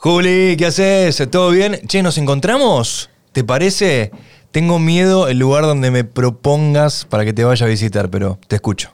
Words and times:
Juli, 0.00 0.54
¿qué 0.56 0.66
haces? 0.66 1.20
¿Todo 1.28 1.50
bien? 1.50 1.80
Che, 1.88 2.04
¿nos 2.04 2.18
encontramos? 2.18 3.10
¿Te 3.32 3.42
parece? 3.42 4.12
Tengo 4.52 4.78
miedo 4.78 5.26
el 5.26 5.40
lugar 5.40 5.64
donde 5.64 5.90
me 5.90 6.04
propongas 6.04 7.04
para 7.04 7.24
que 7.24 7.32
te 7.32 7.42
vaya 7.42 7.66
a 7.66 7.68
visitar, 7.68 8.08
pero 8.08 8.38
te 8.46 8.54
escucho. 8.54 8.92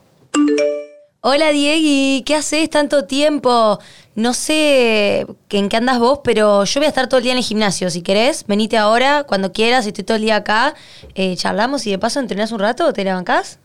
Hola 1.21 1.51
Diegui, 1.51 2.23
¿qué 2.25 2.35
haces 2.35 2.71
tanto 2.71 3.05
tiempo? 3.05 3.79
No 4.15 4.33
sé 4.33 5.27
en 5.51 5.69
qué 5.69 5.77
andas 5.77 5.99
vos, 5.99 6.21
pero 6.25 6.65
yo 6.65 6.81
voy 6.81 6.87
a 6.87 6.89
estar 6.89 7.07
todo 7.07 7.19
el 7.19 7.25
día 7.25 7.33
en 7.33 7.39
el 7.39 7.45
gimnasio. 7.45 7.91
Si 7.91 8.01
querés, 8.01 8.47
venite 8.47 8.79
ahora, 8.79 9.25
cuando 9.25 9.53
quieras, 9.53 9.87
estoy 9.87 10.05
todo 10.05 10.17
el 10.17 10.23
día 10.23 10.37
acá. 10.37 10.75
Eh, 11.15 11.37
charlamos 11.37 11.87
y 11.87 11.91
de 11.91 11.99
paso 11.99 12.19
entrenás 12.19 12.51
un 12.51 12.61
rato, 12.61 12.95
¿te 12.95 13.05
la 13.05 13.15
bancás? 13.15 13.59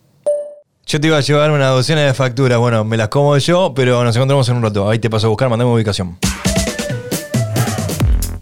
Yo 0.86 1.00
te 1.00 1.08
iba 1.08 1.16
a 1.16 1.22
llevar 1.22 1.52
una 1.52 1.68
docena 1.68 2.02
de 2.02 2.14
facturas. 2.14 2.60
Bueno, 2.60 2.84
me 2.84 2.98
las 2.98 3.08
como 3.08 3.38
yo, 3.38 3.74
pero 3.74 4.04
nos 4.04 4.14
encontramos 4.18 4.50
en 4.50 4.58
un 4.58 4.64
rato. 4.64 4.90
Ahí 4.90 5.00
te 5.00 5.10
paso 5.10 5.28
a 5.28 5.30
buscar, 5.30 5.48
mandame 5.48 5.72
ubicación. 5.72 6.18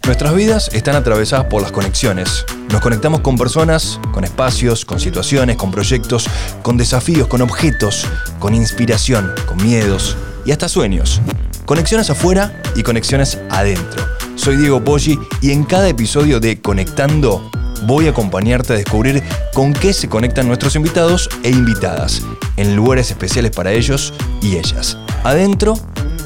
Nuestras 0.08 0.34
vidas 0.34 0.70
están 0.72 0.96
atravesadas 0.96 1.48
por 1.48 1.60
las 1.60 1.70
conexiones. 1.70 2.46
Nos 2.72 2.80
conectamos 2.80 3.20
con 3.20 3.36
personas, 3.36 4.00
con 4.10 4.24
espacios, 4.24 4.86
con 4.86 4.98
situaciones, 4.98 5.58
con 5.58 5.70
proyectos, 5.70 6.26
con 6.62 6.78
desafíos, 6.78 7.28
con 7.28 7.42
objetos, 7.42 8.06
con 8.38 8.54
inspiración, 8.54 9.30
con 9.46 9.58
miedos 9.58 10.16
y 10.46 10.52
hasta 10.52 10.66
sueños. 10.66 11.20
Conexiones 11.66 12.08
afuera 12.08 12.62
y 12.74 12.82
conexiones 12.82 13.38
adentro. 13.50 14.02
Soy 14.34 14.56
Diego 14.56 14.82
Poggi 14.82 15.18
y 15.42 15.50
en 15.50 15.64
cada 15.64 15.90
episodio 15.90 16.40
de 16.40 16.58
Conectando 16.62 17.50
voy 17.82 18.06
a 18.06 18.10
acompañarte 18.12 18.72
a 18.72 18.76
descubrir 18.76 19.22
con 19.52 19.74
qué 19.74 19.92
se 19.92 20.08
conectan 20.08 20.48
nuestros 20.48 20.74
invitados 20.74 21.28
e 21.42 21.50
invitadas, 21.50 22.22
en 22.56 22.74
lugares 22.74 23.10
especiales 23.10 23.50
para 23.50 23.72
ellos 23.72 24.14
y 24.40 24.56
ellas, 24.56 24.96
adentro 25.22 25.74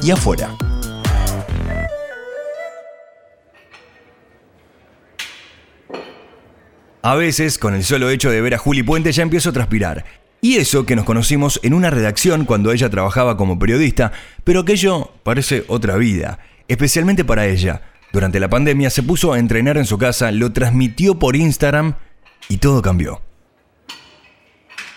y 0.01 0.11
afuera. 0.11 0.55
A 7.05 7.15
veces, 7.15 7.57
con 7.57 7.75
el 7.75 7.83
solo 7.83 8.09
hecho 8.09 8.31
de 8.31 8.39
ver 8.39 8.53
a 8.53 8.57
Juli 8.57 8.81
Puente 8.81 9.11
ya 9.11 9.23
empiezo 9.23 9.49
a 9.49 9.53
transpirar. 9.53 10.05
Y 10.39 10.55
eso 10.55 10.85
que 10.85 10.95
nos 10.95 11.03
conocimos 11.03 11.59
en 11.61 11.73
una 11.73 11.89
redacción 11.89 12.45
cuando 12.45 12.71
ella 12.71 12.89
trabajaba 12.89 13.35
como 13.35 13.59
periodista, 13.59 14.13
pero 14.45 14.61
aquello 14.61 15.11
parece 15.21 15.65
otra 15.67 15.97
vida, 15.97 16.39
especialmente 16.69 17.25
para 17.25 17.45
ella. 17.45 17.81
Durante 18.13 18.39
la 18.39 18.49
pandemia 18.49 18.89
se 18.89 19.03
puso 19.03 19.33
a 19.33 19.39
entrenar 19.39 19.75
en 19.75 19.85
su 19.85 19.97
casa, 19.97 20.31
lo 20.31 20.53
transmitió 20.53 21.19
por 21.19 21.35
Instagram 21.35 21.95
y 22.47 22.59
todo 22.59 22.81
cambió. 22.81 23.21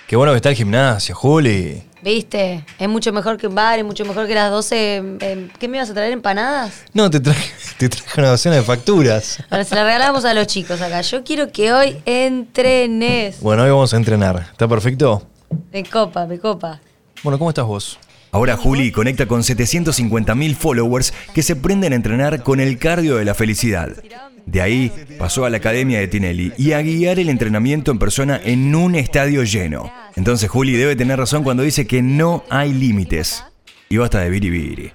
Qué 0.06 0.14
bueno 0.14 0.32
que 0.32 0.36
está 0.36 0.50
el 0.50 0.54
gimnasio, 0.56 1.14
Juli. 1.16 1.82
Viste, 2.00 2.64
es 2.78 2.88
mucho 2.88 3.12
mejor 3.12 3.36
que 3.36 3.48
un 3.48 3.56
bar, 3.56 3.80
es 3.80 3.84
mucho 3.84 4.04
mejor 4.04 4.28
que 4.28 4.34
las 4.36 4.52
12. 4.52 4.96
em, 5.18 5.48
¿Qué 5.58 5.66
me 5.66 5.78
ibas 5.78 5.90
a 5.90 5.94
traer? 5.94 6.12
¿Empanadas? 6.12 6.84
No, 6.92 7.10
te 7.10 7.18
traje, 7.18 7.50
te 7.78 7.88
traje 7.88 8.20
una 8.20 8.30
docena 8.30 8.54
de 8.54 8.62
facturas. 8.62 9.42
Ahora 9.50 9.64
se 9.64 9.74
la 9.74 9.82
regalamos 9.82 10.24
a 10.24 10.32
los 10.32 10.46
chicos 10.46 10.80
acá. 10.80 11.00
Yo 11.00 11.24
quiero 11.24 11.50
que 11.50 11.72
hoy 11.72 12.00
entrenes. 12.06 13.40
Bueno, 13.40 13.64
hoy 13.64 13.70
vamos 13.70 13.92
a 13.92 13.96
entrenar. 13.96 14.46
¿Está 14.52 14.68
perfecto? 14.68 15.26
Me 15.72 15.82
copa, 15.82 16.26
me 16.26 16.38
copa. 16.38 16.80
Bueno, 17.24 17.38
¿cómo 17.38 17.50
estás 17.50 17.64
vos? 17.64 17.98
Ahora 18.36 18.58
Juli 18.58 18.92
conecta 18.92 19.24
con 19.24 19.40
750.000 19.40 20.56
followers 20.56 21.14
que 21.32 21.42
se 21.42 21.56
prenden 21.56 21.94
a 21.94 21.96
entrenar 21.96 22.42
con 22.42 22.60
el 22.60 22.76
cardio 22.76 23.16
de 23.16 23.24
la 23.24 23.32
felicidad. 23.32 23.96
De 24.44 24.60
ahí 24.60 24.92
pasó 25.18 25.46
a 25.46 25.50
la 25.50 25.56
Academia 25.56 26.00
de 26.00 26.06
Tinelli 26.06 26.52
y 26.58 26.72
a 26.72 26.82
guiar 26.82 27.18
el 27.18 27.30
entrenamiento 27.30 27.90
en 27.90 27.98
persona 27.98 28.38
en 28.44 28.74
un 28.74 28.94
estadio 28.94 29.42
lleno. 29.42 29.90
Entonces 30.16 30.50
Juli 30.50 30.74
debe 30.74 30.96
tener 30.96 31.18
razón 31.18 31.44
cuando 31.44 31.62
dice 31.62 31.86
que 31.86 32.02
no 32.02 32.44
hay 32.50 32.74
límites. 32.74 33.42
Y 33.88 33.96
basta 33.96 34.20
de 34.20 34.28
biribiri. 34.28 34.92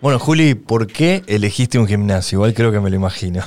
Bueno, 0.00 0.18
Juli, 0.18 0.56
¿por 0.56 0.88
qué 0.88 1.22
elegiste 1.28 1.78
un 1.78 1.86
gimnasio? 1.86 2.38
Igual 2.38 2.52
creo 2.52 2.72
que 2.72 2.80
me 2.80 2.90
lo 2.90 2.96
imagino. 2.96 3.44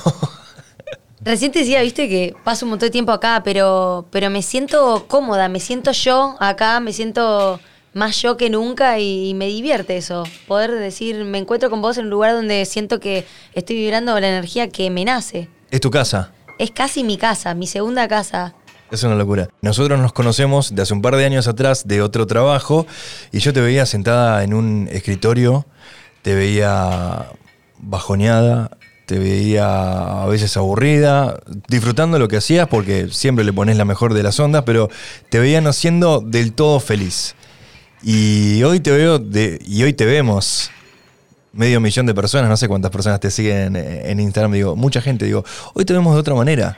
Recién 1.20 1.52
te 1.52 1.60
decía, 1.60 1.82
viste, 1.82 2.08
que 2.08 2.36
paso 2.46 2.66
un 2.66 2.70
montón 2.70 2.88
de 2.88 2.92
tiempo 2.92 3.12
acá, 3.12 3.42
pero, 3.44 4.08
pero 4.12 4.30
me 4.30 4.42
siento 4.42 5.08
cómoda, 5.10 5.50
me 5.50 5.60
siento 5.60 5.92
yo 5.92 6.38
acá, 6.40 6.80
me 6.80 6.94
siento 6.94 7.60
más 7.94 8.22
yo 8.22 8.38
que 8.38 8.50
nunca 8.50 9.00
y, 9.00 9.34
me 9.34 9.48
divierte 9.48 9.98
eso. 9.98 10.24
Poder 10.48 10.72
decir, 10.72 11.24
me 11.24 11.38
encuentro 11.38 11.70
con 11.70 11.82
vos 11.82 11.98
en 11.98 12.06
un 12.06 12.12
lugar 12.12 12.34
donde 12.34 12.66
siento 12.66 13.00
que 13.00 13.26
estoy 13.54 13.76
vibrando 13.76 14.20
la 14.20 14.30
energía 14.30 14.70
que 14.70 14.90
me 14.90 15.06
nace. 15.06 15.50
¿Es 15.70 15.82
tu 15.82 15.92
casa? 15.92 16.32
Es 16.60 16.72
casi 16.72 17.04
mi 17.04 17.18
casa, 17.18 17.54
mi 17.54 17.68
segunda 17.68 18.08
casa. 18.08 18.54
Es 18.92 19.04
una 19.04 19.16
locura. 19.16 19.50
Nosotros 19.62 20.00
nos 20.00 20.12
conocemos 20.12 20.76
de 20.76 20.82
hace 20.82 20.94
un 20.94 21.02
par 21.02 21.16
de 21.16 21.26
años 21.26 21.48
atrás 21.48 21.88
de 21.88 22.02
otro 22.02 22.28
trabajo 22.28 22.86
y 23.32 23.40
yo 23.40 23.54
te 23.54 23.62
veía 23.62 23.86
sentada 23.86 24.44
en 24.44 24.54
un 24.54 24.90
escritorio, 24.92 25.66
te 26.22 26.36
veía 26.36 27.28
bajoneada, 27.78 28.78
te 29.06 29.18
veía 29.18 30.24
a 30.24 30.26
veces 30.28 30.56
aburrida, 30.58 31.40
disfrutando 31.68 32.20
lo 32.20 32.28
que 32.28 32.38
hacías 32.38 32.68
porque 32.68 33.08
siempre 33.12 33.46
le 33.46 33.54
pones 33.54 33.78
la 33.78 33.86
mejor 33.86 34.14
de 34.14 34.24
las 34.24 34.40
ondas, 34.40 34.64
pero 34.66 34.90
te 35.30 35.40
veía 35.40 35.62
no 35.62 35.72
siendo 35.74 36.20
del 36.20 36.54
todo 36.54 36.80
feliz. 36.80 37.36
Y 38.04 38.64
hoy 38.64 38.80
te 38.80 38.92
veo 38.92 39.20
de, 39.20 39.60
y 39.66 39.84
hoy 39.84 39.94
te 39.94 40.06
vemos 40.06 40.72
medio 41.54 41.80
millón 41.80 42.06
de 42.06 42.14
personas, 42.14 42.50
no 42.50 42.58
sé 42.58 42.68
cuántas 42.68 42.92
personas 42.92 43.20
te 43.20 43.30
siguen 43.30 43.76
en 43.76 44.20
Instagram, 44.20 44.54
digo, 44.54 44.76
mucha 44.76 45.02
gente, 45.02 45.26
digo, 45.26 45.44
hoy 45.74 45.86
te 45.86 45.94
vemos 45.94 46.14
de 46.14 46.20
otra 46.20 46.34
manera. 46.34 46.78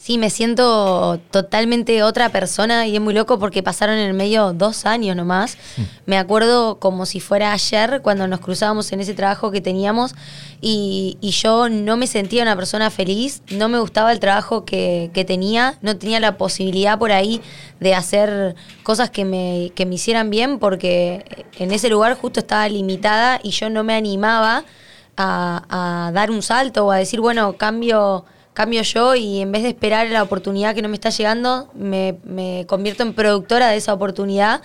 Sí, 0.00 0.16
me 0.16 0.30
siento 0.30 1.20
totalmente 1.30 2.02
otra 2.02 2.30
persona 2.30 2.86
y 2.86 2.94
es 2.94 3.02
muy 3.02 3.12
loco 3.12 3.38
porque 3.38 3.62
pasaron 3.62 3.96
en 3.96 4.06
el 4.06 4.14
medio 4.14 4.54
dos 4.54 4.86
años 4.86 5.14
nomás. 5.14 5.58
Me 6.06 6.16
acuerdo 6.16 6.78
como 6.78 7.04
si 7.04 7.20
fuera 7.20 7.52
ayer 7.52 8.00
cuando 8.00 8.26
nos 8.26 8.40
cruzábamos 8.40 8.90
en 8.92 9.00
ese 9.00 9.12
trabajo 9.12 9.50
que 9.50 9.60
teníamos 9.60 10.14
y, 10.62 11.18
y 11.20 11.32
yo 11.32 11.68
no 11.68 11.98
me 11.98 12.06
sentía 12.06 12.42
una 12.42 12.56
persona 12.56 12.88
feliz, 12.88 13.42
no 13.50 13.68
me 13.68 13.78
gustaba 13.78 14.10
el 14.10 14.20
trabajo 14.20 14.64
que, 14.64 15.10
que 15.12 15.26
tenía, 15.26 15.76
no 15.82 15.94
tenía 15.98 16.18
la 16.18 16.38
posibilidad 16.38 16.98
por 16.98 17.12
ahí 17.12 17.42
de 17.78 17.94
hacer 17.94 18.54
cosas 18.82 19.10
que 19.10 19.26
me, 19.26 19.70
que 19.74 19.84
me 19.84 19.96
hicieran 19.96 20.30
bien 20.30 20.58
porque 20.58 21.46
en 21.58 21.72
ese 21.72 21.90
lugar 21.90 22.14
justo 22.16 22.40
estaba 22.40 22.66
limitada 22.70 23.38
y 23.42 23.50
yo 23.50 23.68
no 23.68 23.84
me 23.84 23.96
animaba 23.96 24.64
a, 25.18 26.06
a 26.08 26.12
dar 26.12 26.30
un 26.30 26.40
salto 26.40 26.86
o 26.86 26.90
a 26.90 26.96
decir, 26.96 27.20
bueno, 27.20 27.58
cambio 27.58 28.24
cambio 28.54 28.82
yo 28.82 29.14
y 29.14 29.40
en 29.40 29.52
vez 29.52 29.62
de 29.62 29.70
esperar 29.70 30.08
la 30.08 30.22
oportunidad 30.22 30.74
que 30.74 30.82
no 30.82 30.88
me 30.88 30.94
está 30.94 31.10
llegando, 31.10 31.70
me, 31.74 32.16
me 32.24 32.66
convierto 32.66 33.02
en 33.02 33.14
productora 33.14 33.68
de 33.68 33.76
esa 33.76 33.94
oportunidad. 33.94 34.62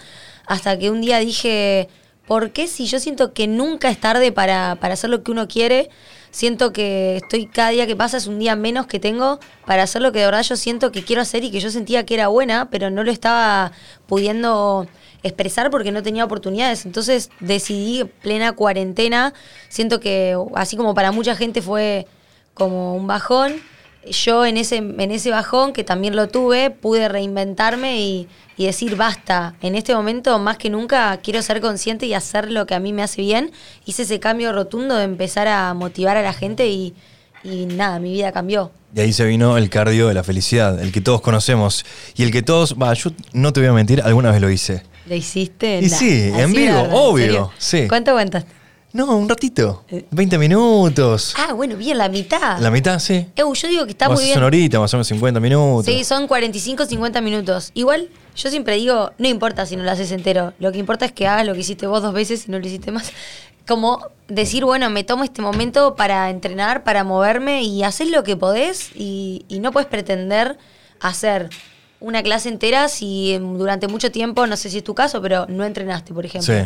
Hasta 0.48 0.78
que 0.78 0.90
un 0.90 1.02
día 1.02 1.20
dije, 1.20 1.90
¿por 2.28 2.52
qué 2.52 2.68
si 2.68 2.86
yo 2.86 3.00
siento 3.00 3.34
que 3.34 3.48
nunca 3.48 3.90
es 3.90 4.00
tarde 4.00 4.32
para, 4.32 4.78
para 4.80 4.94
hacer 4.94 5.10
lo 5.10 5.24
que 5.24 5.32
uno 5.32 5.48
quiere? 5.48 5.90
Siento 6.32 6.74
que 6.74 7.16
estoy 7.16 7.48
cada 7.48 7.70
día 7.70 7.88
que 7.88 7.96
pasa 7.96 8.18
es 8.18 8.28
un 8.28 8.40
día 8.40 8.58
menos 8.58 8.88
que 8.88 9.00
tengo 9.00 9.40
para 9.66 9.84
hacer 9.84 10.02
lo 10.02 10.12
que 10.12 10.20
de 10.20 10.26
verdad 10.26 10.44
yo 10.44 10.58
siento 10.58 10.92
que 10.92 11.04
quiero 11.04 11.22
hacer 11.22 11.46
y 11.46 11.52
que 11.52 11.62
yo 11.62 11.72
sentía 11.72 12.06
que 12.06 12.14
era 12.14 12.28
buena, 12.28 12.70
pero 12.70 12.90
no 12.90 13.06
lo 13.06 13.12
estaba 13.12 13.72
pudiendo 14.06 14.86
expresar 15.24 15.72
porque 15.72 15.94
no 15.94 16.04
tenía 16.04 16.26
oportunidades. 16.26 16.86
Entonces 16.86 17.30
decidí 17.40 18.04
plena 18.22 18.52
cuarentena. 18.52 19.34
Siento 19.70 20.02
que 20.02 20.38
así 20.56 20.76
como 20.76 20.94
para 20.94 21.14
mucha 21.14 21.38
gente 21.38 21.62
fue 21.62 22.06
como 22.54 22.96
un 22.96 23.08
bajón, 23.08 23.62
yo 24.10 24.46
en 24.46 24.58
ese, 24.58 24.78
en 24.78 25.12
ese 25.12 25.32
bajón, 25.32 25.74
que 25.74 25.84
también 25.84 26.16
lo 26.16 26.28
tuve, 26.28 26.70
pude 26.70 27.08
reinventarme 27.10 28.00
y, 28.02 28.28
y, 28.58 28.66
decir, 28.66 28.96
basta, 28.96 29.56
en 29.62 29.76
este 29.76 29.94
momento 29.94 30.38
más 30.40 30.58
que 30.58 30.70
nunca 30.70 31.18
quiero 31.24 31.42
ser 31.42 31.62
consciente 31.62 32.06
y 32.06 32.14
hacer 32.14 32.52
lo 32.52 32.66
que 32.66 32.76
a 32.76 32.80
mí 32.80 32.94
me 32.94 33.04
hace 33.04 33.22
bien. 33.22 33.52
Hice 33.86 34.04
ese 34.04 34.20
cambio 34.20 34.54
rotundo 34.54 34.96
de 34.96 35.04
empezar 35.04 35.48
a 35.48 35.74
motivar 35.74 36.18
a 36.18 36.22
la 36.22 36.34
gente 36.34 36.68
y, 36.68 36.94
y 37.44 37.66
nada, 37.66 38.00
mi 38.00 38.12
vida 38.12 38.32
cambió. 38.32 38.72
Y 38.96 39.02
ahí 39.02 39.14
se 39.14 39.26
vino 39.26 39.58
el 39.58 39.70
cardio 39.70 40.08
de 40.08 40.14
la 40.14 40.24
felicidad, 40.24 40.82
el 40.82 40.92
que 40.92 41.02
todos 41.02 41.22
conocemos 41.22 41.86
y 42.16 42.24
el 42.24 42.32
que 42.32 42.42
todos, 42.42 42.76
va, 42.76 42.94
yo 42.94 43.12
no 43.34 43.52
te 43.54 43.60
voy 43.60 43.70
a 43.70 43.74
mentir, 43.74 44.02
alguna 44.02 44.32
vez 44.32 44.42
lo 44.42 44.50
hice. 44.50 44.84
¿Lo 45.06 45.16
hiciste? 45.16 45.80
Y 45.80 45.90
sí, 45.90 46.32
en 46.36 46.54
vivo, 46.54 46.80
obvio. 46.92 47.52
Sí. 47.58 47.88
¿Cuánto 47.88 48.12
aguantaste? 48.12 48.65
No, 48.96 49.18
un 49.18 49.28
ratito. 49.28 49.84
20 50.12 50.38
minutos. 50.38 51.36
Ah, 51.38 51.52
bueno, 51.52 51.76
bien, 51.76 51.98
la 51.98 52.08
mitad. 52.08 52.60
La 52.60 52.72
mitad, 52.72 52.98
sí. 53.00 53.28
Eu, 53.36 53.54
yo 53.54 53.68
digo 53.68 53.84
que 53.84 53.92
está 53.92 54.08
muy 54.08 54.24
bien. 54.24 54.36
Son 54.36 54.44
horita, 54.44 54.80
más 54.80 54.94
o 54.94 54.96
menos 54.96 55.08
50 55.08 55.42
minutos. 55.42 55.86
Sí, 55.86 56.06
son 56.06 56.28
45, 56.28 56.86
50 56.86 57.20
minutos. 57.20 57.72
Igual, 57.74 58.10
yo 58.38 58.50
siempre 58.50 58.78
digo, 58.78 59.12
no 59.18 59.28
importa 59.28 59.66
si 59.66 59.76
no 59.76 59.84
lo 59.84 59.92
haces 59.92 60.14
entero. 60.14 60.54
Lo 60.60 60.72
que 60.72 60.78
importa 60.78 61.04
es 61.04 61.12
que 61.12 61.28
hagas 61.28 61.46
lo 61.46 61.54
que 61.54 61.60
hiciste 61.60 61.88
vos 61.88 62.02
dos 62.02 62.14
veces 62.14 62.48
y 62.48 62.52
no 62.52 62.58
lo 62.58 62.66
hiciste 62.66 62.92
más. 62.94 63.12
Como 63.68 64.08
decir, 64.30 64.64
bueno, 64.64 64.90
me 64.90 65.04
tomo 65.04 65.26
este 65.26 65.42
momento 65.42 65.96
para 65.98 66.30
entrenar, 66.30 66.86
para 66.86 67.04
moverme 67.04 67.64
y 67.64 67.84
haces 67.84 68.10
lo 68.10 68.24
que 68.24 68.38
podés 68.38 68.92
y, 68.96 69.44
y 69.50 69.60
no 69.60 69.74
puedes 69.74 69.90
pretender 69.90 70.58
hacer 71.02 71.50
una 72.00 72.24
clase 72.24 72.48
entera 72.48 72.88
si 72.88 73.38
durante 73.40 73.90
mucho 73.90 74.10
tiempo, 74.10 74.48
no 74.48 74.56
sé 74.56 74.70
si 74.70 74.78
es 74.78 74.84
tu 74.86 74.96
caso, 74.96 75.22
pero 75.22 75.48
no 75.50 75.66
entrenaste, 75.66 76.14
por 76.14 76.26
ejemplo. 76.26 76.54
Sí. 76.54 76.66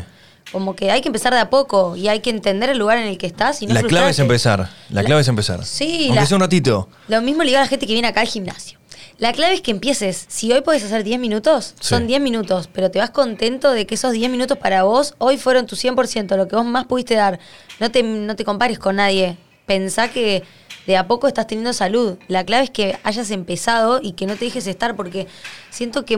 Como 0.51 0.75
que 0.75 0.89
hay 0.91 1.01
que 1.01 1.09
empezar 1.09 1.33
de 1.33 1.39
a 1.39 1.49
poco 1.49 1.95
y 1.95 2.07
hay 2.07 2.21
que 2.21 2.29
entender 2.31 2.69
el 2.69 2.77
lugar 2.77 2.97
en 2.97 3.07
el 3.07 3.17
que 3.17 3.27
estás. 3.27 3.61
Y 3.61 3.67
no 3.67 3.73
la 3.75 3.83
clave 3.83 4.09
es 4.09 4.19
empezar. 4.19 4.69
La, 4.89 5.03
clave 5.03 5.21
es 5.21 5.27
empezar. 5.27 5.63
Sí. 5.65 6.05
Aunque 6.05 6.21
la, 6.21 6.25
sea 6.25 6.37
un 6.37 6.41
ratito. 6.41 6.89
Lo 7.07 7.21
mismo 7.21 7.43
le 7.43 7.49
digo 7.49 7.59
a 7.59 7.63
la 7.63 7.67
gente 7.67 7.85
que 7.85 7.93
viene 7.93 8.07
acá 8.07 8.21
al 8.21 8.27
gimnasio. 8.27 8.79
La 9.19 9.33
clave 9.33 9.53
es 9.53 9.61
que 9.61 9.71
empieces. 9.71 10.25
Si 10.29 10.51
hoy 10.51 10.61
podés 10.61 10.83
hacer 10.83 11.03
10 11.03 11.19
minutos, 11.19 11.75
Sí. 11.79 11.89
son 11.89 12.07
10 12.07 12.21
minutos, 12.21 12.69
pero 12.71 12.89
te 12.89 12.99
vas 12.99 13.09
contento 13.09 13.71
de 13.71 13.85
que 13.85 13.95
esos 13.95 14.13
10 14.13 14.31
minutos 14.31 14.57
para 14.57 14.83
vos 14.83 15.13
hoy 15.17 15.37
fueron 15.37 15.65
tu 15.67 15.75
100%, 15.75 16.37
lo 16.37 16.47
que 16.47 16.55
vos 16.55 16.65
más 16.65 16.85
pudiste 16.85 17.15
dar. 17.15 17.37
No 17.79 17.91
te, 17.91 18.01
no 18.01 18.35
te 18.35 18.45
compares 18.45 18.79
con 18.79 18.95
nadie. 18.95 19.37
Pensá 19.65 20.07
que 20.07 20.43
de 20.87 20.97
a 20.97 21.05
poco 21.05 21.27
estás 21.27 21.45
teniendo 21.47 21.73
salud. 21.73 22.17
La 22.27 22.45
clave 22.45 22.63
es 22.63 22.69
que 22.69 22.97
hayas 23.03 23.29
empezado 23.29 23.99
y 24.01 24.13
que 24.13 24.25
no 24.25 24.35
te 24.35 24.45
dejes 24.45 24.65
estar, 24.67 24.95
porque 24.95 25.27
siento 25.69 26.05
que 26.05 26.17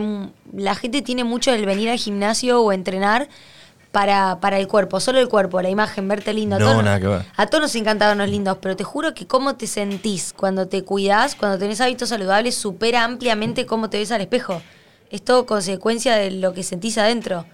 la 0.56 0.76
gente 0.76 1.02
tiene 1.02 1.24
mucho 1.24 1.52
el 1.52 1.66
venir 1.66 1.90
al 1.90 1.98
gimnasio 1.98 2.62
o 2.62 2.72
entrenar 2.72 3.28
para, 3.92 4.40
para 4.40 4.58
el 4.58 4.68
cuerpo, 4.68 5.00
solo 5.00 5.20
el 5.20 5.28
cuerpo, 5.28 5.62
la 5.62 5.70
imagen, 5.70 6.08
verte 6.08 6.34
lindo. 6.34 6.56
A 6.56 6.60
No, 6.60 6.72
todos- 6.72 6.84
nada 6.84 7.00
que 7.00 7.08
ver. 7.08 7.26
a 7.36 7.48
todos 7.48 7.62
nos 7.64 7.76
encanta 7.76 8.08
vernos 8.08 8.30
lindos, 8.30 8.58
pero 8.62 8.76
te 8.76 8.84
juro 8.84 9.14
que 9.14 9.28
cómo 9.28 9.56
te 9.56 9.68
sentís 9.68 10.34
cuando 10.36 10.68
te 10.68 10.84
cuidás, 10.84 11.36
cuando 11.36 11.58
tenés 11.58 11.82
hábitos 11.82 12.10
saludables, 12.10 12.56
supera 12.56 13.04
ampliamente 13.04 13.66
cómo 13.66 13.90
te 13.90 13.98
ves 13.98 14.12
al 14.12 14.22
espejo. 14.22 14.62
Es 15.10 15.22
todo 15.24 15.46
consecuencia 15.46 16.16
de 16.16 16.32
lo 16.32 16.54
que 16.54 16.64
sentís 16.64 16.98
adentro. 16.98 17.46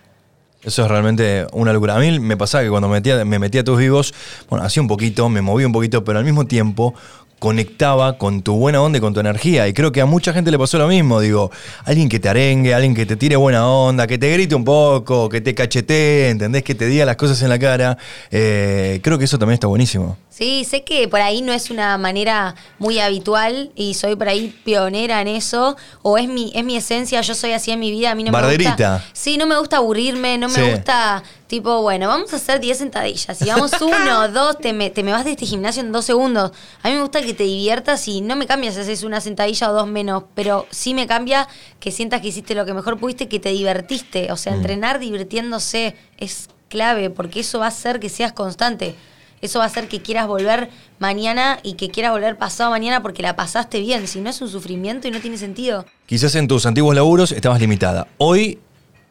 Eso 0.64 0.84
es 0.84 0.88
realmente 0.90 1.48
una 1.54 1.72
locura. 1.74 1.96
A 1.96 2.00
mí 2.00 2.20
me 2.20 2.36
pasaba 2.38 2.64
que 2.64 2.70
cuando 2.70 2.88
me 2.88 2.96
metía, 2.96 3.24
me 3.26 3.40
metía 3.40 3.62
a 3.62 3.64
tus 3.64 3.78
vivos, 3.80 4.14
bueno, 4.50 4.66
hacía 4.66 4.82
un 4.82 4.88
poquito, 4.88 5.30
me 5.30 5.42
movía 5.42 5.66
un 5.68 5.74
poquito, 5.74 6.04
pero 6.04 6.20
al 6.20 6.26
mismo 6.26 6.46
tiempo 6.46 6.94
conectaba 7.40 8.18
con 8.18 8.42
tu 8.42 8.56
buena 8.56 8.82
onda 8.82 8.98
y 8.98 9.02
con 9.02 9.14
tu 9.14 9.20
energía. 9.20 9.68
Y 9.68 9.74
creo 9.74 9.92
que 9.92 10.02
a 10.02 10.06
mucha 10.06 10.34
gente 10.34 10.52
le 10.52 10.58
pasó 10.58 10.78
lo 10.78 10.88
mismo. 10.88 11.20
Digo, 11.20 11.52
alguien 11.86 12.10
que 12.10 12.20
te 12.20 12.30
arengue, 12.30 12.74
alguien 12.74 12.96
que 12.96 13.06
te 13.06 13.16
tire 13.16 13.36
buena 13.36 13.68
onda, 13.68 14.08
que 14.08 14.18
te 14.18 14.32
grite 14.32 14.56
un 14.56 14.64
poco, 14.64 15.30
que 15.30 15.42
te 15.42 15.54
cachetee, 15.54 16.30
¿entendés? 16.30 16.64
Que 16.64 16.76
te 16.76 16.86
diga 16.88 17.06
las 17.06 17.16
cosas 17.16 17.42
en 17.42 17.50
la 17.50 17.60
cara. 17.60 17.98
Eh, 18.32 19.00
creo 19.04 19.18
que 19.18 19.26
eso 19.26 19.38
también 19.38 19.56
está 19.56 19.68
buenísimo. 19.68 20.18
Sí, 20.38 20.66
sé 20.66 20.84
que 20.84 21.08
por 21.08 21.20
ahí 21.20 21.42
no 21.42 21.52
es 21.52 21.72
una 21.72 21.98
manera 21.98 22.54
muy 22.78 23.00
habitual 23.00 23.72
y 23.76 23.96
soy 23.96 24.16
por 24.16 24.30
ahí 24.30 24.54
pionera 24.64 25.20
en 25.22 25.28
eso, 25.30 25.76
o 26.04 26.20
es 26.20 26.28
mi, 26.28 26.52
es 26.54 26.64
mi 26.64 26.76
esencia, 26.78 27.22
yo 27.22 27.34
soy 27.34 27.54
así 27.54 27.72
en 27.72 27.80
mi 27.80 27.90
vida, 27.90 28.12
a 28.12 28.16
mí 28.16 28.24
no 28.24 28.32
me 28.32 28.38
gusta. 28.68 29.04
Sí, 29.14 29.38
no 29.38 29.48
me 29.48 29.58
gusta 29.58 29.78
aburrirme, 29.78 30.38
no 30.38 30.48
me 30.48 30.54
Sí. 30.54 30.72
gusta, 30.72 31.24
tipo, 31.48 31.82
bueno, 31.82 32.08
vamos 32.08 32.32
a 32.34 32.36
hacer 32.36 32.60
10 32.60 32.78
sentadillas. 32.78 33.36
Si 33.36 33.46
vamos 33.46 33.72
uno, 33.82 34.28
dos, 34.30 34.60
te 34.60 34.74
me, 34.74 34.92
te 34.92 35.02
me 35.02 35.12
vas 35.12 35.26
de 35.26 35.32
este 35.32 35.48
gimnasio 35.48 35.82
en 35.82 35.92
dos 35.92 36.06
segundos. 36.06 36.52
A 36.84 36.90
mí 36.90 36.94
me 36.94 37.02
gusta 37.02 37.22
que 37.24 37.34
te 37.34 37.44
diviertas 37.44 38.08
y 38.08 38.22
no 38.22 38.36
me 38.36 38.46
cambias 38.46 38.76
si 38.76 38.82
haces 38.82 39.02
una 39.04 39.22
sentadilla 39.22 39.72
o 39.72 39.74
dos 39.74 39.88
menos, 39.88 40.24
pero 40.36 40.68
sí 40.70 40.94
me 40.94 41.08
cambia 41.08 41.48
que 41.80 41.90
sientas 41.92 42.22
que 42.22 42.28
hiciste 42.28 42.54
lo 42.54 42.64
que 42.64 42.76
mejor 42.76 43.00
pudiste, 43.00 43.28
que 43.28 43.40
te 43.40 43.50
divertiste. 43.50 44.32
O 44.32 44.38
sea, 44.38 44.54
entrenar 44.54 45.00
divirtiéndose 45.00 45.96
es 46.20 46.50
clave, 46.70 47.10
porque 47.10 47.40
eso 47.40 47.58
va 47.58 47.66
a 47.66 47.70
hacer 47.70 48.00
que 48.00 48.10
seas 48.10 48.34
constante. 48.34 48.96
Eso 49.42 49.60
va 49.60 49.66
a 49.66 49.68
hacer 49.68 49.88
que 49.88 50.02
quieras 50.02 50.28
volver 50.28 50.70
mañana 51.00 51.60
y 51.64 51.74
que 51.74 51.90
quieras 51.90 52.12
volver 52.12 52.38
pasado 52.38 52.72
mañana 52.72 53.02
porque 53.02 53.22
la 53.22 53.36
pasaste 53.36 53.80
bien. 53.80 54.08
Si 54.08 54.20
no 54.20 54.30
es 54.30 54.42
un 54.42 54.50
sufrimiento 54.50 55.08
y 55.08 55.12
no 55.12 55.20
tiene 55.20 55.38
sentido. 55.38 55.86
Quizás 56.06 56.34
en 56.36 56.48
tus 56.48 56.66
antiguos 56.66 56.96
laburos 56.96 57.32
estabas 57.32 57.60
limitada. 57.60 58.08
Hoy 58.18 58.60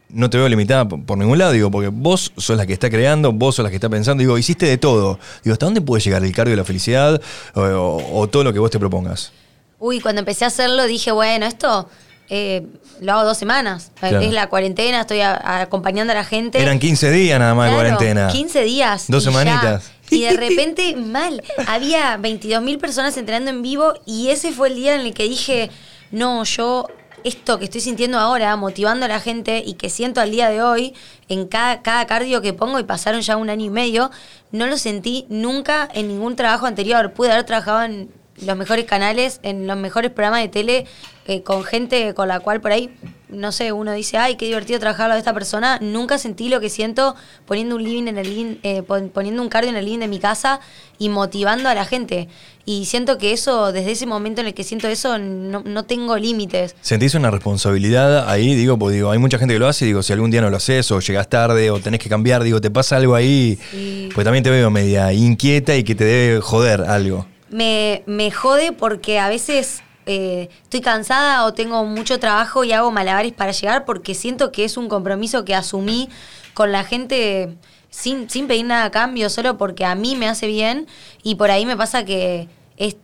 no 0.09 0.31
te 0.31 0.39
veo 0.39 0.49
limitada 0.49 0.89
por, 0.89 1.19
ningún 1.19 1.39
lado, 1.39 1.53
digo, 1.53 1.71
porque 1.71 1.89
vos 1.89 2.33
sos 2.37 2.57
la 2.57 2.67
que 2.67 2.73
está 2.73 2.89
creando, 2.91 3.33
vos 3.33 3.57
sos 3.57 3.65
la 3.65 3.71
que 3.71 3.77
está 3.77 3.89
pensando, 3.89 4.21
digo, 4.21 4.37
hiciste 4.39 4.67
de 4.67 4.79
todo. 4.79 5.19
Digo, 5.45 5.53
¿hasta 5.53 5.67
dónde 5.67 5.81
puede 5.81 6.03
llegar 6.03 6.23
el 6.25 6.33
cardio 6.33 6.53
de 6.53 6.57
la 6.59 6.65
felicidad 6.65 7.21
o, 7.55 7.61
o- 7.61 8.21
o 8.21 8.29
todo 8.29 8.45
lo 8.45 8.53
que 8.53 8.59
vos 8.59 8.71
te 8.71 8.79
propongas? 8.79 9.33
Uy, 9.79 10.01
cuando 10.01 10.21
empecé 10.21 10.45
a 10.45 10.49
hacerlo 10.49 10.85
dije, 10.87 11.11
bueno, 11.13 11.45
esto 11.47 11.89
eh, 12.29 12.67
lo 13.01 13.13
hago 13.13 13.25
dos 13.25 13.39
semanas. 13.39 13.93
Claro. 13.99 14.21
Es 14.21 14.33
la 14.33 14.49
cuarentena, 14.49 15.01
estoy 15.03 15.21
a- 15.21 15.35
a- 15.35 15.61
acompañando 15.63 16.13
a 16.13 16.17
la 16.17 16.25
gente. 16.25 16.61
Eran 16.61 16.79
15 16.79 17.11
días 17.11 17.39
nada 17.39 17.55
más 17.55 17.69
de 17.71 17.75
cuarentena. 17.77 18.29
15 18.29 18.63
días. 18.65 19.05
Dos 19.09 19.23
y 19.25 19.27
ya. 19.27 19.33
semanitas. 19.33 19.93
Y 20.11 20.21
de 20.23 20.33
repente, 20.37 20.95
mal. 20.97 21.43
Había 21.67 22.17
22 22.17 22.63
mil 22.63 22.79
personas 22.79 23.17
entrenando 23.17 23.51
en 23.51 23.63
vivo 23.63 23.95
y 24.07 24.29
ese 24.29 24.53
fue 24.53 24.69
el 24.69 24.75
día 24.77 24.95
en 24.95 25.01
el 25.01 25.15
que 25.15 25.25
dije, 25.25 25.71
no, 26.11 26.45
yo 26.45 26.87
esto 27.25 27.59
que 27.59 27.65
estoy 27.65 27.81
sintiendo 27.81 28.19
ahora, 28.19 28.55
motivando 28.55 29.05
a 29.07 29.09
la 29.09 29.19
gente 29.19 29.61
y 29.67 29.75
que 29.75 29.91
siento 29.91 30.21
al 30.21 30.31
día 30.31 30.49
de 30.49 30.63
hoy, 30.63 30.95
en 31.29 31.49
cada, 31.49 31.83
cada 31.83 32.07
cardio 32.07 32.41
que 32.41 32.53
pongo, 32.53 32.79
y 32.79 32.85
pasaron 32.85 33.21
ya 33.21 33.37
un 33.37 33.51
año 33.51 33.65
y 33.65 33.71
medio, 33.71 34.13
no 34.53 34.67
lo 34.69 34.79
sentí 34.79 35.27
nunca 35.29 35.89
en 35.93 36.07
ningún 36.07 36.37
trabajo 36.37 36.67
anterior. 36.67 37.13
Pude 37.13 37.33
haber 37.33 37.43
trabajado 37.45 37.83
en 37.83 38.11
los 38.45 38.57
mejores 38.57 38.85
canales, 38.85 39.41
en 39.43 39.67
los 39.67 39.77
mejores 39.77 40.11
programas 40.11 40.41
de 40.43 40.49
tele, 40.49 40.87
eh, 41.27 41.43
con 41.43 41.65
gente 41.65 42.15
con 42.15 42.29
la 42.29 42.39
cual 42.41 42.61
por 42.61 42.71
ahí, 42.73 42.91
no 43.29 43.51
sé, 43.51 43.73
uno 43.73 43.93
dice, 43.93 44.17
ay, 44.19 44.37
qué 44.37 44.45
divertido 44.47 44.79
trabajar 44.79 45.11
de 45.13 45.19
esta 45.19 45.35
persona. 45.35 45.79
Nunca 45.81 46.19
sentí 46.19 46.49
lo 46.49 46.61
que 46.61 46.69
siento 46.71 47.17
poniendo 47.47 47.75
un 47.75 47.83
living 47.83 48.07
en 48.07 48.19
el 48.19 48.29
living, 48.29 48.57
eh, 48.63 48.83
pon- 48.83 49.11
poniendo 49.13 49.43
un 49.43 49.49
cardio 49.49 49.71
en 49.71 49.77
el 49.77 49.85
living 49.85 49.99
de 49.99 50.07
mi 50.09 50.21
casa 50.21 50.61
y 50.99 51.09
motivando 51.09 51.69
a 51.69 51.75
la 51.75 51.85
gente. 51.85 52.29
Y 52.65 52.85
siento 52.85 53.19
que 53.19 53.33
eso, 53.33 53.73
desde 53.73 53.93
ese 53.93 54.07
momento 54.07 54.41
en 54.41 54.49
el 54.49 54.55
que 54.55 54.63
siento 54.65 54.87
eso, 54.87 55.19
no, 55.19 55.63
no 55.65 55.85
tengo 55.85 56.17
límites. 56.17 56.77
¿Sentís 56.81 57.15
una 57.15 57.31
responsabilidad 57.31 58.29
ahí? 58.29 58.55
Digo, 58.55 58.79
porque 58.79 58.97
digo, 58.97 59.11
hay 59.11 59.19
mucha 59.19 59.39
gente 59.39 59.55
que 59.55 59.59
lo 59.61 59.67
hace 59.69 59.85
y 59.87 59.89
digo, 59.89 60.03
si 60.05 60.13
algún 60.13 60.31
día 60.31 60.41
no 60.41 60.51
lo 60.51 60.57
haces 60.59 60.91
o 60.93 61.01
llegas 61.01 61.29
tarde 61.29 61.71
o 61.71 61.81
tenés 61.81 61.99
que 62.01 62.09
cambiar, 62.09 62.45
digo, 62.45 62.61
te 62.61 62.71
pasa 62.71 62.97
algo 62.97 63.15
ahí. 63.17 63.59
Sí. 63.73 64.09
Pues 64.15 64.25
también 64.25 64.45
te 64.45 64.51
veo 64.51 64.71
media 64.71 65.13
inquieta 65.13 65.75
y 65.77 65.83
que 65.83 65.95
te 65.97 66.05
debe 66.05 66.41
joder 66.41 66.83
algo. 66.83 67.27
Me, 67.51 68.03
me 68.07 68.31
jode 68.31 68.73
porque 68.73 69.19
a 69.19 69.29
veces 69.29 69.83
eh, 70.07 70.49
estoy 70.63 70.81
cansada 70.81 71.45
o 71.45 71.53
tengo 71.53 71.85
mucho 71.85 72.21
trabajo 72.21 72.63
y 72.63 72.73
hago 72.73 72.91
malabares 72.93 73.33
para 73.33 73.53
llegar 73.53 73.85
porque 73.85 74.15
siento 74.15 74.53
que 74.53 74.65
es 74.65 74.77
un 74.77 74.89
compromiso 74.89 75.45
que 75.45 75.55
asumí 75.55 76.09
con 76.55 76.71
la 76.71 76.85
gente 76.85 77.57
sin, 77.91 78.31
sin 78.31 78.47
pedir 78.47 78.67
nada 78.67 78.85
a 78.85 78.91
cambio, 78.91 79.31
solo 79.31 79.59
porque 79.59 79.85
a 79.85 79.95
mí 79.95 80.17
me 80.17 80.29
hace 80.29 80.47
bien. 80.47 80.87
Y 81.23 81.35
por 81.35 81.51
ahí 81.51 81.67
me 81.67 81.77
pasa 81.77 82.05
que 82.05 82.49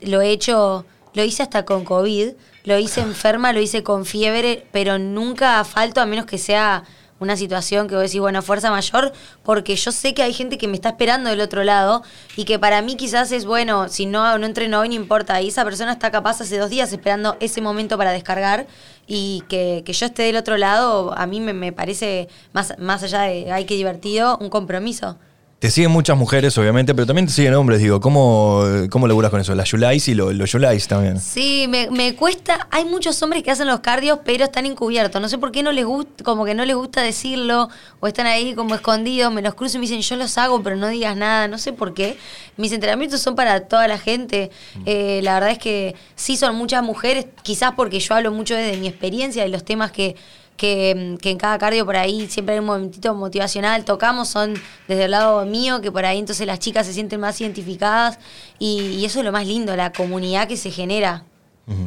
lo 0.01 0.21
he 0.21 0.31
hecho, 0.31 0.85
lo 1.15 1.25
hice 1.25 1.43
hasta 1.43 1.65
con 1.65 1.85
COVID, 1.85 2.33
lo 2.65 2.79
hice 2.79 3.01
enferma, 3.01 3.53
lo 3.53 3.61
hice 3.61 3.83
con 3.83 4.07
fiebre, 4.07 4.67
pero 4.71 4.99
nunca 4.99 5.65
falto 5.65 6.01
a 6.01 6.07
menos 6.07 6.27
que 6.27 6.39
sea 6.39 6.85
una 7.23 7.37
situación 7.37 7.89
que 7.89 7.95
vos 7.95 8.05
decís, 8.05 8.21
bueno, 8.21 8.43
fuerza 8.43 8.71
mayor, 8.71 9.13
porque 9.43 9.77
yo 9.77 9.93
sé 9.93 10.15
que 10.15 10.23
hay 10.23 10.33
gente 10.33 10.59
que 10.59 10.69
me 10.69 10.75
está 10.75 10.91
esperando 10.91 11.31
del 11.31 11.41
otro 11.41 11.65
lado 11.65 12.03
y 12.37 12.45
que 12.45 12.59
para 12.59 12.83
mí 12.83 12.97
quizás 12.97 13.33
es 13.33 13.45
bueno, 13.45 13.89
si 13.89 14.07
no, 14.07 14.39
no 14.39 14.47
entreno 14.47 14.81
hoy, 14.81 14.89
no 14.89 14.95
importa. 14.95 15.41
Y 15.41 15.49
esa 15.49 15.65
persona 15.65 15.93
está 15.93 16.11
capaz 16.11 16.41
hace 16.41 16.59
dos 16.59 16.71
días 16.71 16.93
esperando 16.93 17.37
ese 17.41 17.61
momento 17.61 17.97
para 17.97 18.13
descargar 18.13 18.67
y 19.07 19.43
que, 19.49 19.83
que 19.85 19.93
yo 19.93 20.07
esté 20.07 20.25
del 20.25 20.37
otro 20.37 20.57
lado, 20.57 21.15
a 21.17 21.27
mí 21.27 21.41
me, 21.41 21.53
me 21.53 21.73
parece, 21.73 22.29
más, 22.53 22.75
más 22.79 23.03
allá 23.03 23.23
de, 23.23 23.53
ay, 23.53 23.65
qué 23.65 23.75
divertido, 23.75 24.39
un 24.39 24.51
compromiso. 24.51 25.17
Te 25.63 25.71
siguen 25.71 25.93
muchas 25.93 26.19
mujeres, 26.19 26.59
obviamente, 26.59 26.93
pero 26.93 27.07
también 27.07 27.29
te 27.29 27.33
siguen 27.33 27.55
hombres. 27.55 27.79
Digo, 27.79 28.01
¿cómo, 28.01 28.65
cómo 28.91 29.07
laburas 29.07 29.31
con 29.31 29.41
eso? 29.41 29.55
Las 29.55 29.71
Yulais 29.71 30.09
y 30.09 30.15
lo- 30.15 30.33
los 30.33 30.51
Yulais 30.51 30.89
también. 30.89 31.21
Sí, 31.21 31.67
me, 31.69 31.89
me 31.89 32.17
cuesta. 32.17 32.67
Hay 32.73 32.85
muchos 32.85 33.23
hombres 33.23 33.45
que 33.45 33.53
hacen 33.53 33.69
los 33.69 33.79
cardios, 33.79 34.19
pero 34.25 34.43
están 34.43 34.67
encubiertos. 34.67 35.23
No 35.23 35.29
sé 35.29 35.39
por 35.39 35.53
qué 35.53 35.63
no 35.63 35.71
les 35.71 35.85
gusta, 35.85 36.25
como 36.25 36.45
que 36.45 36.55
no 36.55 36.65
les 36.65 36.75
gusta 36.75 37.01
decirlo, 37.03 37.69
o 38.01 38.09
están 38.09 38.27
ahí 38.27 38.57
como 38.57 38.75
escondidos. 38.75 39.33
Me 39.33 39.41
los 39.41 39.55
cruzo 39.55 39.77
y 39.77 39.79
me 39.79 39.87
dicen, 39.87 40.01
yo 40.01 40.17
los 40.17 40.37
hago, 40.37 40.61
pero 40.65 40.75
no 40.75 40.89
digas 40.89 41.17
nada. 41.17 41.47
No 41.47 41.59
sé 41.59 41.73
por 41.73 41.95
qué. 41.95 42.17
Mis 42.57 42.73
entrenamientos 42.73 43.21
son 43.21 43.37
para 43.37 43.61
toda 43.69 43.87
la 43.87 43.99
gente. 43.99 44.51
Eh, 44.85 45.21
la 45.23 45.35
verdad 45.35 45.51
es 45.53 45.59
que 45.59 45.95
sí 46.17 46.37
son 46.37 46.57
muchas 46.57 46.83
mujeres, 46.83 47.27
quizás 47.45 47.75
porque 47.77 48.01
yo 48.01 48.17
hablo 48.17 48.33
mucho 48.33 48.57
desde 48.57 48.79
mi 48.79 48.89
experiencia 48.89 49.47
y 49.47 49.49
los 49.53 49.65
temas 49.65 49.93
que, 49.93 50.17
que, 50.57 51.17
que 51.21 51.31
en 51.31 51.39
cada 51.39 51.59
cardio 51.59 51.85
por 51.85 51.97
ahí 51.97 52.29
siempre 52.29 52.55
hay 52.55 52.61
un 52.61 52.67
momentito 52.67 53.15
motivacional, 53.15 53.85
tocamos, 53.85 54.29
son 54.29 54.55
desde 54.89 55.05
el 55.05 55.11
lado 55.11 55.45
mío, 55.45 55.81
que 55.81 55.91
por 55.91 56.05
ahí 56.05 56.19
entonces 56.19 56.47
las 56.47 56.59
chicas 56.59 56.87
se 56.87 56.93
sienten 56.93 57.21
más 57.21 57.41
identificadas 57.41 58.19
y, 58.59 58.81
y 58.99 59.05
eso 59.05 59.21
es 59.21 59.25
lo 59.25 59.33
más 59.33 59.47
lindo, 59.47 59.75
la 59.77 59.93
comunidad 59.93 60.49
que 60.49 60.57
se 60.57 60.71
genera. 60.71 61.25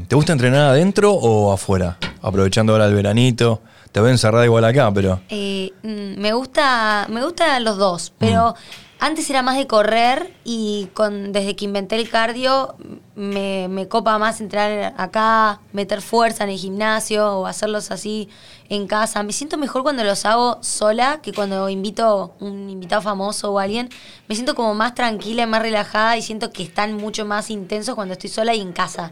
¿Te 0.07 0.15
gusta 0.15 0.33
entrenar 0.33 0.69
adentro 0.69 1.13
o 1.13 1.51
afuera? 1.51 1.97
Aprovechando 2.21 2.73
ahora 2.73 2.85
el 2.85 2.93
veranito. 2.93 3.61
Te 3.91 4.01
veo 4.01 4.09
encerrada 4.09 4.45
igual 4.45 4.65
acá, 4.65 4.91
pero. 4.93 5.21
Eh, 5.29 5.71
mm, 5.83 6.19
me 6.19 6.33
gusta, 6.33 7.07
me 7.09 7.23
gustan 7.23 7.63
los 7.63 7.77
dos, 7.77 8.13
pero 8.17 8.55
antes 8.99 9.29
era 9.29 9.41
más 9.41 9.57
de 9.57 9.67
correr 9.67 10.33
y 10.43 10.87
con, 10.93 11.31
desde 11.33 11.55
que 11.55 11.65
inventé 11.65 11.95
el 11.97 12.09
cardio 12.09 12.75
me, 13.15 13.67
me 13.69 13.87
copa 13.87 14.17
más 14.17 14.41
entrar 14.41 14.93
acá, 14.97 15.59
meter 15.73 16.01
fuerza 16.01 16.43
en 16.43 16.49
el 16.51 16.57
gimnasio 16.57 17.39
o 17.39 17.45
hacerlos 17.45 17.91
así 17.91 18.29
en 18.69 18.87
casa. 18.87 19.21
Me 19.23 19.31
siento 19.31 19.57
mejor 19.57 19.83
cuando 19.83 20.03
los 20.03 20.25
hago 20.25 20.57
sola 20.61 21.19
que 21.21 21.31
cuando 21.33 21.69
invito 21.69 22.33
un 22.39 22.69
invitado 22.69 23.01
famoso 23.01 23.51
o 23.53 23.59
alguien. 23.59 23.89
Me 24.27 24.35
siento 24.35 24.55
como 24.55 24.73
más 24.73 24.95
tranquila 24.95 25.43
y 25.43 25.47
más 25.47 25.61
relajada 25.61 26.17
y 26.17 26.21
siento 26.21 26.51
que 26.51 26.63
están 26.63 26.93
mucho 26.95 27.25
más 27.25 27.49
intensos 27.51 27.95
cuando 27.95 28.13
estoy 28.13 28.29
sola 28.29 28.53
y 28.55 28.61
en 28.61 28.73
casa. 28.73 29.11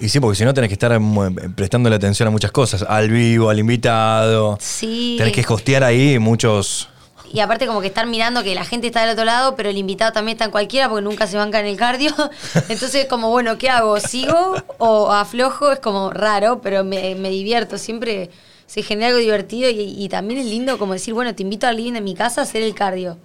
Y 0.00 0.08
sí, 0.08 0.20
porque 0.20 0.36
si 0.36 0.44
no 0.44 0.54
tenés 0.54 0.68
que 0.68 0.74
estar 0.74 0.98
mu- 1.00 1.34
prestándole 1.54 1.96
atención 1.96 2.26
a 2.28 2.30
muchas 2.30 2.50
cosas. 2.50 2.82
Al 2.88 3.10
vivo, 3.10 3.50
al 3.50 3.58
invitado. 3.58 4.56
Sí. 4.60 5.16
Tenés 5.18 5.32
que 5.32 5.52
hostear 5.52 5.84
ahí 5.84 6.18
muchos. 6.18 6.88
Y 7.34 7.40
aparte 7.40 7.66
como 7.66 7.80
que 7.80 7.88
estar 7.88 8.06
mirando 8.06 8.44
que 8.44 8.54
la 8.54 8.64
gente 8.64 8.86
está 8.86 9.00
del 9.00 9.10
otro 9.10 9.24
lado, 9.24 9.56
pero 9.56 9.68
el 9.68 9.76
invitado 9.76 10.12
también 10.12 10.36
está 10.36 10.44
en 10.44 10.52
cualquiera 10.52 10.88
porque 10.88 11.02
nunca 11.02 11.26
se 11.26 11.36
banca 11.36 11.58
en 11.58 11.66
el 11.66 11.76
cardio. 11.76 12.14
Entonces 12.68 13.06
como, 13.06 13.28
bueno, 13.28 13.58
¿qué 13.58 13.68
hago? 13.68 13.98
¿Sigo 13.98 14.54
o 14.78 15.10
aflojo? 15.10 15.72
Es 15.72 15.80
como 15.80 16.10
raro, 16.10 16.60
pero 16.60 16.84
me, 16.84 17.16
me 17.16 17.30
divierto. 17.30 17.76
Siempre 17.76 18.30
se 18.66 18.84
genera 18.84 19.08
algo 19.08 19.18
divertido 19.18 19.68
y, 19.68 19.80
y 19.80 20.08
también 20.08 20.38
es 20.38 20.46
lindo 20.46 20.78
como 20.78 20.92
decir, 20.92 21.12
bueno, 21.12 21.34
te 21.34 21.42
invito 21.42 21.66
al 21.66 21.76
living 21.76 21.94
de 21.94 22.02
mi 22.02 22.14
casa 22.14 22.40
a 22.40 22.44
hacer 22.44 22.62
el 22.62 22.72
cardio. 22.72 23.18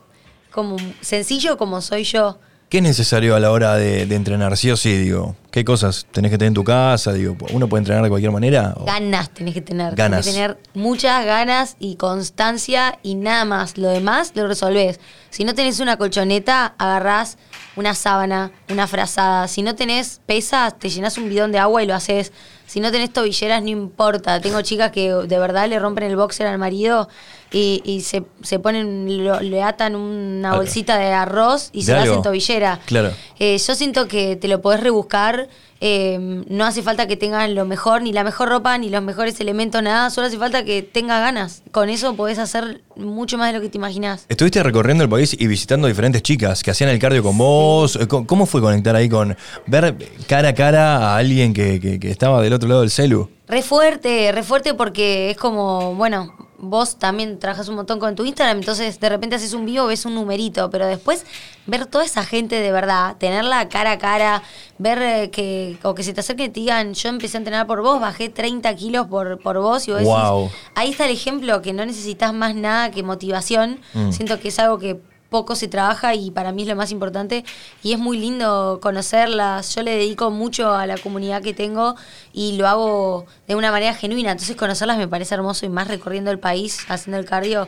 Como 0.50 0.78
sencillo 1.02 1.60
como 1.60 1.80
soy 1.80 2.04
yo. 2.04 2.40
¿Qué 2.70 2.78
es 2.78 2.84
necesario 2.84 3.36
a 3.36 3.40
la 3.40 3.50
hora 3.52 3.76
de, 3.76 4.06
de 4.06 4.16
entrenar? 4.16 4.56
Sí 4.56 4.70
o 4.70 4.78
sí, 4.78 4.96
digo. 4.96 5.36
¿Qué 5.50 5.66
cosas 5.66 6.06
tenés 6.12 6.30
que 6.30 6.38
tener 6.38 6.50
en 6.50 6.54
tu 6.54 6.64
casa? 6.64 7.12
Digo, 7.14 7.36
¿uno 7.52 7.68
puede 7.68 7.80
entrenar 7.82 8.04
de 8.04 8.10
cualquier 8.10 8.32
manera? 8.32 8.76
o- 8.78 8.86
Ganas 8.86 9.32
tenés 9.32 9.56
que 9.56 9.62
tener. 9.62 9.96
Ganas. 9.96 10.24
Tenés 10.24 10.26
que 10.28 10.32
tener 10.34 10.58
muchas 10.76 11.26
ganas 11.26 11.76
y 11.80 11.96
constancia 11.96 13.00
y 13.02 13.16
nada 13.16 13.44
más. 13.46 13.78
Lo 13.80 13.90
demás 13.90 14.34
lo 14.36 14.48
resolvés. 14.48 15.00
Si 15.32 15.44
no 15.46 15.56
tenés 15.56 15.80
una 15.80 15.98
colchoneta, 15.98 16.76
agarrás 16.78 17.40
una 17.76 17.96
sábana, 17.96 18.52
una 18.70 18.86
frazada. 18.86 19.48
Si 19.48 19.64
no 19.64 19.74
tenés 19.76 20.22
pesas, 20.28 20.78
te 20.78 20.90
llenás 20.90 21.18
un 21.18 21.28
bidón 21.28 21.52
de 21.52 21.58
agua 21.58 21.82
y 21.82 21.88
lo 21.88 21.96
haces. 21.96 22.32
Si 22.70 22.80
no 22.80 22.92
tenés 22.92 23.12
tobilleras, 23.12 23.64
no 23.64 23.70
importa. 23.70 24.40
Tengo 24.40 24.62
chicas 24.62 24.92
que 24.92 25.12
de 25.12 25.40
verdad 25.40 25.68
le 25.68 25.80
rompen 25.80 26.04
el 26.04 26.16
boxer 26.16 26.46
al 26.46 26.60
marido 26.60 27.10
y, 27.52 27.82
y 27.84 28.02
se, 28.02 28.24
se 28.44 28.60
ponen, 28.60 29.26
lo- 29.26 29.40
le 29.42 29.64
atan 29.64 29.96
una 29.96 30.52
Al- 30.52 30.58
bolsita 30.58 31.00
de 31.00 31.12
arroz 31.12 31.70
y 31.74 31.80
¿De 31.80 31.86
se 31.86 31.96
algo? 31.96 32.12
hacen 32.12 32.22
tobillera. 32.24 32.80
Claro. 32.86 33.12
Eh, 33.40 33.58
yo 33.58 33.74
siento 33.74 34.08
que 34.08 34.36
te 34.36 34.48
lo 34.48 34.62
podés 34.62 34.82
rebuscar. 34.82 35.48
Eh, 35.82 36.44
no 36.50 36.66
hace 36.66 36.82
falta 36.84 37.08
que 37.08 37.16
tengas 37.16 37.50
lo 37.50 37.66
mejor, 37.66 38.02
ni 38.02 38.12
la 38.14 38.24
mejor 38.24 38.50
ropa, 38.50 38.78
ni 38.78 38.90
los 38.90 39.02
mejores 39.02 39.40
elementos, 39.40 39.82
nada. 39.82 40.10
Solo 40.10 40.28
hace 40.28 40.38
falta 40.38 40.64
que 40.66 40.82
tengas 40.82 41.22
ganas. 41.22 41.64
Con 41.72 41.90
eso 41.90 42.16
podés 42.16 42.38
hacer 42.40 42.82
mucho 42.96 43.38
más 43.38 43.48
de 43.52 43.58
lo 43.58 43.62
que 43.62 43.70
te 43.70 43.78
imaginás. 43.78 44.26
Estuviste 44.30 44.62
recorriendo 44.62 45.04
el 45.04 45.10
país 45.10 45.36
y 45.40 45.48
visitando 45.48 45.88
diferentes 45.88 46.22
chicas 46.22 46.64
que 46.64 46.72
hacían 46.72 46.90
el 46.90 47.00
cardio 47.00 47.24
con 47.24 47.38
vos. 47.38 47.96
Eh, 47.96 48.08
¿Cómo- 48.08 48.28
¿Cómo 48.28 48.46
fue 48.46 48.62
conectar 48.62 48.96
ahí 48.96 49.08
con 49.10 49.38
ver 49.68 49.96
cara 50.28 50.50
a 50.50 50.54
cara 50.54 50.98
a 50.98 51.18
alguien 51.18 51.54
que, 51.54 51.80
que- 51.80 52.00
que 52.00 52.12
estaba 52.12 52.42
del 52.42 52.54
otro 52.54 52.68
lado 52.68 52.82
del 52.82 52.90
celu? 52.92 53.30
Re 53.48 53.62
fuerte, 53.64 54.32
re 54.32 54.44
fuerte 54.44 54.74
porque 54.74 55.32
es 55.32 55.38
como, 55.38 55.96
bueno, 55.96 56.49
vos 56.62 56.98
también 56.98 57.40
trabajas 57.40 57.68
un 57.70 57.76
montón 57.76 58.00
con 58.00 58.16
tu 58.16 58.26
Instagram, 58.26 58.58
entonces 58.60 59.00
de 59.00 59.10
repente 59.10 59.36
haces 59.38 59.54
un 59.54 59.66
vivo, 59.66 59.88
ves 59.88 60.06
un 60.06 60.16
numerito, 60.16 60.70
pero 60.70 60.86
después 60.88 61.26
ver 61.66 61.86
toda 61.86 62.04
esa 62.04 62.26
gente 62.26 62.60
de 62.60 62.72
verdad, 62.72 63.16
tenerla 63.18 63.70
cara 63.70 63.92
a 63.94 63.98
cara, 63.98 64.44
ver 64.78 65.02
eh, 65.02 65.30
que, 65.32 65.78
o 65.84 65.94
que 65.96 66.04
se 66.04 66.14
te 66.14 66.20
acerquen 66.20 66.48
y 66.48 66.50
te 66.50 66.60
digan, 66.60 66.94
yo 66.94 67.10
empecé 67.10 67.38
a 67.38 67.40
entrenar 67.40 67.66
por 67.68 67.82
vos, 67.82 68.00
bajé 68.02 68.30
30 68.30 68.76
kilos 68.76 69.08
por, 69.08 69.40
por 69.40 69.60
vos 69.60 69.88
y 69.88 69.92
vos 69.92 70.00
decís, 70.02 70.14
Wow. 70.14 70.50
ahí 70.76 70.90
está 70.92 71.06
el 71.06 71.12
ejemplo, 71.12 71.62
que 71.62 71.74
no 71.74 71.86
necesitas 71.86 72.34
más 72.34 72.56
nada 72.56 72.92
que 72.92 73.04
motivación, 73.04 73.80
Mm. 73.94 74.12
siento 74.12 74.40
que 74.40 74.50
es 74.50 74.60
algo 74.60 74.80
que 74.80 75.00
poco 75.30 75.56
se 75.56 75.68
trabaja 75.68 76.16
y 76.16 76.32
para 76.32 76.52
mí 76.52 76.64
es 76.64 76.68
lo 76.68 76.76
más 76.76 76.92
importante 76.92 77.46
y 77.84 77.94
es 77.94 78.00
muy 78.00 78.18
lindo 78.18 78.80
conocerlas. 78.82 79.76
Yo 79.76 79.84
le 79.84 79.92
dedico 79.92 80.32
mucho 80.32 80.74
a 80.74 80.88
la 80.88 80.98
comunidad 80.98 81.42
que 81.44 81.54
tengo 81.54 81.96
y 82.34 82.58
lo 82.58 82.68
hago 82.68 83.26
de 83.48 83.56
una 83.56 83.72
manera 83.72 83.94
genuina. 83.94 84.32
Entonces 84.32 84.56
conocerlas 84.56 84.98
me 84.98 85.08
parece 85.08 85.36
hermoso 85.36 85.66
y 85.66 85.70
más 85.70 85.88
recorriendo 85.88 86.32
el 86.32 86.40
país, 86.40 86.80
haciendo 86.90 87.18
el 87.20 87.26
cardio. 87.26 87.68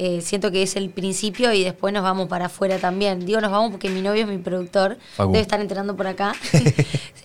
eh, 0.00 0.20
siento 0.20 0.52
que 0.52 0.62
es 0.62 0.76
el 0.76 0.90
principio 0.90 1.52
y 1.52 1.64
después 1.64 1.92
nos 1.92 2.04
vamos 2.04 2.28
para 2.28 2.46
afuera 2.46 2.78
también. 2.78 3.26
Digo 3.26 3.40
nos 3.40 3.50
vamos 3.50 3.70
porque 3.72 3.88
mi 3.90 4.00
novio 4.00 4.22
es 4.22 4.28
mi 4.28 4.38
productor, 4.38 4.96
Facu. 5.16 5.32
debe 5.32 5.42
estar 5.42 5.60
entrenando 5.60 5.96
por 5.96 6.06
acá. 6.06 6.34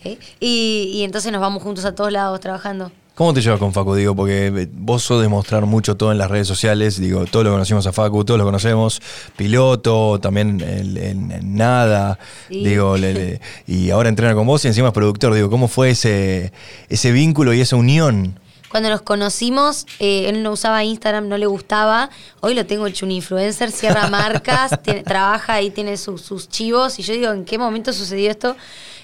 Sí. 0.04 0.20
y, 0.42 0.92
y 0.96 1.04
entonces 1.06 1.32
nos 1.32 1.40
vamos 1.40 1.64
juntos 1.64 1.86
a 1.86 1.96
todos 1.96 2.12
lados 2.12 2.38
trabajando. 2.42 2.92
¿Cómo 3.16 3.32
te 3.32 3.42
llevas 3.42 3.60
con 3.60 3.74
Facu? 3.74 3.94
Digo, 3.94 4.16
porque 4.16 4.48
eh, 4.48 4.68
vos 4.74 5.04
sos 5.04 5.22
de 5.22 5.28
mostrar 5.28 5.68
mucho 5.68 5.96
todo 5.96 6.12
en 6.12 6.18
las 6.18 6.32
redes 6.32 6.48
sociales. 6.48 7.00
Digo, 7.00 7.26
todos 7.26 7.46
lo 7.46 7.52
conocimos 7.52 7.86
a 7.86 7.94
Facu, 7.94 8.26
todos 8.26 8.40
lo 8.40 8.44
conocemos. 8.46 9.02
Piloto, 9.38 10.20
también 10.20 10.60
en, 10.62 11.56
nada. 11.56 12.18
Sí. 12.50 12.64
Digo, 12.66 12.98
le- 12.98 13.14
le- 13.14 13.42
y 13.68 13.92
ahora 13.92 14.10
entrena 14.10 14.34
con 14.34 14.48
vos 14.48 14.66
y 14.66 14.68
encima 14.68 14.88
es 14.88 14.94
productor. 14.96 15.34
Digo, 15.36 15.50
¿cómo 15.52 15.68
fue 15.68 15.92
ese, 15.92 16.52
ese 16.90 17.12
vínculo 17.12 17.54
y 17.54 17.62
esa 17.62 17.76
unión? 17.76 18.40
Cuando 18.70 18.90
nos 18.90 19.04
conocimos, 19.04 19.86
eh, 20.00 20.26
él 20.30 20.42
no 20.42 20.52
usaba 20.54 20.84
Instagram, 20.84 21.28
no 21.30 21.38
le 21.38 21.46
gustaba. 21.46 22.10
Hoy 22.42 22.56
lo 22.56 22.66
tengo 22.66 22.88
hecho 22.88 23.06
un 23.06 23.12
influencer, 23.12 23.72
cierra 23.72 24.08
marcas, 24.10 24.82
tiene- 24.82 25.04
trabaja 25.04 25.62
y 25.62 25.70
tiene 25.70 25.98
sus, 25.98 26.24
sus 26.24 26.50
chivos. 26.50 26.98
Y 26.98 27.04
yo 27.04 27.14
digo, 27.14 27.32
¿en 27.32 27.46
qué 27.46 27.60
momento 27.60 27.94
sucedió 27.94 28.32
esto? 28.32 28.56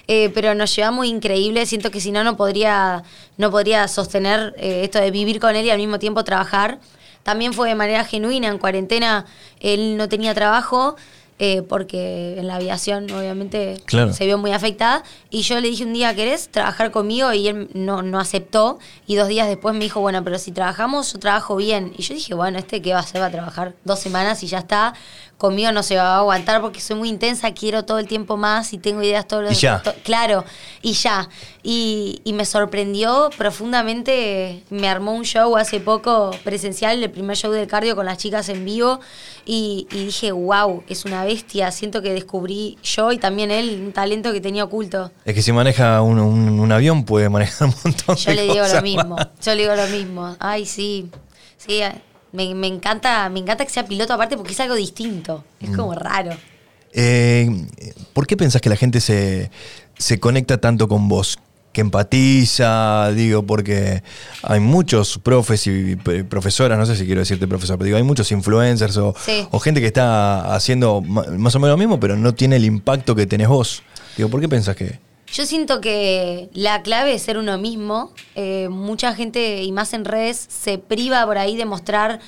Eh, 0.08 0.30
pero 0.34 0.54
nos 0.54 0.74
llevamos 0.74 1.06
increíble. 1.06 1.64
Siento 1.66 1.90
que 1.90 2.00
si 2.00 2.10
no, 2.10 2.24
no 2.24 2.36
podría, 2.36 3.02
no 3.36 3.50
podría 3.50 3.86
sostener 3.88 4.54
eh, 4.58 4.82
esto 4.84 4.98
de 5.00 5.10
vivir 5.10 5.38
con 5.40 5.54
él 5.56 5.64
y 5.66 5.70
al 5.70 5.78
mismo 5.78 5.98
tiempo 5.98 6.24
trabajar. 6.24 6.78
También 7.22 7.52
fue 7.52 7.68
de 7.68 7.74
manera 7.74 8.04
genuina. 8.04 8.48
En 8.48 8.58
cuarentena 8.58 9.26
él 9.60 9.96
no 9.96 10.08
tenía 10.08 10.34
trabajo. 10.34 10.96
eh, 11.42 11.62
porque 11.62 12.34
en 12.38 12.46
la 12.48 12.56
aviación 12.56 13.10
obviamente 13.12 13.80
Claro. 13.86 14.12
se 14.12 14.26
vio 14.26 14.36
muy 14.36 14.52
afectada. 14.52 15.02
Y 15.30 15.40
yo 15.40 15.58
le 15.58 15.68
dije 15.70 15.84
un 15.84 15.94
día, 15.94 16.14
¿querés 16.14 16.50
trabajar 16.50 16.90
conmigo? 16.90 17.32
Y 17.32 17.48
él 17.48 17.70
no, 17.72 18.02
no 18.02 18.20
aceptó. 18.20 18.78
Y 19.06 19.14
dos 19.16 19.26
días 19.28 19.48
después 19.48 19.74
me 19.74 19.80
dijo, 19.84 20.00
bueno, 20.00 20.22
pero 20.22 20.38
si 20.38 20.52
trabajamos, 20.52 21.14
yo 21.14 21.18
trabajo 21.18 21.56
bien. 21.56 21.94
Y 21.96 22.02
yo 22.02 22.12
dije, 22.14 22.34
bueno, 22.34 22.58
este 22.58 22.82
qué 22.82 22.92
va 22.92 22.98
a 22.98 23.02
hacer, 23.04 23.22
va 23.22 23.26
a 23.26 23.30
trabajar 23.30 23.72
dos 23.84 23.98
semanas 24.00 24.42
y 24.42 24.48
ya 24.48 24.58
está. 24.58 24.92
Conmigo 25.40 25.72
no 25.72 25.82
se 25.82 25.96
va 25.96 26.16
a 26.16 26.18
aguantar 26.18 26.60
porque 26.60 26.80
soy 26.82 26.96
muy 26.96 27.08
intensa, 27.08 27.54
quiero 27.54 27.86
todo 27.86 27.98
el 27.98 28.06
tiempo 28.06 28.36
más 28.36 28.74
y 28.74 28.78
tengo 28.78 29.02
ideas 29.02 29.26
todos 29.26 29.42
los 29.44 29.58
to- 29.82 29.94
claro, 30.04 30.44
y 30.82 30.92
ya. 30.92 31.30
Y, 31.62 32.20
y 32.24 32.34
me 32.34 32.44
sorprendió 32.44 33.30
profundamente. 33.38 34.62
Me 34.68 34.86
armó 34.88 35.12
un 35.14 35.24
show 35.24 35.56
hace 35.56 35.80
poco 35.80 36.30
presencial, 36.44 37.02
el 37.02 37.10
primer 37.10 37.36
show 37.38 37.50
del 37.52 37.66
cardio 37.66 37.96
con 37.96 38.04
las 38.04 38.18
chicas 38.18 38.50
en 38.50 38.64
vivo. 38.66 39.00
Y, 39.46 39.86
y 39.92 40.04
dije, 40.06 40.32
wow, 40.32 40.82
es 40.88 41.06
una 41.06 41.24
bestia. 41.24 41.70
Siento 41.70 42.02
que 42.02 42.12
descubrí 42.12 42.76
yo 42.82 43.10
y 43.10 43.16
también 43.18 43.50
él 43.50 43.80
un 43.86 43.92
talento 43.92 44.32
que 44.34 44.40
tenía 44.42 44.64
oculto. 44.64 45.10
Es 45.24 45.34
que 45.34 45.40
si 45.42 45.52
maneja 45.52 46.02
un, 46.02 46.18
un- 46.20 46.60
un 46.60 46.72
avión 46.72 47.04
puede 47.04 47.30
manejar 47.30 47.68
un 47.68 47.74
montón 47.82 48.16
Yo 48.16 48.30
de 48.30 48.36
le 48.36 48.42
digo 48.42 48.66
lo 48.74 48.82
mismo. 48.82 49.16
más. 49.16 49.28
Yo 49.42 49.54
le 49.54 49.62
digo 49.62 49.74
lo 49.74 49.86
mismo. 49.86 50.36
Ay, 50.38 50.66
sí. 50.66 51.10
Sí, 51.56 51.80
me, 52.32 52.54
me 52.54 52.66
encanta, 52.66 53.28
me 53.28 53.40
encanta 53.40 53.64
que 53.64 53.70
sea 53.70 53.84
piloto 53.86 54.12
aparte 54.14 54.36
porque 54.36 54.52
es 54.52 54.60
algo 54.60 54.74
distinto. 54.74 55.44
Es 55.60 55.74
como 55.76 55.94
raro. 55.94 56.32
Eh, 56.92 57.66
¿Por 58.12 58.26
qué 58.26 58.36
pensás 58.36 58.60
que 58.60 58.68
la 58.68 58.76
gente 58.76 59.00
se, 59.00 59.50
se 59.98 60.18
conecta 60.18 60.58
tanto 60.58 60.88
con 60.88 61.08
vos? 61.08 61.38
Que 61.72 61.82
empatiza, 61.82 63.12
digo, 63.12 63.44
porque 63.46 64.02
hay 64.42 64.58
muchos 64.58 65.18
profes 65.18 65.68
y 65.68 65.94
profesoras, 65.96 66.76
no 66.76 66.84
sé 66.86 66.96
si 66.96 67.06
quiero 67.06 67.20
decirte 67.20 67.46
profesor, 67.46 67.78
pero 67.78 67.86
digo, 67.86 67.96
hay 67.96 68.02
muchos 68.02 68.32
influencers 68.32 68.96
o, 68.96 69.14
Sí. 69.24 69.46
o 69.52 69.60
gente 69.60 69.80
que 69.80 69.86
está 69.86 70.52
haciendo 70.54 71.00
más 71.00 71.54
o 71.54 71.60
menos 71.60 71.74
lo 71.74 71.76
mismo, 71.76 72.00
pero 72.00 72.16
no 72.16 72.34
tiene 72.34 72.56
el 72.56 72.64
impacto 72.64 73.14
que 73.14 73.26
tenés 73.26 73.46
vos. 73.46 73.84
Digo, 74.16 74.28
¿por 74.28 74.40
qué 74.40 74.48
pensás 74.48 74.74
que? 74.74 74.98
Yo 75.32 75.46
siento 75.46 75.80
que 75.80 76.50
la 76.54 76.82
clave 76.82 77.14
es 77.14 77.22
ser 77.22 77.38
uno 77.38 77.56
mismo. 77.56 78.12
Eh, 78.34 78.68
mucha 78.68 79.14
gente, 79.14 79.62
y 79.62 79.70
más 79.70 79.94
en 79.94 80.04
redes, 80.04 80.44
se 80.48 80.78
priva 80.78 81.24
por 81.24 81.38
ahí 81.38 81.56
de 81.56 81.66
mostrar, 81.66 82.18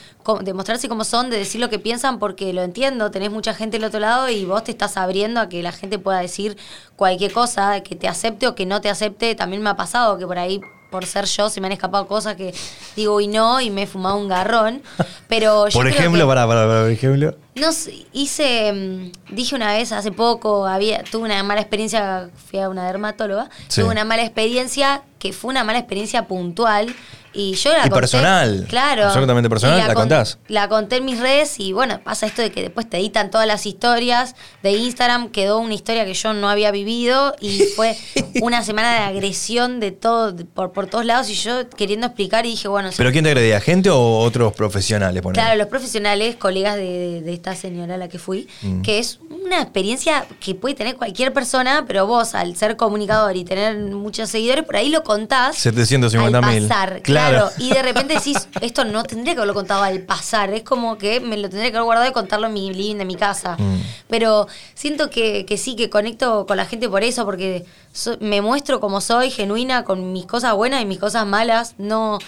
de 0.42 0.54
mostrarse 0.54 0.88
como 0.88 1.02
son, 1.02 1.28
de 1.28 1.36
decir 1.36 1.60
lo 1.60 1.68
que 1.68 1.80
piensan, 1.80 2.20
porque 2.20 2.52
lo 2.52 2.62
entiendo, 2.62 3.10
tenés 3.10 3.32
mucha 3.32 3.54
gente 3.54 3.78
del 3.78 3.86
otro 3.86 3.98
lado 3.98 4.28
y 4.28 4.44
vos 4.44 4.62
te 4.62 4.70
estás 4.70 4.96
abriendo 4.96 5.40
a 5.40 5.48
que 5.48 5.64
la 5.64 5.72
gente 5.72 5.98
pueda 5.98 6.20
decir 6.20 6.56
cualquier 6.94 7.32
cosa, 7.32 7.82
que 7.82 7.96
te 7.96 8.06
acepte 8.06 8.46
o 8.46 8.54
que 8.54 8.66
no 8.66 8.80
te 8.80 8.88
acepte. 8.88 9.34
También 9.34 9.62
me 9.62 9.70
ha 9.70 9.76
pasado 9.76 10.16
que 10.16 10.26
por 10.26 10.38
ahí, 10.38 10.60
por 10.92 11.04
ser 11.06 11.24
yo, 11.24 11.48
se 11.50 11.60
me 11.60 11.66
han 11.66 11.72
escapado 11.72 12.06
cosas 12.06 12.36
que 12.36 12.54
digo 12.94 13.20
y 13.20 13.26
no, 13.26 13.60
y 13.60 13.70
me 13.70 13.82
he 13.82 13.86
fumado 13.88 14.16
un 14.16 14.28
garrón. 14.28 14.82
Pero 15.26 15.66
yo 15.68 15.72
Por 15.72 15.86
creo 15.86 15.98
ejemplo, 15.98 16.20
que- 16.24 16.28
para, 16.28 16.46
para, 16.46 16.66
para, 16.68 16.80
por 16.82 16.90
ejemplo. 16.90 17.36
no 17.56 17.72
sé, 17.72 18.06
hice, 18.12 18.72
mm, 18.72 19.34
dije 19.34 19.56
una 19.56 19.72
vez 19.72 19.90
hace 19.90 20.12
poco, 20.12 20.66
había, 20.66 21.02
tuve 21.02 21.24
una 21.24 21.42
mala 21.42 21.60
experiencia, 21.62 22.30
fui 22.48 22.60
a 22.60 22.68
una 22.68 22.86
dermatóloga, 22.86 23.50
Sí. 23.66 23.80
tuve 23.80 23.90
una 23.90 24.04
mala 24.04 24.22
experiencia 24.22 25.02
que 25.18 25.32
fue 25.32 25.50
una 25.50 25.64
mala 25.64 25.80
experiencia 25.80 26.28
puntual 26.28 26.94
y 27.34 27.54
yo 27.54 27.70
la 27.72 27.78
Y 27.78 27.80
conté. 27.82 27.94
personal, 27.94 28.66
Claro. 28.68 29.04
absolutamente 29.06 29.48
personal, 29.48 29.78
¿la 29.78 29.86
con- 29.86 29.94
contás? 29.94 30.38
La 30.48 30.68
conté 30.68 30.96
en 30.96 31.04
mis 31.04 31.18
redes 31.18 31.58
y 31.58 31.72
bueno, 31.72 32.00
pasa 32.04 32.26
esto 32.26 32.42
de 32.42 32.50
que 32.52 32.60
después 32.62 32.88
te 32.88 32.98
editan 32.98 33.30
todas 33.30 33.46
las 33.46 33.66
historias 33.66 34.34
de 34.62 34.72
Instagram, 34.72 35.30
quedó 35.30 35.58
una 35.58 35.74
historia 35.74 36.04
que 36.04 36.14
yo 36.14 36.32
no 36.34 36.48
había 36.48 36.70
vivido 36.70 37.34
y 37.40 37.62
fue 37.76 37.96
una 38.42 38.62
semana 38.62 38.92
de 38.92 38.98
agresión 39.00 39.80
de 39.80 39.92
todo, 39.92 40.34
por, 40.54 40.72
por 40.72 40.86
todos 40.86 41.04
lados 41.04 41.28
y 41.30 41.34
yo 41.34 41.68
queriendo 41.70 42.06
explicar 42.06 42.44
y 42.46 42.50
dije, 42.50 42.68
bueno, 42.68 42.90
¿Pero 42.96 43.10
quién 43.12 43.24
te 43.24 43.30
agredía? 43.30 43.60
¿Gente 43.60 43.90
o 43.90 44.18
otros 44.18 44.52
profesionales? 44.52 45.22
Claro, 45.32 45.56
los 45.56 45.68
profesionales, 45.68 46.36
colegas 46.36 46.76
de, 46.76 47.22
de 47.22 47.32
esta 47.32 47.54
señora 47.56 47.94
a 47.94 47.98
la 47.98 48.08
que 48.08 48.18
fui, 48.18 48.48
Mm. 48.62 48.82
que 48.82 48.98
es 48.98 49.18
una 49.44 49.60
experiencia 49.60 50.26
que 50.40 50.54
puede 50.54 50.74
tener 50.74 50.96
cualquier 50.96 51.32
persona, 51.32 51.84
pero 51.86 52.06
vos 52.06 52.34
al 52.34 52.54
ser 52.56 52.76
comunicador 52.76 53.36
y 53.36 53.44
tener 53.44 53.76
muchos 53.78 54.28
seguidores, 54.30 54.64
por 54.64 54.76
ahí 54.76 54.88
lo 54.88 55.02
contás 55.02 55.56
750.000. 55.56 56.44
al 56.62 56.68
pasar. 56.68 57.02
Claro. 57.30 57.48
Claro. 57.48 57.52
Y 57.58 57.72
de 57.74 57.82
repente 57.82 58.14
decís, 58.14 58.48
esto 58.60 58.84
no 58.84 59.02
tendría 59.04 59.34
que 59.34 59.38
haberlo 59.40 59.54
contado 59.54 59.82
al 59.82 60.00
pasar, 60.00 60.50
es 60.52 60.62
como 60.62 60.98
que 60.98 61.20
me 61.20 61.36
lo 61.36 61.48
tendría 61.48 61.70
que 61.70 61.76
haber 61.76 61.84
guardado 61.86 62.08
y 62.08 62.12
contarlo 62.12 62.46
en 62.48 62.52
mi 62.54 62.72
living 62.72 62.96
de 62.96 63.04
mi 63.04 63.14
casa. 63.16 63.56
Mm. 63.58 63.80
Pero 64.08 64.46
siento 64.74 65.10
que, 65.10 65.44
que 65.46 65.56
sí, 65.56 65.76
que 65.76 65.88
conecto 65.90 66.46
con 66.46 66.56
la 66.56 66.64
gente 66.66 66.88
por 66.88 67.02
eso, 67.04 67.24
porque 67.24 67.64
so- 67.92 68.16
me 68.20 68.40
muestro 68.42 68.80
como 68.80 69.00
soy, 69.00 69.30
genuina, 69.30 69.84
con 69.84 70.12
mis 70.12 70.26
cosas 70.26 70.54
buenas 70.54 70.82
y 70.82 70.84
mis 70.86 70.98
cosas 70.98 71.26
malas, 71.26 71.74
no... 71.78 72.18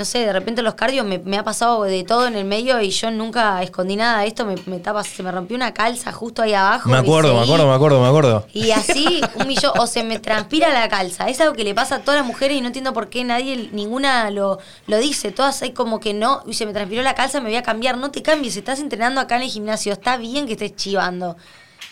No 0.00 0.06
sé, 0.06 0.20
de 0.20 0.32
repente 0.32 0.62
los 0.62 0.76
cardios 0.76 1.04
me, 1.04 1.18
me 1.18 1.36
ha 1.36 1.44
pasado 1.44 1.82
de 1.82 2.04
todo 2.04 2.26
en 2.26 2.34
el 2.34 2.46
medio 2.46 2.80
y 2.80 2.88
yo 2.88 3.10
nunca 3.10 3.62
escondí 3.62 3.96
nada 3.96 4.20
de 4.22 4.28
esto. 4.28 4.46
Me, 4.46 4.54
me 4.64 4.78
tapa, 4.78 5.04
se 5.04 5.22
me 5.22 5.30
rompió 5.30 5.54
una 5.54 5.74
calza 5.74 6.10
justo 6.10 6.40
ahí 6.40 6.54
abajo. 6.54 6.88
Me 6.88 6.96
acuerdo, 6.96 7.34
me 7.34 7.42
acuerdo, 7.42 7.68
me 7.68 7.74
acuerdo, 7.74 8.00
me 8.00 8.08
acuerdo. 8.08 8.46
Y 8.54 8.70
así, 8.70 9.20
un 9.34 9.46
millón, 9.46 9.72
o 9.78 9.86
se 9.86 10.02
me 10.02 10.18
transpira 10.18 10.72
la 10.72 10.88
calza. 10.88 11.28
Es 11.28 11.38
algo 11.42 11.52
que 11.52 11.64
le 11.64 11.74
pasa 11.74 11.96
a 11.96 11.98
todas 11.98 12.18
las 12.18 12.26
mujeres 12.26 12.56
y 12.56 12.62
no 12.62 12.68
entiendo 12.68 12.94
por 12.94 13.10
qué 13.10 13.24
nadie, 13.24 13.68
ninguna 13.72 14.30
lo, 14.30 14.58
lo 14.86 14.96
dice. 14.96 15.32
Todas 15.32 15.60
hay 15.60 15.72
como 15.72 16.00
que 16.00 16.14
no, 16.14 16.44
y 16.46 16.54
se 16.54 16.64
me 16.64 16.72
transpiró 16.72 17.02
la 17.02 17.14
calza, 17.14 17.42
me 17.42 17.50
voy 17.50 17.56
a 17.56 17.62
cambiar. 17.62 17.98
No 17.98 18.10
te 18.10 18.22
cambies, 18.22 18.56
estás 18.56 18.80
entrenando 18.80 19.20
acá 19.20 19.36
en 19.36 19.42
el 19.42 19.50
gimnasio. 19.50 19.92
Está 19.92 20.16
bien 20.16 20.46
que 20.46 20.52
estés 20.54 20.74
chivando. 20.76 21.36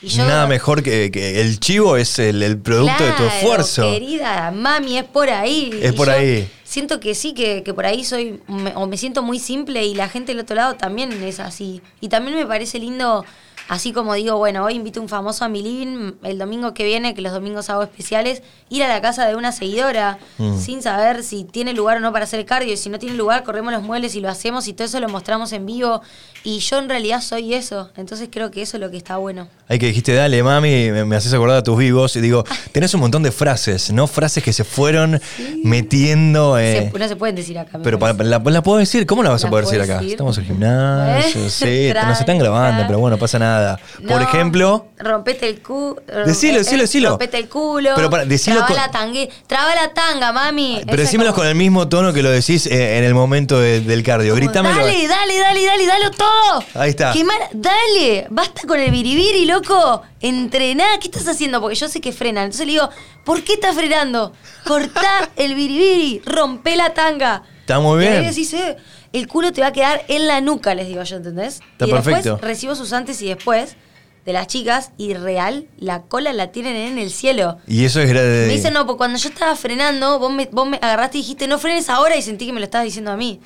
Y 0.01 0.09
yo- 0.09 0.25
Nada 0.27 0.47
mejor 0.47 0.83
que, 0.83 1.11
que 1.11 1.41
el 1.41 1.59
chivo 1.59 1.97
es 1.97 2.19
el, 2.21 2.43
el 2.43 2.59
producto 2.59 3.03
de 3.05 3.13
tu 3.13 3.25
esfuerzo. 3.25 3.83
Querida, 3.83 4.51
mami, 4.53 4.99
es 4.99 5.05
por 5.05 5.29
ahí. 5.29 5.71
Es 5.83 5.93
Y 5.93 5.97
por 5.97 6.09
ahí. 6.09 6.49
Siento 6.65 7.01
que 7.01 7.15
sí, 7.15 7.33
que, 7.35 7.63
que 7.65 7.75
por 7.75 7.85
ahí 7.87 8.05
soy, 8.05 8.41
me- 8.47 8.75
o 8.77 8.87
me 8.87 8.97
siento 8.97 9.23
muy 9.23 9.39
simple 9.41 9.85
y 9.87 9.95
la 9.95 10.09
gente 10.09 10.33
del 10.33 10.41
otro 10.43 10.55
lado 10.55 10.75
también 10.75 11.13
es 11.25 11.41
así. 11.41 11.81
Y 12.01 12.09
también 12.09 12.37
me 12.37 12.47
parece 12.47 12.79
lindo, 12.79 13.25
así 13.69 13.93
como 13.93 14.15
digo, 14.15 14.37
bueno, 14.39 14.65
hoy 14.65 14.75
invito 14.75 15.01
a 15.01 15.03
un 15.03 15.09
famoso 15.09 15.45
a 15.45 15.49
mi 15.49 15.63
living, 15.63 16.13
el 16.23 16.39
domingo 16.39 16.75
que 16.75 16.85
viene, 16.85 17.15
que 17.15 17.21
los 17.23 17.33
domingos 17.33 17.71
hago 17.71 17.83
especiales, 17.83 18.43
ir 18.71 18.83
a 18.83 18.89
la 18.89 19.01
casa 19.01 19.27
de 19.29 19.37
una 19.37 19.53
seguidora 19.53 20.19
Mm. 20.39 20.59
sin 20.59 20.83
saber 20.83 21.23
si 21.23 21.45
tiene 21.45 21.73
lugar 21.75 21.99
o 21.99 22.01
no 22.01 22.13
para 22.13 22.25
hacer 22.25 22.45
cardio. 22.47 22.73
Y 22.73 22.77
si 22.77 22.89
no 22.91 22.99
tiene 22.99 23.15
lugar, 23.17 23.45
corremos 23.45 23.73
los 23.73 23.83
muebles 23.83 24.15
y 24.15 24.21
lo 24.21 24.29
hacemos 24.29 24.69
y 24.69 24.73
todo 24.73 24.87
eso 24.87 24.99
lo 25.01 25.09
mostramos 25.09 25.53
en 25.53 25.67
vivo. 25.67 26.01
Y 26.45 26.61
yo 26.61 26.79
en 26.79 26.89
realidad 26.89 27.21
soy 27.21 27.55
eso. 27.55 27.91
Entonces 27.97 28.29
creo 28.31 28.51
que 28.51 28.63
eso 28.63 28.77
es 28.77 28.81
lo 28.81 28.91
que 28.91 28.97
está 28.97 29.17
bueno. 29.17 29.49
Ahí 29.69 29.79
que 29.79 29.87
dijiste, 29.87 30.15
dale, 30.15 30.43
mami, 30.43 30.91
me, 30.91 31.05
me 31.05 31.17
haces 31.17 31.33
acordar 31.35 31.59
a 31.59 31.63
tus 31.63 31.77
vivos. 31.77 32.15
Y 32.17 32.21
digo, 32.21 32.45
tenés 32.73 32.95
un 32.95 33.01
montón 33.01 33.23
de 33.23 33.33
frases, 33.33 33.91
¿no? 33.93 34.07
Frases 34.07 34.43
que 34.45 34.53
se 34.53 34.65
fueron 34.65 35.21
metiendo. 35.65 36.59
eh, 36.59 36.91
Se- 36.93 36.99
no 36.99 37.09
se 37.09 37.17
pueden 37.17 37.37
decir 37.37 37.59
acá. 37.59 37.79
pero 37.83 37.99
para- 37.99 38.13
la, 38.25 38.39
la 38.39 38.63
puedo 38.63 38.79
decir, 38.79 39.07
¿cómo 39.07 39.23
la 39.23 39.31
vas 39.31 39.43
a 39.45 39.47
¿La 39.47 39.51
poder 39.51 39.65
decir 39.67 39.81
acá? 39.81 39.95
decir? 39.95 40.11
Estamos 40.13 40.37
en 40.39 40.45
el 40.45 40.49
gimnasio, 40.51 41.45
Eh, 41.47 41.51
sí, 41.51 41.91
nos 42.07 42.21
están 42.21 42.39
grabando, 42.39 42.85
pero 42.87 42.99
bueno, 42.99 43.17
no 43.17 43.21
pasa 43.21 43.39
nada. 43.39 43.58
Por 44.07 44.21
No, 44.21 44.21
ejemplo, 44.21 44.87
Rompete 44.99 45.49
el 45.49 45.63
culo. 45.63 45.97
Decilo, 46.27 46.59
decilo, 46.59 46.83
decilo. 46.83 47.09
Rompete 47.11 47.39
el 47.39 47.49
culo. 47.49 47.91
Pero 47.95 48.11
para- 48.11 48.25
decilo 48.25 48.57
traba 48.57 48.67
con- 48.69 48.77
la 48.77 48.91
tangue, 48.91 49.29
Traba 49.47 49.75
la 49.75 49.95
tanga, 49.95 50.33
mami. 50.33 50.83
pero 50.87 51.03
decímelo 51.03 51.33
con 51.35 51.47
el 51.47 51.55
mismo 51.55 51.89
tono 51.89 52.13
que 52.13 52.23
lo 52.23 52.31
decís 52.31 52.67
eh, 52.67 52.99
en 52.99 53.05
el 53.05 53.15
momento 53.15 53.61
de- 53.61 53.81
del 53.81 54.03
cardio. 54.03 54.35
como, 54.35 54.45
Grítamelo. 54.45 54.77
Dale, 54.85 55.07
dale, 55.09 55.39
dale, 55.39 55.65
dale, 55.67 55.87
dale 55.87 56.11
todo. 56.11 56.65
Ahí 56.75 56.91
está. 56.91 57.13
Qué 57.13 57.23
mal- 57.25 57.49
dale, 57.53 58.27
basta 58.31 58.63
con 58.67 58.81
el 58.81 58.91
biribiri, 58.91 59.45
loco. 59.45 60.03
Entrená, 60.21 60.85
¿qué 61.01 61.07
estás 61.09 61.29
haciendo? 61.29 61.61
Porque 61.61 61.77
yo 61.77 61.89
sé 61.89 62.01
que 62.01 62.13
frenan. 62.13 62.45
Entonces 62.47 62.67
le 62.67 62.73
digo, 62.73 62.89
¿por 63.25 63.43
qué 63.45 63.53
estás 63.55 63.75
frenando? 63.77 64.33
Cortá 64.67 65.31
el 65.37 65.55
biribiri, 65.55 66.23
rompe 66.27 66.75
la 66.77 66.93
tanga. 66.95 67.43
Está 67.69 67.81
muy 67.81 68.03
Y 68.03 68.07
ahí 68.07 68.21
bien. 68.21 68.31
decís, 68.31 68.55
eh, 68.55 68.77
el 69.13 69.29
culo 69.29 69.53
te 69.53 69.61
va 69.61 69.67
a 69.67 69.73
quedar 69.73 70.03
en 70.09 70.27
la 70.27 70.41
nuca, 70.41 70.75
les 70.75 70.89
digo 70.89 71.03
yo, 71.03 71.17
¿entendés? 71.17 71.61
Está 71.73 71.87
y 71.87 71.91
perfecto. 71.91 72.31
después 72.31 72.41
recibo 72.41 72.75
sus 72.75 72.95
antes 72.95 73.21
y 73.21 73.29
después 73.29 73.77
de 74.25 74.33
las 74.33 74.47
chicas 74.47 74.93
y 74.97 75.13
real, 75.13 75.67
la 75.77 76.01
cola 76.01 76.33
la 76.33 76.51
tienen 76.51 76.77
en 76.77 76.97
el 76.99 77.11
cielo. 77.11 77.59
Y 77.67 77.85
eso 77.85 78.01
es 78.01 78.09
grande. 78.09 78.47
Me 78.47 78.55
dicen, 78.55 78.73
no, 78.73 78.87
porque 78.87 78.97
cuando 78.97 79.19
yo 79.19 79.29
estaba 79.29 79.55
frenando, 79.55 80.19
vos 80.19 80.33
me, 80.33 80.49
vos 80.51 80.67
me 80.67 80.79
agarraste 80.79 81.19
y 81.19 81.21
dijiste, 81.21 81.47
no 81.47 81.59
frenes 81.59 81.91
ahora 81.91 82.17
y 82.17 82.23
sentí 82.23 82.47
que 82.47 82.55
me 82.55 82.61
lo 82.61 82.65
estabas 82.65 82.87
diciendo 82.87 83.11
a 83.11 83.19
mí. 83.19 83.39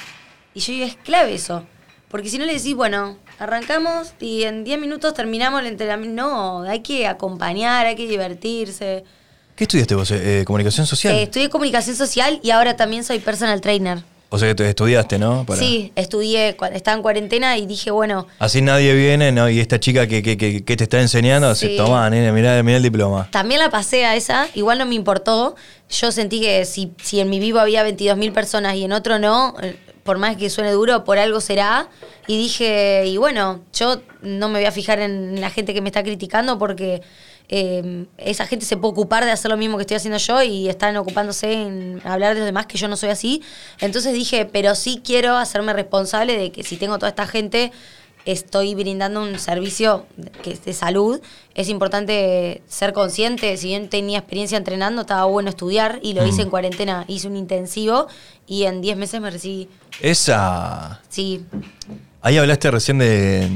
Y 0.55 0.61
yo 0.61 0.73
digo, 0.73 0.87
es 0.87 0.95
clave 0.97 1.35
eso. 1.35 1.65
Porque 2.09 2.29
si 2.29 2.39
no 2.39 2.45
le 2.45 2.53
decís, 2.55 2.75
bueno, 2.77 3.17
arrancamos 3.41 4.13
y 4.21 4.45
en 4.45 4.63
10 4.63 4.79
minutos 4.79 5.15
terminamos 5.15 5.63
el 5.63 5.67
entrenamiento. 5.67 6.23
No, 6.23 6.63
hay 6.63 6.79
que 6.79 7.09
acompañar, 7.09 7.87
hay 7.87 7.97
que 7.97 8.07
divertirse. 8.07 9.03
¿Qué 9.57 9.65
estudiaste 9.65 9.95
vos? 9.97 10.11
Eh, 10.13 10.41
eh, 10.41 10.45
comunicación 10.45 10.87
social. 10.87 11.13
Eh, 11.15 11.25
estudié 11.25 11.49
comunicación 11.51 11.97
social 11.97 12.39
y 12.43 12.51
ahora 12.51 12.77
también 12.77 13.03
soy 13.03 13.19
personal 13.19 13.61
trainer. 13.61 14.05
O 14.33 14.39
sea 14.39 14.49
que 14.49 14.55
te 14.57 14.69
estudiaste, 14.69 15.19
¿no? 15.19 15.45
Para- 15.47 15.61
Sí, 15.61 15.93
estudié, 15.95 16.57
estaba 16.73 16.97
en 16.97 17.03
cuarentena 17.03 17.57
y 17.59 17.67
dije, 17.67 17.91
bueno, 17.91 18.27
Así 18.39 18.63
nadie 18.63 18.95
viene, 18.95 19.31
¿no? 19.31 19.49
Y 19.49 19.61
esta 19.61 19.79
chica 19.79 20.07
que, 20.07 20.23
que, 20.23 20.37
que- 20.37 20.65
que 20.65 20.77
te 20.77 20.85
está 20.85 21.01
enseñando, 21.01 21.55
se 21.55 21.69
Sí. 21.69 21.77
toma, 21.77 22.09
nene, 22.11 22.33
mirá, 22.33 22.61
mirá 22.63 22.79
el 22.79 22.83
diploma. 22.83 23.29
También 23.31 23.61
la 23.61 23.71
pasé 23.71 24.05
a 24.07 24.17
esa, 24.17 24.49
igual 24.55 24.79
no 24.79 24.87
me 24.87 24.95
importó. 24.95 25.55
Yo 25.91 26.11
sentí 26.11 26.41
que 26.41 26.65
si, 26.65 26.93
si 27.03 27.21
en 27.21 27.29
mi 27.31 27.39
vivo 27.39 27.61
había 27.61 27.85
22.000 27.85 28.33
personas 28.33 28.75
y 28.77 28.85
en 28.85 28.93
otro 28.93 29.19
no, 29.19 29.55
eh, 29.63 29.77
por 30.03 30.19
más 30.19 30.37
que 30.37 30.51
suene 30.51 30.71
duro, 30.73 31.05
por 31.05 31.19
algo 31.19 31.41
será. 31.41 31.89
Y 32.27 32.37
dije, 32.39 33.05
y 33.07 33.17
bueno, 33.19 33.61
yo 33.75 34.01
no 34.23 34.49
me 34.49 34.59
voy 34.61 34.67
a 34.67 34.73
fijar 34.73 34.99
en 35.01 35.41
la 35.41 35.51
gente 35.51 35.75
que 35.75 35.81
me 35.81 35.89
está 35.91 36.03
criticando 36.03 36.59
porque 36.59 37.03
eh, 37.55 38.07
esa 38.17 38.47
gente 38.47 38.65
se 38.65 38.79
puede 38.79 38.93
ocupar 38.93 39.27
de 39.27 39.31
hacer 39.31 39.51
lo 39.51 39.59
mismo 39.59 39.77
que 39.77 39.83
estoy 39.83 39.99
haciendo 39.99 40.17
yo 40.17 40.43
y 40.43 40.71
están 40.71 40.97
ocupándose 40.97 41.53
en 41.53 42.01
hablar 42.03 42.33
de 42.33 42.41
los 42.41 42.47
demás, 42.47 42.65
que 42.65 42.79
yo 42.79 42.89
no 42.89 42.97
soy 42.97 43.11
así. 43.11 43.43
Entonces 43.81 44.15
dije, 44.15 44.47
pero 44.47 44.75
sí 44.75 45.03
quiero 45.05 45.37
hacerme 45.37 45.75
responsable 45.75 46.39
de 46.39 46.51
que 46.51 46.63
si 46.63 46.79
tengo 46.79 46.97
toda 46.99 47.11
esta 47.11 47.27
gente 47.27 47.71
estoy 48.25 48.75
brindando 48.75 49.21
un 49.21 49.39
servicio 49.39 50.07
de- 50.17 50.31
que 50.31 50.53
es 50.53 50.65
de 50.65 50.73
salud, 50.73 51.21
es 51.55 51.69
importante 51.69 52.63
ser 52.69 52.93
consciente. 52.95 53.55
Si 53.59 53.67
bien 53.67 53.91
tenía 53.91 54.21
experiencia 54.21 54.57
entrenando, 54.57 55.03
estaba 55.03 55.25
bueno 55.25 55.51
estudiar 55.51 55.99
y 56.03 56.15
lo 56.15 56.25
hice 56.27 56.41
en 56.43 56.49
cuarentena. 56.49 57.05
Hice 57.09 57.27
un 57.29 57.37
intensivo 57.37 58.07
y 58.47 58.63
en 58.63 58.81
10 58.81 58.97
meses 58.97 59.21
me 59.21 59.29
recibí. 59.31 59.69
Esa. 60.01 61.01
Sí, 61.09 61.45
Ahí 62.25 62.39
hablaste 62.39 62.71
recién 62.71 62.99
de, 62.99 63.49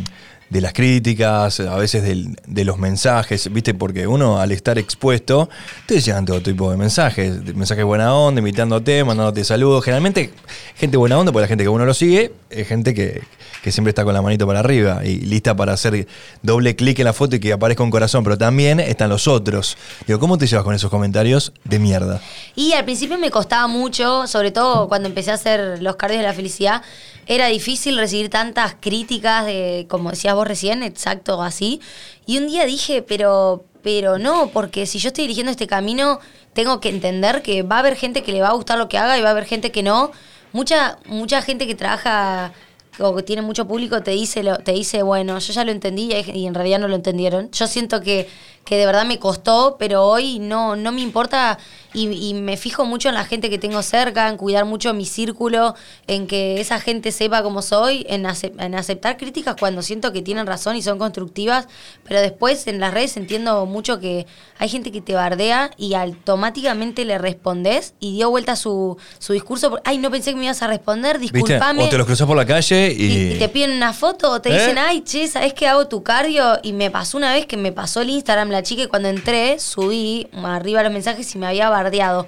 de 0.48 0.60
las 0.60 0.72
críticas, 0.72 1.58
a 1.60 1.76
veces 1.76 2.02
del- 2.04 2.36
de 2.46 2.64
los 2.64 2.78
mensajes, 2.78 3.52
¿viste? 3.52 3.74
Porque 3.74 4.06
uno 4.06 4.38
al 4.40 4.52
estar 4.52 4.78
expuesto, 4.78 5.48
te 5.86 6.00
llegan 6.00 6.24
todo 6.24 6.40
tipo 6.40 6.70
de 6.70 6.76
mensajes. 6.76 7.54
Mensajes 7.54 7.84
buena 7.84 8.14
onda, 8.14 8.38
invitándote, 8.38 9.02
mandándote 9.02 9.42
saludos. 9.44 9.84
Generalmente, 9.84 10.30
gente 10.76 10.96
buena 10.96 11.18
onda, 11.18 11.32
porque 11.32 11.42
la 11.42 11.48
gente 11.48 11.64
que 11.64 11.68
uno 11.68 11.84
lo 11.84 11.94
sigue 11.94 12.32
es 12.48 12.68
gente 12.68 12.94
que, 12.94 13.22
que 13.62 13.72
siempre 13.72 13.90
está 13.90 14.04
con 14.04 14.14
la 14.14 14.22
manito 14.22 14.46
para 14.46 14.60
arriba 14.60 15.04
y 15.04 15.18
lista 15.18 15.56
para 15.56 15.72
hacer 15.72 16.06
doble 16.42 16.76
clic 16.76 17.00
en 17.00 17.06
la 17.06 17.12
foto 17.12 17.34
y 17.36 17.40
que 17.40 17.52
aparezca 17.52 17.82
un 17.82 17.90
corazón. 17.90 18.22
Pero 18.22 18.38
también 18.38 18.78
están 18.78 19.08
los 19.10 19.26
otros. 19.26 19.76
Digo, 20.06 20.20
¿cómo 20.20 20.38
te 20.38 20.46
llevas 20.46 20.64
con 20.64 20.74
esos 20.76 20.90
comentarios 20.90 21.52
de 21.64 21.80
mierda? 21.80 22.20
Y 22.54 22.72
al 22.74 22.84
principio 22.84 23.18
me 23.18 23.32
costaba 23.32 23.66
mucho, 23.66 24.28
sobre 24.28 24.52
todo 24.52 24.86
cuando 24.88 25.08
empecé 25.08 25.32
a 25.32 25.34
hacer 25.34 25.82
los 25.82 25.96
cardios 25.96 26.20
de 26.20 26.26
la 26.28 26.32
felicidad, 26.34 26.82
era 27.28 27.46
difícil 27.48 27.96
recibir 27.96 28.30
tantas 28.30 28.76
críticas 28.78 29.44
de, 29.46 29.86
como 29.88 30.10
decías 30.10 30.35
vos 30.36 30.46
recién, 30.46 30.82
exacto 30.82 31.42
así. 31.42 31.80
Y 32.26 32.38
un 32.38 32.46
día 32.48 32.64
dije, 32.66 33.02
pero, 33.02 33.64
pero 33.82 34.18
no, 34.18 34.48
porque 34.52 34.86
si 34.86 34.98
yo 34.98 35.08
estoy 35.08 35.24
eligiendo 35.24 35.50
este 35.50 35.66
camino, 35.66 36.20
tengo 36.52 36.80
que 36.80 36.88
entender 36.88 37.42
que 37.42 37.62
va 37.62 37.76
a 37.76 37.78
haber 37.80 37.96
gente 37.96 38.22
que 38.22 38.32
le 38.32 38.40
va 38.42 38.48
a 38.48 38.52
gustar 38.52 38.78
lo 38.78 38.88
que 38.88 38.98
haga 38.98 39.18
y 39.18 39.22
va 39.22 39.28
a 39.28 39.32
haber 39.32 39.44
gente 39.46 39.70
que 39.72 39.82
no. 39.82 40.10
Mucha, 40.52 40.98
mucha 41.06 41.42
gente 41.42 41.66
que 41.66 41.74
trabaja 41.74 42.52
o 42.98 43.14
que 43.14 43.22
tiene 43.22 43.42
mucho 43.42 43.66
público 43.68 44.02
te 44.02 44.12
dice, 44.12 44.42
lo- 44.42 44.56
te 44.58 44.72
dice, 44.72 45.02
bueno, 45.02 45.38
yo 45.38 45.52
ya 45.52 45.64
lo 45.64 45.70
entendí 45.72 46.10
y 46.12 46.30
y 46.38 46.46
en 46.46 46.54
realidad 46.54 46.78
no 46.78 46.88
lo 46.88 46.94
entendieron. 46.96 47.50
Yo 47.50 47.66
siento 47.66 48.00
que, 48.00 48.26
que 48.66 48.76
de 48.76 48.84
verdad 48.84 49.06
me 49.06 49.18
costó, 49.18 49.76
pero 49.78 50.04
hoy 50.04 50.38
no, 50.38 50.76
no 50.76 50.92
me 50.92 51.00
importa 51.00 51.56
y, 51.94 52.08
y 52.10 52.34
me 52.34 52.58
fijo 52.58 52.84
mucho 52.84 53.08
en 53.08 53.14
la 53.14 53.24
gente 53.24 53.48
que 53.48 53.56
tengo 53.58 53.80
cerca, 53.82 54.28
en 54.28 54.36
cuidar 54.36 54.66
mucho 54.66 54.92
mi 54.92 55.06
círculo, 55.06 55.74
en 56.06 56.26
que 56.26 56.60
esa 56.60 56.78
gente 56.80 57.10
sepa 57.12 57.42
cómo 57.42 57.62
soy, 57.62 58.04
en, 58.10 58.26
ace- 58.26 58.52
en 58.58 58.74
aceptar 58.74 59.16
críticas 59.16 59.56
cuando 59.58 59.80
siento 59.80 60.12
que 60.12 60.20
tienen 60.20 60.46
razón 60.46 60.76
y 60.76 60.82
son 60.82 60.98
constructivas, 60.98 61.68
pero 62.04 62.20
después 62.20 62.66
en 62.66 62.80
las 62.80 62.92
redes 62.92 63.16
entiendo 63.16 63.64
mucho 63.64 63.98
que 64.00 64.26
hay 64.58 64.68
gente 64.68 64.90
que 64.92 65.00
te 65.00 65.14
bardea 65.14 65.70
y 65.78 65.94
automáticamente 65.94 67.04
le 67.04 67.18
respondes 67.18 67.94
y 68.00 68.16
dio 68.16 68.30
vuelta 68.30 68.56
su, 68.56 68.96
su 69.18 69.32
discurso. 69.32 69.80
Ay, 69.84 69.98
no 69.98 70.10
pensé 70.10 70.30
que 70.32 70.36
me 70.36 70.44
ibas 70.44 70.60
a 70.62 70.66
responder, 70.66 71.18
¿Viste? 71.18 71.38
discúlpame. 71.38 71.84
O 71.84 71.88
te 71.88 71.96
los 71.98 72.06
cruzas 72.06 72.26
por 72.26 72.36
la 72.36 72.44
calle 72.44 72.92
y... 72.92 73.06
Y, 73.06 73.32
y 73.34 73.38
te 73.38 73.48
piden 73.48 73.70
una 73.72 73.92
foto 73.92 74.32
o 74.32 74.40
te 74.40 74.50
¿Eh? 74.50 74.52
dicen, 74.58 74.76
ay, 74.76 75.02
che, 75.02 75.28
¿sabes 75.28 75.54
que 75.54 75.66
hago 75.68 75.86
tu 75.86 76.02
cardio? 76.02 76.58
Y 76.62 76.72
me 76.72 76.90
pasó 76.90 77.16
una 77.16 77.32
vez 77.32 77.46
que 77.46 77.56
me 77.56 77.70
pasó 77.72 78.00
el 78.02 78.10
Instagram 78.10 78.50
la 78.56 78.62
chica 78.62 78.82
y 78.82 78.86
cuando 78.86 79.08
entré 79.08 79.58
subí 79.58 80.28
arriba 80.42 80.82
los 80.82 80.92
mensajes 80.92 81.34
y 81.34 81.38
me 81.38 81.46
había 81.46 81.68
bardeado. 81.68 82.26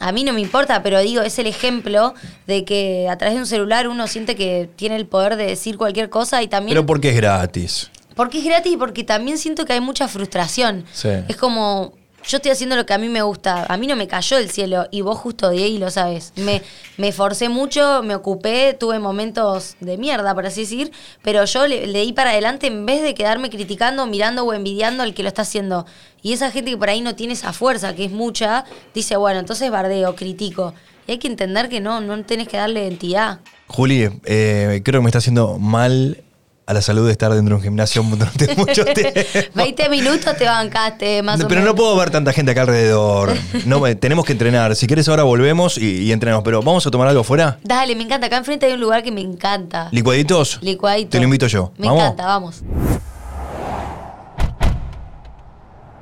A 0.00 0.12
mí 0.12 0.24
no 0.24 0.32
me 0.32 0.40
importa, 0.40 0.82
pero 0.82 1.00
digo, 1.00 1.20
es 1.20 1.38
el 1.38 1.46
ejemplo 1.46 2.14
de 2.46 2.64
que 2.64 3.08
a 3.10 3.18
través 3.18 3.34
de 3.34 3.40
un 3.40 3.46
celular 3.46 3.86
uno 3.88 4.06
siente 4.06 4.34
que 4.34 4.68
tiene 4.76 4.96
el 4.96 5.06
poder 5.06 5.36
de 5.36 5.46
decir 5.46 5.76
cualquier 5.76 6.08
cosa 6.08 6.42
y 6.42 6.48
también... 6.48 6.74
Pero 6.74 6.86
porque 6.86 7.10
es 7.10 7.16
gratis. 7.16 7.90
Porque 8.14 8.38
es 8.38 8.44
gratis 8.44 8.72
y 8.72 8.76
porque 8.76 9.04
también 9.04 9.36
siento 9.36 9.66
que 9.66 9.74
hay 9.74 9.80
mucha 9.80 10.08
frustración. 10.08 10.84
Sí. 10.92 11.10
Es 11.28 11.36
como, 11.36 11.92
yo 12.26 12.36
estoy 12.36 12.52
haciendo 12.52 12.76
lo 12.76 12.86
que 12.86 12.94
a 12.94 12.98
mí 12.98 13.08
me 13.08 13.22
gusta. 13.22 13.66
A 13.68 13.76
mí 13.76 13.86
no 13.86 13.96
me 13.96 14.06
cayó 14.06 14.38
el 14.38 14.50
cielo 14.50 14.86
y 14.90 15.00
vos 15.00 15.18
justo 15.18 15.50
de 15.50 15.64
ahí 15.64 15.78
lo 15.78 15.90
sabes. 15.90 16.32
Me, 16.36 16.62
me 16.96 17.12
forcé 17.12 17.48
mucho, 17.48 18.02
me 18.02 18.14
ocupé, 18.14 18.74
tuve 18.78 18.98
momentos 18.98 19.76
de 19.80 19.96
mierda, 19.96 20.34
por 20.34 20.46
así 20.46 20.62
decir, 20.62 20.92
pero 21.22 21.44
yo 21.44 21.66
le, 21.66 21.86
le 21.86 22.02
di 22.02 22.12
para 22.12 22.30
adelante 22.30 22.66
en 22.66 22.86
vez 22.86 23.02
de 23.02 23.14
quedarme 23.14 23.50
criticando, 23.50 24.06
mirando 24.06 24.44
o 24.44 24.52
envidiando 24.52 25.02
al 25.02 25.14
que 25.14 25.22
lo 25.22 25.28
está 25.28 25.42
haciendo. 25.42 25.86
Y 26.22 26.32
esa 26.32 26.50
gente 26.50 26.70
que 26.70 26.76
por 26.76 26.90
ahí 26.90 27.00
no 27.00 27.14
tiene 27.14 27.32
esa 27.32 27.52
fuerza, 27.52 27.94
que 27.94 28.04
es 28.04 28.12
mucha, 28.12 28.64
dice, 28.94 29.16
bueno, 29.16 29.40
entonces 29.40 29.70
bardeo, 29.70 30.14
critico. 30.14 30.74
Y 31.06 31.12
hay 31.12 31.18
que 31.18 31.28
entender 31.28 31.68
que 31.68 31.80
no, 31.80 32.00
no 32.00 32.22
tenés 32.24 32.46
que 32.46 32.58
darle 32.58 32.82
identidad. 32.82 33.40
Juli, 33.66 34.10
eh, 34.24 34.80
creo 34.84 35.00
que 35.00 35.04
me 35.04 35.08
está 35.08 35.18
haciendo 35.18 35.58
mal 35.58 36.22
a 36.70 36.72
la 36.72 36.82
salud 36.82 37.04
de 37.06 37.12
estar 37.12 37.32
dentro 37.34 37.54
de 37.56 37.58
un 37.58 37.62
gimnasio 37.62 38.02
durante 38.02 38.54
mucho 38.56 38.84
tiempo. 38.94 39.20
20 39.54 39.88
minutos 39.88 40.36
te 40.36 40.44
bancaste, 40.44 41.22
más 41.22 41.38
No, 41.38 41.46
o 41.46 41.48
pero 41.48 41.60
menos. 41.62 41.74
no 41.74 41.76
puedo 41.76 41.96
ver 41.96 42.10
tanta 42.10 42.32
gente 42.32 42.52
acá 42.52 42.62
alrededor. 42.62 43.32
No, 43.66 43.82
tenemos 43.96 44.24
que 44.24 44.32
entrenar. 44.32 44.76
Si 44.76 44.86
quieres 44.86 45.08
ahora 45.08 45.24
volvemos 45.24 45.76
y, 45.78 46.02
y 46.04 46.12
entrenamos. 46.12 46.44
Pero 46.44 46.62
¿vamos 46.62 46.86
a 46.86 46.90
tomar 46.90 47.08
algo 47.08 47.22
afuera? 47.22 47.58
Dale, 47.64 47.96
me 47.96 48.04
encanta. 48.04 48.28
Acá 48.28 48.36
enfrente 48.36 48.66
hay 48.66 48.72
un 48.74 48.80
lugar 48.80 49.02
que 49.02 49.10
me 49.10 49.20
encanta. 49.20 49.88
¿Licuaditos? 49.90 50.58
Licuadito. 50.62 51.10
Te 51.10 51.18
lo 51.18 51.24
invito 51.24 51.46
yo. 51.48 51.72
Me 51.76 51.88
¿Vamos? 51.88 52.02
encanta, 52.04 52.26
vamos. 52.26 52.62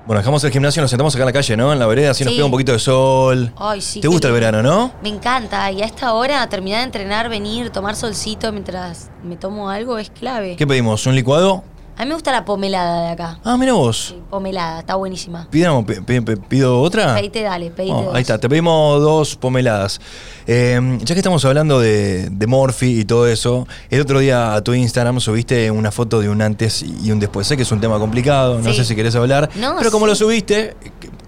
Bueno, 0.09 0.21
dejamos 0.23 0.43
el 0.43 0.51
gimnasio, 0.51 0.81
nos 0.81 0.91
sentamos 0.91 1.15
acá 1.15 1.25
en 1.25 1.27
la 1.27 1.33
calle, 1.35 1.55
¿no? 1.55 1.71
En 1.71 1.79
la 1.79 1.87
vereda, 1.87 2.13
así 2.13 2.25
nos 2.25 2.33
Sí. 2.33 2.39
pega 2.39 2.47
un 2.47 2.51
poquito 2.51 2.73
de 2.73 2.79
sol. 2.79 3.53
Ay, 3.59 3.83
sí. 3.83 4.01
¿Te 4.01 4.07
qué 4.07 4.09
gusta 4.09 4.29
el 4.29 4.33
lindo. 4.33 4.47
verano, 4.47 4.63
no? 4.63 4.91
Me 5.03 5.11
encanta. 5.11 5.71
Y 5.71 5.83
a 5.83 5.85
esta 5.85 6.15
hora, 6.15 6.49
terminar 6.49 6.79
de 6.79 6.85
entrenar, 6.85 7.29
venir, 7.29 7.69
tomar 7.69 7.95
solcito 7.95 8.51
mientras 8.51 9.11
me 9.23 9.37
tomo 9.37 9.69
algo 9.69 9.99
es 9.99 10.09
clave. 10.09 10.57
¿Qué 10.57 10.67
pedimos? 10.67 11.05
¿Un 11.07 11.15
licuado? 11.15 11.63
A 11.99 12.03
mí 12.03 12.09
me 12.11 12.15
gusta 12.15 12.31
la 12.31 12.45
pomelada 12.45 13.07
de 13.07 13.09
acá. 13.11 13.41
Ah, 13.43 13.57
mira 13.57 13.73
vos. 13.73 14.11
Sí, 14.15 14.23
pomelada, 14.31 14.79
está 14.79 14.95
buenísima. 14.95 15.49
Pidamos, 15.51 15.85
pi- 15.85 16.01
pi- 16.01 16.21
pi- 16.21 16.37
¿Pido 16.37 16.81
otra? 16.81 17.17
Pedite, 17.17 17.43
dale, 17.43 17.71
pedite 17.73 17.93
Oh, 17.93 18.03
dos. 18.05 18.15
ahí 18.15 18.23
está, 18.23 18.39
te 18.39 18.49
pedimos 18.49 19.03
dos 19.03 19.35
pomeladas. 19.35 20.01
Eh, 20.47 20.99
ya 21.03 21.15
que 21.15 21.19
estamos 21.19 21.45
hablando 21.45 21.81
de, 21.81 22.31
de 22.31 22.47
Morphy 22.47 23.01
y 23.01 23.05
todo 23.05 23.27
eso, 23.27 23.67
el 23.91 24.01
otro 24.01 24.21
día 24.21 24.55
a 24.55 24.63
tu 24.63 24.75
Instagram 24.75 25.19
subiste 25.19 25.73
una 25.73 25.91
foto 25.91 26.21
de 26.21 26.29
un 26.29 26.41
antes 26.41 26.83
y 26.85 27.11
un 27.11 27.19
después. 27.19 27.49
Sé 27.49 27.57
que 27.57 27.65
es 27.65 27.73
un 27.73 27.81
tema 27.81 27.99
complicado, 27.99 28.61
no 28.61 28.71
Sí. 28.71 28.77
sé 28.77 28.85
si 28.85 28.95
querés 28.95 29.17
hablar, 29.17 29.51
No, 29.57 29.75
pero 29.77 29.91
como 29.91 30.07
sí. 30.07 30.11
lo 30.11 30.15
subiste, 30.15 30.77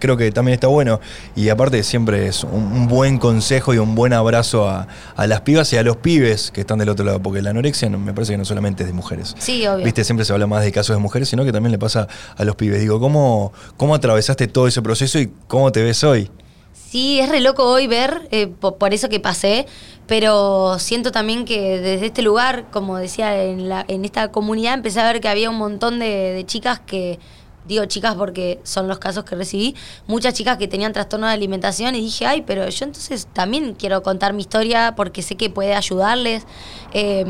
creo 0.01 0.17
que 0.17 0.33
también 0.33 0.55
está 0.55 0.67
bueno. 0.67 0.99
Y 1.37 1.49
aparte 1.51 1.83
siempre 1.85 2.27
es 2.27 2.43
un, 2.43 2.53
un 2.73 2.89
buen 2.89 3.19
consejo 3.19 3.73
y 3.75 3.79
un 3.79 3.95
buen 3.95 4.13
abrazo 4.13 4.69
a, 4.69 4.89
a 5.15 5.27
las 5.29 5.43
pibas 5.43 5.73
y 5.73 5.77
a 5.77 5.83
los 5.85 5.99
pibes 5.99 6.51
que 6.51 6.63
están 6.63 6.79
del 6.79 6.89
otro 6.89 7.05
lado, 7.05 7.21
porque 7.23 7.41
la 7.43 7.51
anorexia 7.51 7.89
no- 7.89 7.99
me 7.99 8.13
parece 8.13 8.33
que 8.33 8.39
no 8.39 8.45
solamente 8.45 8.83
es 8.83 8.89
de 8.89 8.93
mujeres. 8.93 9.37
Sí, 9.39 9.67
obvio. 9.67 9.85
Viste, 9.85 10.03
siempre 10.03 10.25
se 10.25 10.33
habla 10.33 10.47
más 10.49 10.65
de 10.65 10.73
casos 10.73 10.97
de 10.97 11.01
mujeres, 11.01 11.29
sino 11.29 11.45
que 11.45 11.53
también 11.53 11.71
le 11.71 11.79
pasa 11.79 12.09
a 12.37 12.45
los 12.45 12.57
pibes. 12.57 12.81
Digo, 12.81 12.99
¿cómo, 12.99 13.53
cómo 13.77 13.95
atravesaste 13.95 14.49
todo 14.49 14.67
ese 14.67 14.83
proceso 14.83 15.19
y 15.21 15.31
cómo 15.47 15.71
te 15.71 15.83
ves 15.83 16.03
hoy? 16.03 16.31
Sí, 16.73 17.21
es 17.21 17.29
re 17.29 17.41
loco 17.41 17.65
hoy 17.71 17.87
ver, 17.87 18.27
eh, 18.33 18.49
po- 18.49 18.77
por, 18.77 18.93
eso 18.93 19.09
que 19.09 19.21
pasé, 19.21 19.67
pero 20.09 20.79
siento 20.81 21.13
también 21.13 21.45
que 21.45 21.79
desde 21.81 22.07
este 22.07 22.23
lugar, 22.23 22.65
como 22.73 22.97
decía, 22.97 23.41
en, 23.45 23.69
la, 23.69 23.85
en 23.87 24.05
esta 24.05 24.33
comunidad 24.33 24.75
empecé 24.75 25.01
a 25.01 25.05
ver 25.13 25.21
que 25.21 25.29
había 25.29 25.51
un 25.51 25.57
montón 25.57 26.01
de, 26.01 26.07
de 26.33 26.45
chicas 26.47 26.81
que, 26.81 27.21
digo 27.71 27.85
chicas 27.85 28.17
porque 28.17 28.59
son 28.65 28.89
los 28.89 28.99
casos 28.99 29.25
que 29.25 29.37
recibí, 29.37 29.77
muchas 30.09 30.35
chicas 30.35 30.59
que 30.59 30.67
tenían 30.67 30.93
trastorno 30.93 31.29
de 31.29 31.33
alimentación 31.33 31.95
y 31.95 32.01
dije, 32.01 32.27
ay, 32.27 32.43
pero 32.43 32.69
yo 32.69 32.85
entonces 32.85 33.29
también 33.33 33.75
quiero 33.75 34.03
contar 34.03 34.33
mi 34.33 34.43
historia 34.43 34.95
porque 34.97 35.23
sé 35.23 35.37
que 35.37 35.51
puede 35.51 35.75
ayudarles. 35.75 36.47
Eh, 36.93 37.25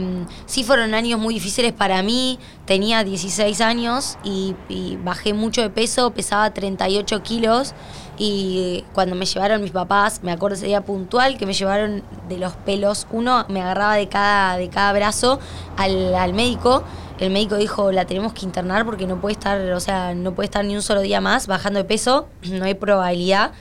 sí 0.46 0.64
fueron 0.64 0.94
años 0.94 1.20
muy 1.20 1.34
difíciles 1.34 1.72
para 1.72 2.02
mí, 2.02 2.38
tenía 2.64 3.04
16 3.04 3.60
años 3.60 4.16
y, 4.24 4.56
y 4.70 4.96
bajé 5.04 5.34
mucho 5.34 5.60
de 5.60 5.68
peso, 5.68 6.10
pesaba 6.12 6.52
38 6.54 7.22
kilos 7.22 7.74
y 8.22 8.84
cuando 8.92 9.16
me 9.16 9.24
llevaron 9.24 9.62
mis 9.62 9.70
papás, 9.70 10.22
me 10.22 10.30
acuerdo 10.30 10.54
ese 10.54 10.66
día 10.66 10.82
puntual 10.82 11.38
que 11.38 11.46
me 11.46 11.54
llevaron 11.54 12.02
de 12.28 12.36
los 12.36 12.52
pelos, 12.52 13.06
uno 13.10 13.46
me 13.48 13.62
agarraba 13.62 13.94
de 13.94 14.08
cada, 14.08 14.58
de 14.58 14.68
cada 14.68 14.92
brazo 14.92 15.40
al, 15.78 16.14
al 16.14 16.34
médico. 16.34 16.84
El 17.20 17.30
médico 17.30 17.56
dijo, 17.56 17.92
la 17.92 18.06
tenemos 18.06 18.32
que 18.32 18.46
internar 18.46 18.86
porque 18.86 19.06
no 19.06 19.20
puede 19.20 19.34
estar, 19.34 19.60
o 19.72 19.80
sea, 19.80 20.14
no 20.14 20.34
puede 20.34 20.46
estar 20.46 20.64
ni 20.64 20.74
un 20.74 20.80
solo 20.80 21.02
día 21.02 21.20
más 21.20 21.46
bajando 21.46 21.78
de 21.78 21.84
peso, 21.84 22.28
no 22.50 22.64
hay 22.64 22.74
probabilidad. 22.74 23.52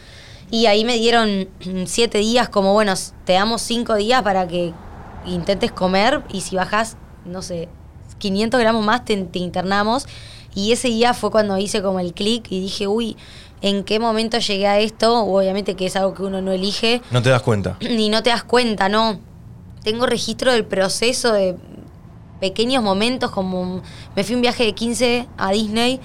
Y 0.49 0.65
ahí 0.65 0.85
me 0.85 0.97
dieron 0.97 1.49
siete 1.85 2.19
días, 2.19 2.49
como 2.49 2.73
bueno, 2.73 2.93
te 3.25 3.33
damos 3.33 3.61
cinco 3.61 3.95
días 3.95 4.23
para 4.23 4.47
que 4.47 4.73
intentes 5.25 5.71
comer 5.73 6.23
y 6.31 6.41
si 6.41 6.55
bajas, 6.55 6.95
no 7.25 7.41
sé, 7.41 7.67
500 8.17 8.59
gramos 8.59 8.83
más 8.83 9.03
te, 9.03 9.15
te 9.17 9.39
internamos. 9.39 10.07
Y 10.55 10.71
ese 10.71 10.87
día 10.87 11.13
fue 11.13 11.29
cuando 11.29 11.57
hice 11.57 11.81
como 11.81 11.99
el 11.99 12.13
clic 12.13 12.47
y 12.49 12.61
dije, 12.61 12.87
uy, 12.87 13.17
¿en 13.61 13.83
qué 13.83 13.99
momento 13.99 14.39
llegué 14.39 14.67
a 14.67 14.79
esto? 14.79 15.19
Obviamente 15.25 15.75
que 15.75 15.85
es 15.85 15.95
algo 15.95 16.13
que 16.13 16.23
uno 16.23 16.41
no 16.41 16.51
elige 16.51 17.01
No 17.11 17.21
te 17.21 17.29
das 17.29 17.41
cuenta. 17.41 17.77
ni 17.81 18.09
no 18.09 18.23
te 18.23 18.29
das 18.29 18.43
cuenta, 18.43 18.87
¿no? 18.87 19.19
Tengo 19.83 20.05
registro 20.05 20.51
del 20.51 20.65
proceso 20.65 21.33
de 21.33 21.55
pequeños 22.39 22.83
momentos, 22.83 23.31
como 23.31 23.81
me 24.15 24.23
fui 24.23 24.35
un 24.35 24.41
viaje 24.41 24.63
de 24.65 24.73
15 24.73 25.27
a 25.37 25.51
Disney 25.51 25.99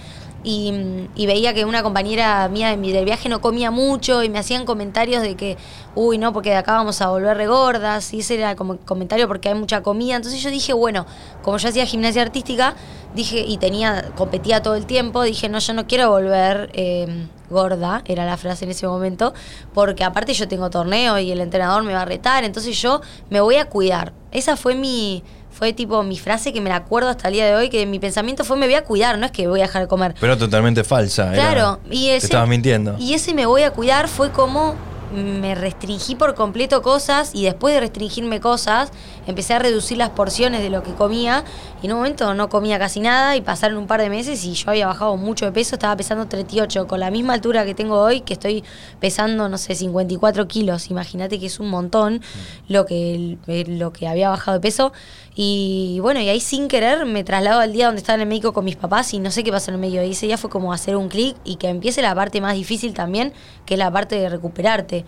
y, 0.46 0.74
y 1.14 1.24
veía 1.26 1.54
que 1.54 1.64
una 1.64 1.82
compañera 1.82 2.46
mía 2.50 2.68
de 2.68 2.76
mi- 2.76 2.92
del 2.92 3.06
viaje 3.06 3.30
no 3.30 3.40
comía 3.40 3.70
mucho 3.70 4.22
y 4.22 4.28
me 4.28 4.38
hacían 4.38 4.66
comentarios 4.66 5.22
de 5.22 5.36
que, 5.36 5.56
uy, 5.94 6.18
no, 6.18 6.34
porque 6.34 6.50
de 6.50 6.56
acá 6.56 6.72
vamos 6.74 7.00
a 7.00 7.08
volver 7.08 7.34
regordas, 7.38 8.12
y 8.12 8.20
ese 8.20 8.34
era 8.34 8.54
como 8.54 8.76
comentario 8.76 9.26
porque 9.26 9.48
hay 9.48 9.54
mucha 9.54 9.82
comida. 9.82 10.16
Entonces 10.16 10.42
yo 10.42 10.50
dije, 10.50 10.74
bueno, 10.74 11.06
como 11.42 11.56
yo 11.56 11.68
hacía 11.70 11.86
gimnasia 11.86 12.20
artística, 12.20 12.74
dije, 13.14 13.40
y 13.46 13.56
tenía, 13.56 14.10
competía 14.16 14.60
todo 14.62 14.74
el 14.74 14.84
tiempo, 14.84 15.22
dije, 15.22 15.48
no, 15.48 15.60
yo 15.60 15.72
no 15.72 15.86
quiero 15.86 16.10
volver 16.10 16.68
eh, 16.74 17.26
gorda, 17.48 18.02
era 18.04 18.26
la 18.26 18.36
frase 18.36 18.66
en 18.66 18.72
ese 18.72 18.86
momento, 18.86 19.32
porque 19.72 20.04
aparte 20.04 20.34
yo 20.34 20.46
tengo 20.46 20.68
torneo 20.68 21.18
y 21.18 21.30
el 21.32 21.40
entrenador 21.40 21.84
me 21.84 21.94
va 21.94 22.02
a 22.02 22.04
retar, 22.04 22.44
entonces 22.44 22.76
yo 22.82 23.00
me 23.30 23.40
voy 23.40 23.56
a 23.56 23.64
cuidar. 23.70 24.12
Esa 24.30 24.56
fue 24.56 24.74
mi, 24.74 25.22
fue 25.56 25.72
tipo 25.72 26.02
mi 26.02 26.18
frase 26.18 26.52
que 26.52 26.60
me 26.60 26.68
la 26.68 26.76
acuerdo 26.76 27.08
hasta 27.08 27.28
el 27.28 27.34
día 27.34 27.46
de 27.46 27.54
hoy, 27.54 27.68
que 27.70 27.86
mi 27.86 27.98
pensamiento 27.98 28.44
fue 28.44 28.56
me 28.56 28.66
voy 28.66 28.74
a 28.74 28.84
cuidar, 28.84 29.18
no 29.18 29.26
es 29.26 29.32
que 29.32 29.46
voy 29.46 29.60
a 29.60 29.62
dejar 29.64 29.82
de 29.82 29.88
comer. 29.88 30.14
Pero 30.20 30.36
totalmente 30.36 30.82
falsa. 30.84 31.32
era- 31.32 31.34
Claro, 31.52 31.80
y 31.90 32.08
ese, 32.08 32.20
Te 32.20 32.26
estabas 32.26 32.48
mintiendo. 32.48 32.96
Y 32.98 33.14
ese 33.14 33.32
me 33.34 33.46
voy 33.46 33.62
a 33.62 33.70
cuidar 33.70 34.08
fue 34.08 34.30
como 34.30 34.74
me 35.14 35.54
restringí 35.54 36.14
por 36.14 36.34
completo 36.34 36.82
cosas 36.82 37.34
y 37.34 37.44
después 37.44 37.74
de 37.74 37.80
restringirme 37.80 38.40
cosas 38.40 38.90
empecé 39.26 39.54
a 39.54 39.58
reducir 39.58 39.96
las 39.96 40.10
porciones 40.10 40.60
de 40.62 40.70
lo 40.70 40.82
que 40.82 40.92
comía 40.92 41.44
y 41.82 41.86
en 41.86 41.92
un 41.92 41.98
momento 41.98 42.34
no 42.34 42.48
comía 42.48 42.78
casi 42.78 43.00
nada 43.00 43.36
y 43.36 43.40
pasaron 43.40 43.78
un 43.78 43.86
par 43.86 44.00
de 44.00 44.10
meses 44.10 44.44
y 44.44 44.54
yo 44.54 44.70
había 44.70 44.86
bajado 44.86 45.16
mucho 45.16 45.46
de 45.46 45.52
peso, 45.52 45.76
estaba 45.76 45.96
pesando 45.96 46.26
38 46.26 46.86
con 46.86 47.00
la 47.00 47.10
misma 47.10 47.34
altura 47.34 47.64
que 47.64 47.74
tengo 47.74 48.00
hoy, 48.00 48.20
que 48.20 48.34
estoy 48.34 48.64
pesando, 49.00 49.48
no 49.48 49.58
sé, 49.58 49.74
54 49.74 50.46
kilos, 50.48 50.90
imagínate 50.90 51.38
que 51.38 51.46
es 51.46 51.60
un 51.60 51.68
montón 51.68 52.20
lo 52.68 52.84
que, 52.86 53.38
lo 53.68 53.92
que 53.92 54.08
había 54.08 54.28
bajado 54.28 54.58
de 54.58 54.60
peso 54.60 54.92
y 55.36 55.98
bueno, 56.00 56.20
y 56.20 56.28
ahí 56.28 56.38
sin 56.38 56.68
querer 56.68 57.06
me 57.06 57.24
traslado 57.24 57.60
al 57.60 57.72
día 57.72 57.86
donde 57.86 57.98
estaba 57.98 58.14
en 58.14 58.20
el 58.22 58.28
médico 58.28 58.52
con 58.52 58.64
mis 58.64 58.76
papás 58.76 59.12
y 59.14 59.18
no 59.18 59.32
sé 59.32 59.42
qué 59.42 59.50
pasó 59.50 59.70
en 59.70 59.76
el 59.76 59.80
medio. 59.80 60.02
Y 60.04 60.12
ese 60.12 60.26
día 60.26 60.38
fue 60.38 60.48
como 60.48 60.72
hacer 60.72 60.94
un 60.94 61.08
clic 61.08 61.36
y 61.44 61.56
que 61.56 61.68
empiece 61.68 62.02
la 62.02 62.14
parte 62.14 62.40
más 62.40 62.54
difícil 62.54 62.94
también, 62.94 63.32
que 63.66 63.74
es 63.74 63.78
la 63.78 63.90
parte 63.90 64.14
de 64.14 64.28
recuperarte. 64.28 65.03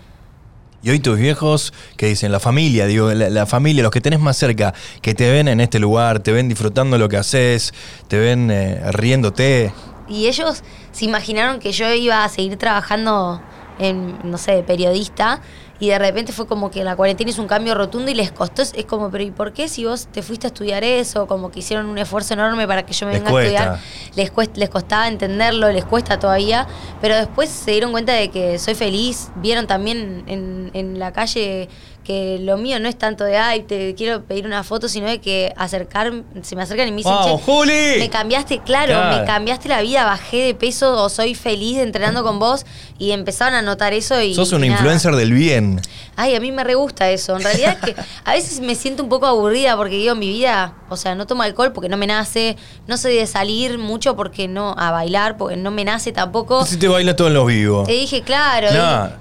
Y 0.87 0.91
hoy 0.91 1.01
tus 1.01 1.19
viejos, 1.19 1.73
que 1.97 2.07
dicen? 2.07 2.31
La 2.31 2.39
familia, 2.39 2.87
digo, 2.87 3.13
la, 3.13 3.45
familia, 3.45 3.83
los 3.83 3.91
que 3.91 4.01
tenés 4.01 4.21
más 4.21 4.37
cerca, 4.37 4.73
que 5.03 5.17
te 5.17 5.29
ven 5.29 5.49
en 5.49 5.61
este 5.61 5.81
lugar, 5.81 6.21
te 6.21 6.31
ven 6.31 6.49
disfrutando 6.49 6.97
lo 6.97 7.09
que 7.09 7.17
haces, 7.17 7.75
te 8.07 8.21
ven 8.21 8.53
eh, 8.53 8.93
riéndote. 8.93 9.73
Y 10.09 10.29
ellos 10.29 10.63
se 10.93 11.05
imaginaron 11.05 11.59
que 11.59 11.73
yo 11.73 11.93
iba 11.93 12.23
a 12.23 12.29
seguir 12.29 12.57
trabajando 12.57 13.43
en, 13.81 14.17
no 14.23 14.39
sé, 14.39 14.63
periodista. 14.65 15.41
Y 15.79 15.89
de 15.89 15.99
repente 15.99 16.33
fue 16.33 16.47
como 16.47 16.71
que 16.71 16.83
la 16.85 16.97
cuarentena 16.97 17.31
hizo 17.31 17.43
un 17.43 17.49
cambio 17.49 17.75
rotundo 17.75 18.11
y 18.11 18.15
les 18.15 18.33
costó. 18.33 18.63
Es 18.63 18.85
como, 18.87 19.11
pero 19.11 19.25
¿y 19.25 19.31
por 19.31 19.53
qué 19.53 19.69
si 19.69 19.85
vos 19.85 20.07
te 20.11 20.23
fuiste 20.23 20.47
a 20.47 20.49
estudiar 20.49 20.85
eso? 20.85 21.27
Como 21.27 21.51
que 21.51 21.59
hicieron 21.61 21.87
un 21.87 21.99
esfuerzo 21.99 22.33
enorme 22.35 22.67
para 22.67 22.87
que 22.87 22.93
yo 22.95 23.07
me 23.07 23.13
Les 23.13 23.21
venga 23.21 23.31
cuesta. 23.31 23.59
a 23.73 23.75
estudiar. 23.77 24.15
Les, 24.17 24.33
cuest- 24.33 24.57
les 24.57 24.71
costaba 24.71 25.07
entenderlo, 25.09 25.71
les 25.73 25.85
cuesta 25.85 26.19
todavía. 26.19 26.67
Pero 27.03 27.15
después 27.17 27.51
se 27.51 27.73
dieron 27.73 27.93
cuenta 27.93 28.15
de 28.15 28.31
que 28.31 28.59
soy 28.59 28.75
feliz. 28.75 29.29
Vieron 29.37 29.67
también 29.67 30.25
en, 30.27 30.71
en 30.73 30.99
la 30.99 31.13
calle 31.13 31.69
que 32.07 32.39
lo 32.41 32.57
mío 32.57 32.79
no 32.79 32.89
es 32.89 32.97
tanto 32.97 33.25
de, 33.25 33.37
ay, 33.37 33.63
te 33.63 33.95
quiero 33.97 34.23
pedir 34.23 34.47
una 34.47 34.63
foto, 34.63 34.89
sino 34.89 35.09
de 35.09 35.21
que 35.21 35.53
acercar, 35.57 36.13
se 36.43 36.55
me 36.55 36.63
acercan 36.63 36.87
y 36.87 36.91
me 36.93 36.99
dicen, 36.99 37.13
¡Vamos, 37.13 37.41
"Che, 37.41 37.45
Juli!" 37.45 37.99
me 37.99 38.09
cambiaste, 38.11 38.61
claro, 38.61 38.93
Claro. 38.93 39.19
me 39.21 39.25
cambiaste 39.27 39.69
la 39.69 39.81
vida, 39.83 40.05
bajé 40.05 40.37
de 40.45 40.55
peso 40.55 41.03
o 41.03 41.09
soy 41.09 41.35
feliz 41.35 41.79
entrenando 41.79 42.23
con 42.23 42.39
vos 42.39 42.65
y 42.99 43.11
empezaron 43.11 43.55
a 43.55 43.63
notar 43.63 43.93
eso 43.93 44.21
y 44.23 44.35
Sos 44.35 44.53
un 44.53 44.63
y 44.65 44.69
influencer 44.69 45.17
del 45.17 45.33
bien. 45.33 45.81
Ay, 46.15 46.35
a 46.37 46.41
mí 46.41 46.51
me 46.53 46.65
re 46.65 46.75
gusta 46.77 47.11
eso. 47.11 47.37
En 47.37 47.43
realidad 47.43 47.77
es 47.83 47.95
que 47.95 48.01
a 48.25 48.33
veces 48.33 48.61
me 48.61 48.75
siento 48.75 49.03
un 49.03 49.09
poco 49.09 49.27
aburrida 49.27 49.77
porque 49.77 49.97
digo, 49.97 50.15
mi 50.15 50.29
vida, 50.29 50.75
o 50.89 50.97
sea, 50.97 51.15
no 51.15 51.27
tomo 51.27 51.43
alcohol 51.43 51.73
porque 51.73 51.89
no 51.91 51.97
me 51.97 52.07
nace, 52.07 52.57
no 52.87 52.97
soy 52.97 53.17
de 53.17 53.27
salir 53.27 53.79
mucho 53.79 54.15
porque 54.17 54.47
no, 54.49 54.75
a 54.79 54.93
bailar 54.93 55.37
porque 55.37 55.57
no 55.57 55.71
me 55.73 55.85
nace 55.85 56.13
tampoco. 56.13 56.65
Si 56.65 56.77
te 56.79 56.89
baila 56.89 57.17
todo 57.17 57.29
en 57.29 57.35
los 57.35 57.47
vivos. 57.47 57.89
Y 57.89 57.93
dije, 57.93 58.23
claro. 58.23 58.69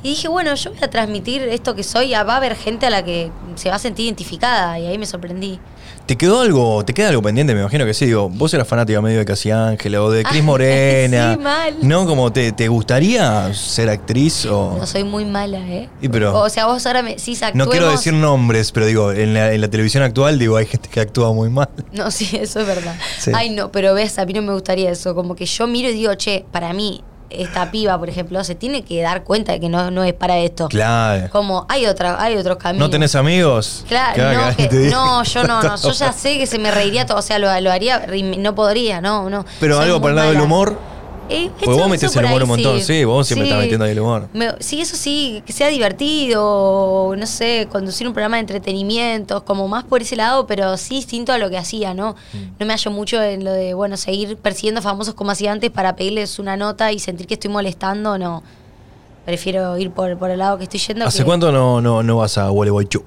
Y, 0.03 0.07
y 0.07 0.11
dije, 0.11 0.27
bueno, 0.29 0.53
yo 0.55 0.69
voy 0.69 0.79
a 0.83 0.89
transmitir 0.89 1.41
esto 1.43 1.75
que 1.75 1.83
soy. 1.83 2.11
Va 2.11 2.19
a 2.33 2.37
haber 2.37 2.55
gente 2.55 2.74
a 2.83 2.89
la 2.89 3.03
que 3.03 3.31
se 3.55 3.69
va 3.69 3.75
a 3.75 3.79
sentir 3.79 4.05
identificada. 4.05 4.79
Y 4.79 4.87
ahí 4.87 4.97
me 4.97 5.05
sorprendí. 5.05 5.59
¿Te 6.05 6.17
quedó 6.17 6.41
algo, 6.41 6.85
te 6.85 6.93
queda 6.93 7.09
algo 7.09 7.21
pendiente? 7.23 7.53
Me 7.55 7.61
imagino 7.61 7.83
que 7.85 7.93
sí. 7.95 8.05
Digo, 8.05 8.29
vos 8.29 8.53
eras 8.53 8.67
fanática 8.67 9.01
medio 9.01 9.17
de 9.19 9.25
Casi 9.25 9.49
Ángela 9.49 10.03
o 10.03 10.11
de 10.11 10.23
Cris 10.23 10.43
Morena. 10.43 11.33
sí, 11.33 11.39
mal. 11.41 11.75
¿No? 11.81 12.05
Como 12.05 12.31
te, 12.31 12.51
te 12.51 12.67
gustaría 12.67 13.51
ser 13.55 13.89
actriz 13.89 14.45
o. 14.45 14.75
No 14.79 14.85
soy 14.85 15.03
muy 15.03 15.25
mala, 15.25 15.57
¿eh? 15.59 15.89
Y 16.01 16.09
pero- 16.09 16.39
O 16.39 16.49
sea, 16.49 16.67
vos 16.67 16.85
ahora 16.85 17.01
me 17.01 17.15
No 17.15 17.15
actuemos. 17.47 17.67
quiero 17.69 17.89
decir 17.89 18.13
nombres, 18.13 18.71
pero 18.71 18.85
digo, 18.85 19.11
en 19.11 19.33
la, 19.33 19.51
en 19.53 19.61
la 19.61 19.67
televisión 19.69 20.03
actual, 20.03 20.37
digo, 20.37 20.57
hay 20.57 20.65
gente 20.67 20.89
que 20.89 20.99
actúa 20.99 21.33
muy 21.33 21.49
mal. 21.49 21.69
No, 21.91 22.11
sí, 22.11 22.29
eso 22.39 22.59
es 22.59 22.67
verdad. 22.67 22.95
Sí. 23.19 23.31
Ay, 23.33 23.49
no, 23.49 23.71
pero 23.71 23.93
ves, 23.95 24.19
a 24.19 24.25
mí 24.25 24.33
no 24.33 24.41
me 24.43 24.53
gustaría 24.53 24.91
eso. 24.91 25.15
Como 25.15 25.35
que 25.35 25.45
yo 25.47 25.65
miro 25.65 25.89
y 25.89 25.93
digo, 25.93 26.13
che, 26.15 26.45
para 26.51 26.71
mí, 26.73 27.01
esta 27.39 27.71
piba, 27.71 27.97
por 27.97 28.09
ejemplo, 28.09 28.43
se 28.43 28.55
tiene 28.55 28.83
que 28.83 29.01
dar 29.01 29.23
cuenta 29.23 29.51
de 29.53 29.59
que 29.59 29.69
no, 29.69 29.91
no 29.91 30.03
es 30.03 30.13
para 30.13 30.37
esto. 30.39 30.67
Claro. 30.67 31.29
Como 31.31 31.65
hay 31.69 31.85
otra, 31.85 32.21
hay 32.21 32.35
otros 32.37 32.57
caminos. 32.57 32.87
¿No 32.87 32.89
tenés 32.91 33.15
amigos? 33.15 33.85
Claro, 33.87 34.33
no, 34.33 34.55
que- 34.55 34.69
no, 34.89 35.23
yo 35.23 35.43
no, 35.43 35.61
no, 35.63 35.75
yo 35.77 35.91
ya 35.91 36.11
sé 36.13 36.37
que 36.37 36.47
se 36.47 36.59
me 36.59 36.71
reiría 36.71 37.05
todo, 37.05 37.17
o 37.17 37.21
sea, 37.21 37.39
lo, 37.39 37.47
lo 37.61 37.71
haría, 37.71 38.05
no 38.37 38.55
podría, 38.55 39.01
no, 39.01 39.29
no. 39.29 39.45
Pero 39.59 39.75
Soy 39.77 39.85
algo 39.85 40.01
para 40.01 40.09
el 40.11 40.15
lado 40.17 40.31
del 40.31 40.41
humor. 40.41 40.94
Eh, 41.27 41.49
eso- 41.59 41.71
vos 41.75 41.89
metés 41.89 42.15
el 42.15 42.23
humor 42.25 42.37
ahí 42.37 42.43
un 42.43 42.49
montón, 42.49 42.81
sí, 42.81 43.03
vos 43.03 43.25
siempre 43.25 43.47
estás 43.47 43.59
metiendo 43.61 43.85
ahí 43.85 43.91
el 43.93 43.99
humor. 43.99 44.29
Me- 44.33 44.53
sí, 44.59 44.79
eso 44.81 44.95
sí, 44.95 45.41
que 45.45 45.53
sea 45.53 45.69
divertido, 45.69 47.15
no 47.17 47.25
sé, 47.25 47.67
conducir 47.71 48.07
un 48.07 48.13
programa 48.13 48.37
de 48.37 48.41
entretenimiento, 48.41 49.43
como 49.43 49.67
más 49.67 49.83
por 49.85 50.01
ese 50.01 50.15
lado, 50.15 50.45
pero 50.47 50.77
sí 50.77 50.95
distinto 50.95 51.33
a 51.33 51.37
lo 51.37 51.49
que 51.49 51.57
hacía, 51.57 51.93
¿no? 51.93 52.15
Mm. 52.33 52.37
No 52.59 52.65
me 52.65 52.73
hallo 52.73 52.91
mucho 52.91 53.21
en 53.23 53.43
lo 53.43 53.51
de, 53.51 53.73
bueno, 53.73 53.97
seguir 53.97 54.37
persiguiendo 54.37 54.81
famosos 54.81 55.13
como 55.15 55.31
hacía 55.31 55.51
antes 55.51 55.71
para 55.71 55.95
pedirles 55.95 56.37
una 56.39 56.57
nota 56.57 56.91
y 56.91 56.99
sentir 56.99 57.25
que 57.27 57.33
estoy 57.35 57.49
molestando, 57.51 58.17
no. 58.17 58.43
Prefiero 59.25 59.75
ir 59.79 59.89
por, 59.89 60.17
por 60.19 60.29
el 60.29 60.37
lado 60.37 60.57
que 60.59 60.65
estoy 60.65 60.79
yendo. 60.79 61.05
¿Hace 61.05 61.19
que- 61.19 61.25
cuánto 61.25 61.51
no, 61.51 61.81
no, 61.81 62.03
no 62.03 62.17
vas 62.17 62.37
a 62.37 62.49
Gualeguaychú? 62.49 63.03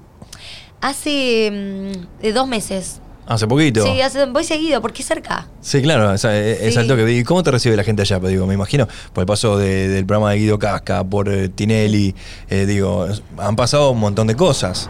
Hace 0.81 1.51
mm, 1.53 2.23
de 2.23 2.33
dos 2.33 2.47
meses. 2.49 3.01
Hace 3.31 3.47
poquito. 3.47 3.83
Sí, 3.85 4.01
hace, 4.01 4.25
voy 4.25 4.43
seguido, 4.43 4.81
porque 4.81 5.03
es 5.03 5.09
cerca. 5.09 5.47
Sí, 5.61 5.83
claro, 5.83 6.14
es, 6.14 6.25
es 6.25 6.73
Sí. 6.73 6.81
al 6.81 6.88
toque. 6.88 7.12
¿Y 7.12 7.25
cómo 7.25 7.43
te 7.43 7.51
recibe 7.51 7.77
la 7.77 7.85
gente 7.85 8.01
allá? 8.01 8.19
Pues, 8.19 8.33
digo, 8.33 8.47
me 8.47 8.55
imagino, 8.55 8.88
por 9.12 9.21
el 9.21 9.27
paso 9.27 9.59
de- 9.59 9.88
del 9.88 10.07
programa 10.07 10.31
de 10.31 10.38
Guido 10.38 10.59
Casca, 10.59 11.05
por 11.05 11.29
eh, 11.29 11.51
Tinelli, 11.51 12.14
eh, 12.49 12.64
digo, 12.64 13.07
han 13.37 13.55
pasado 13.55 13.91
un 13.91 14.01
montón 14.01 14.29
de 14.29 14.35
cosas. 14.35 14.88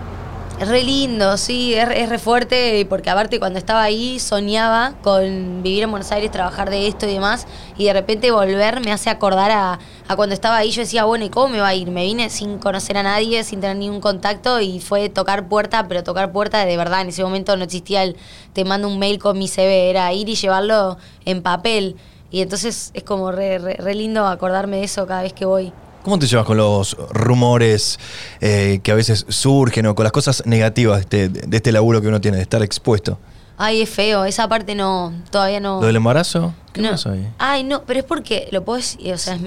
Es 0.61 0.67
re 0.67 0.83
lindo, 0.83 1.37
sí, 1.37 1.75
es, 1.75 1.89
es 1.89 2.09
re 2.09 2.19
fuerte, 2.19 2.85
porque 2.89 3.11
aparte 3.11 3.39
cuando 3.39 3.61
estaba 3.61 3.81
ahí 3.81 4.19
soñaba 4.19 4.95
con 5.03 5.63
vivir 5.63 5.85
en 5.85 5.91
Buenos 5.93 6.11
Aires, 6.11 6.33
trabajar 6.33 6.69
de 6.69 6.89
esto 6.89 7.07
y 7.07 7.13
demás, 7.13 7.47
y 7.77 7.85
de 7.85 7.93
repente 7.93 8.33
volver 8.33 8.81
me 8.81 8.91
hace 8.91 9.09
acordar 9.09 9.53
a, 9.53 9.79
a 10.09 10.17
cuando 10.17 10.35
estaba 10.35 10.57
ahí, 10.57 10.73
yo 10.73 10.83
decía, 10.83 11.05
bueno, 11.05 11.25
¿y 11.25 11.29
cómo 11.31 11.47
me 11.47 11.61
va 11.61 11.69
a 11.69 11.75
ir? 11.77 11.93
Me 11.93 12.03
vine 12.03 12.29
sin 12.29 12.59
conocer 12.59 12.97
a 12.97 13.05
nadie, 13.05 13.45
sin 13.45 13.61
tener 13.61 13.77
ningún 13.77 14.01
contacto, 14.01 14.61
y 14.61 14.81
fue 14.81 15.09
tocar 15.09 15.47
puerta, 15.47 15.87
pero 15.87 16.03
tocar 16.03 16.33
puerta 16.33 16.67
de 16.67 16.77
verdad, 16.77 17.03
en 17.03 17.11
ese 17.11 17.23
momento 17.23 17.57
no 17.57 17.63
existía 17.63 18.03
el 18.03 18.17
te 18.53 18.65
mando 18.65 18.89
un 18.89 18.99
mail 18.99 19.21
con 19.21 19.39
mi 19.39 19.47
CV, 19.47 19.91
era 19.91 20.13
ir 20.13 20.29
y 20.29 20.35
llevarlo 20.35 20.99
en 21.25 21.41
papel, 21.41 21.95
y 22.33 22.43
entonces 22.43 22.91
es 22.95 23.05
como 23.05 23.31
re, 23.31 23.79
lindo 23.95 24.27
acordarme 24.27 24.79
de 24.79 24.85
eso 24.85 25.07
cada 25.07 25.23
vez 25.23 25.33
que 25.33 25.45
voy. 25.45 25.73
¿Cómo 26.09 26.19
te 26.19 26.27
llevas 26.27 26.47
con 26.47 26.57
los 26.57 26.97
rumores 27.11 27.99
eh, 28.41 28.81
que 28.83 28.93
a 28.93 28.95
veces 28.95 29.27
surgen 29.29 29.85
o 29.85 29.95
con 29.95 30.05
las 30.05 30.13
cosas 30.13 30.43
negativas 30.47 31.07
de 31.11 31.25
este, 31.25 31.29
de 31.47 31.55
este 31.55 31.71
laburo 31.71 32.01
que 32.01 32.09
uno 32.09 32.19
tiene, 32.19 32.39
de 32.39 32.45
estar 32.45 32.63
expuesto? 32.63 33.19
Ay, 33.59 33.83
es 33.83 33.91
feo, 33.91 34.25
esa 34.25 34.49
parte 34.49 34.75
no, 34.75 35.13
todavía 35.31 35.61
no... 35.61 35.83
¿Lo 35.83 35.87
del 35.87 35.97
embarazo? 35.97 36.55
¿Qué 36.73 36.81
no. 36.81 36.93
pasó 36.93 37.11
ahí? 37.11 37.29
Ay, 37.37 37.63
no, 37.63 37.83
pero 37.83 38.01
es 38.01 38.07
porque 38.07 38.49
lo 38.53 38.65
puedo 38.65 38.79
decir, 38.79 39.13
o 39.13 39.19
sea, 39.19 39.35
es, 39.35 39.43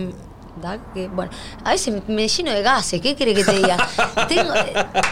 da 0.61 0.77
que, 0.93 1.07
bueno, 1.07 1.31
a 1.63 1.71
veces 1.71 1.99
me, 2.07 2.27
lleno 2.27 2.51
de 2.51 2.61
gases, 2.61 3.01
¿qué 3.01 3.15
querés 3.15 3.37
que 3.37 3.43
te 3.43 3.57
diga? 3.57 3.77
tengo, 4.29 4.53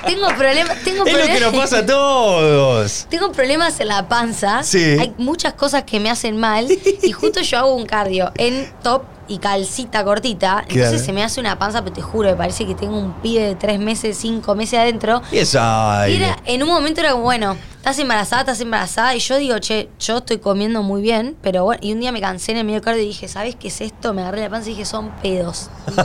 tengo 0.06 0.28
problemas, 0.38 0.84
tengo 0.84 1.04
Es 1.04 1.18
lo 1.18 1.34
que 1.34 1.40
nos 1.40 1.54
pasa 1.56 1.80
a 1.80 1.86
todos. 1.88 3.08
Tengo 3.10 3.32
problemas 3.32 3.80
en 3.80 3.88
la 3.88 4.08
panza. 4.08 4.62
Sí. 4.62 4.98
Hay 5.00 5.16
muchas 5.18 5.56
cosas 5.56 5.84
que 5.84 6.00
me 6.00 6.12
hacen 6.12 6.38
mal. 6.38 6.68
Y 7.02 7.12
justo 7.12 7.42
yo 7.42 7.58
hago 7.58 7.74
un 7.74 7.88
cardio 7.88 8.32
en 8.36 8.72
top 8.84 9.02
y 9.30 9.38
calcita 9.38 10.04
cortita. 10.04 10.63
Claro. 10.68 10.86
Entonces 10.88 11.06
se 11.06 11.13
me 11.13 11.24
hace 11.24 11.39
una 11.39 11.58
panza, 11.58 11.82
pero 11.84 11.94
te 11.94 12.02
juro, 12.02 12.30
me 12.30 12.36
parece 12.36 12.65
que 12.65 12.76
tengo 12.76 12.98
un 12.98 13.13
pibe 13.22 13.44
de 13.44 13.56
tres 13.56 13.80
meses, 13.80 14.18
cinco 14.18 14.56
meses 14.56 14.80
adentro. 14.80 15.22
Y 15.32 15.38
esa 15.38 16.10
Y 16.10 16.15
era- 16.18 16.38
en 16.46 16.63
un 16.63 16.70
momento 16.70 17.00
era 17.00 17.12
como, 17.12 17.24
bueno, 17.24 17.56
estás 17.78 17.98
embarazada, 18.00 18.42
estás 18.42 18.60
embarazada. 18.60 19.15
Y 19.15 19.20
yo 19.20 19.38
digo, 19.38 19.58
che, 19.60 19.88
yo 20.00 20.18
estoy 20.18 20.39
comiendo 20.39 20.84
muy 20.84 21.02
bien, 21.02 21.38
pero 21.42 21.63
bueno. 21.63 21.80
Y 21.84 21.94
un 21.94 22.00
día 22.02 22.12
me 22.12 22.20
cansé 22.20 22.52
en 22.52 22.58
el 22.58 22.65
medio 22.65 22.82
cardio 22.82 23.04
y 23.04 23.08
dije, 23.08 23.28
¿sabes 23.28 23.56
qué 23.56 23.70
es 23.70 23.80
esto? 23.82 24.13
Me 24.13 24.22
agarré 24.24 24.42
la 24.42 24.50
panza 24.50 24.68
y 24.70 24.72
dije, 24.74 24.86
son 24.86 25.10
pedos. 25.22 25.70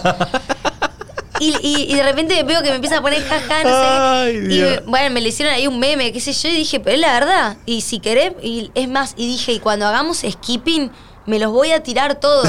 Y, 1.40 1.52
y- 1.62 1.92
y 1.92 1.94
de 1.96 2.02
repente 2.04 2.40
veo 2.44 2.62
que 2.62 2.68
me 2.70 2.76
empieza 2.76 2.98
a 2.98 3.02
poner 3.02 3.20
jaja, 3.22 3.64
no 3.64 3.68
sé. 3.68 3.74
Ay, 3.74 4.36
y 4.56 4.60
me- 4.62 4.78
bueno, 4.86 5.12
me 5.12 5.20
le 5.20 5.30
hicieron 5.30 5.52
ahí 5.52 5.66
un 5.66 5.80
meme, 5.80 6.12
qué 6.12 6.20
sé 6.20 6.32
yo, 6.32 6.48
y 6.48 6.52
dije, 6.54 6.78
pero 6.78 6.94
es 6.94 7.00
la 7.00 7.12
verdad. 7.12 7.56
Y 7.66 7.80
si 7.80 7.98
querés, 7.98 8.32
y 8.40 8.70
es 8.76 8.88
más, 8.88 9.14
y 9.16 9.26
dije, 9.26 9.52
y 9.52 9.58
cuando 9.58 9.84
hagamos 9.86 10.18
skipping, 10.18 10.92
me 11.26 11.38
los 11.38 11.52
voy 11.52 11.72
a 11.72 11.82
tirar 11.82 12.16
todos. 12.16 12.48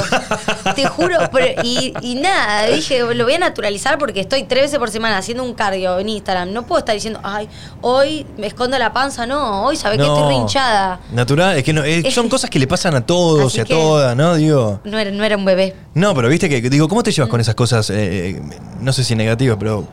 Te 0.74 0.86
juro. 0.86 1.16
pero- 1.32 1.62
y, 1.62 1.94
y 2.02 2.14
nada, 2.16 2.66
dije, 2.66 3.02
lo 3.14 3.24
voy 3.24 3.34
a 3.34 3.38
naturalizar 3.38 3.98
porque 3.98 4.20
estoy 4.20 4.42
tres 4.44 4.64
veces 4.64 4.78
por 4.78 4.90
semana 4.90 5.18
haciendo 5.18 5.42
un 5.44 5.54
cardio 5.54 5.98
en 5.98 6.08
Instagram. 6.08 6.52
No 6.52 6.66
puedo 6.66 6.78
estar 6.80 6.94
diciendo, 6.94 7.20
ay, 7.22 7.48
hoy 7.80 8.26
me 8.36 8.46
escondo 8.46 8.78
la 8.78 8.92
panza. 8.92 9.26
No, 9.26 9.64
hoy 9.64 9.76
sabés 9.76 9.98
que 9.98 10.06
estoy 10.06 10.28
rinchada. 10.28 11.00
Natural, 11.12 11.56
es 11.56 11.64
que 11.64 11.72
no, 11.72 11.84
eh, 11.84 12.10
son 12.10 12.28
cosas 12.28 12.50
que 12.50 12.58
le 12.58 12.66
pasan 12.66 12.94
a 12.94 13.04
todos 13.04 13.46
Así 13.46 13.58
y 13.58 13.60
a 13.60 13.64
todas, 13.64 14.16
¿no? 14.16 14.34
Digo. 14.34 14.80
No 14.84 14.98
era, 14.98 15.10
no 15.10 15.24
era 15.24 15.36
un 15.36 15.44
bebé. 15.44 15.74
No, 15.94 16.14
pero 16.14 16.28
viste 16.28 16.48
que, 16.48 16.60
digo, 16.68 16.88
¿cómo 16.88 17.02
te 17.02 17.12
llevas 17.12 17.30
con 17.30 17.40
esas 17.40 17.54
cosas? 17.54 17.88
eh, 17.90 18.30
eh, 18.30 18.42
no 18.80 18.92
sé 18.92 19.02
si 19.04 19.14
negativas, 19.14 19.56
pero 19.58 19.84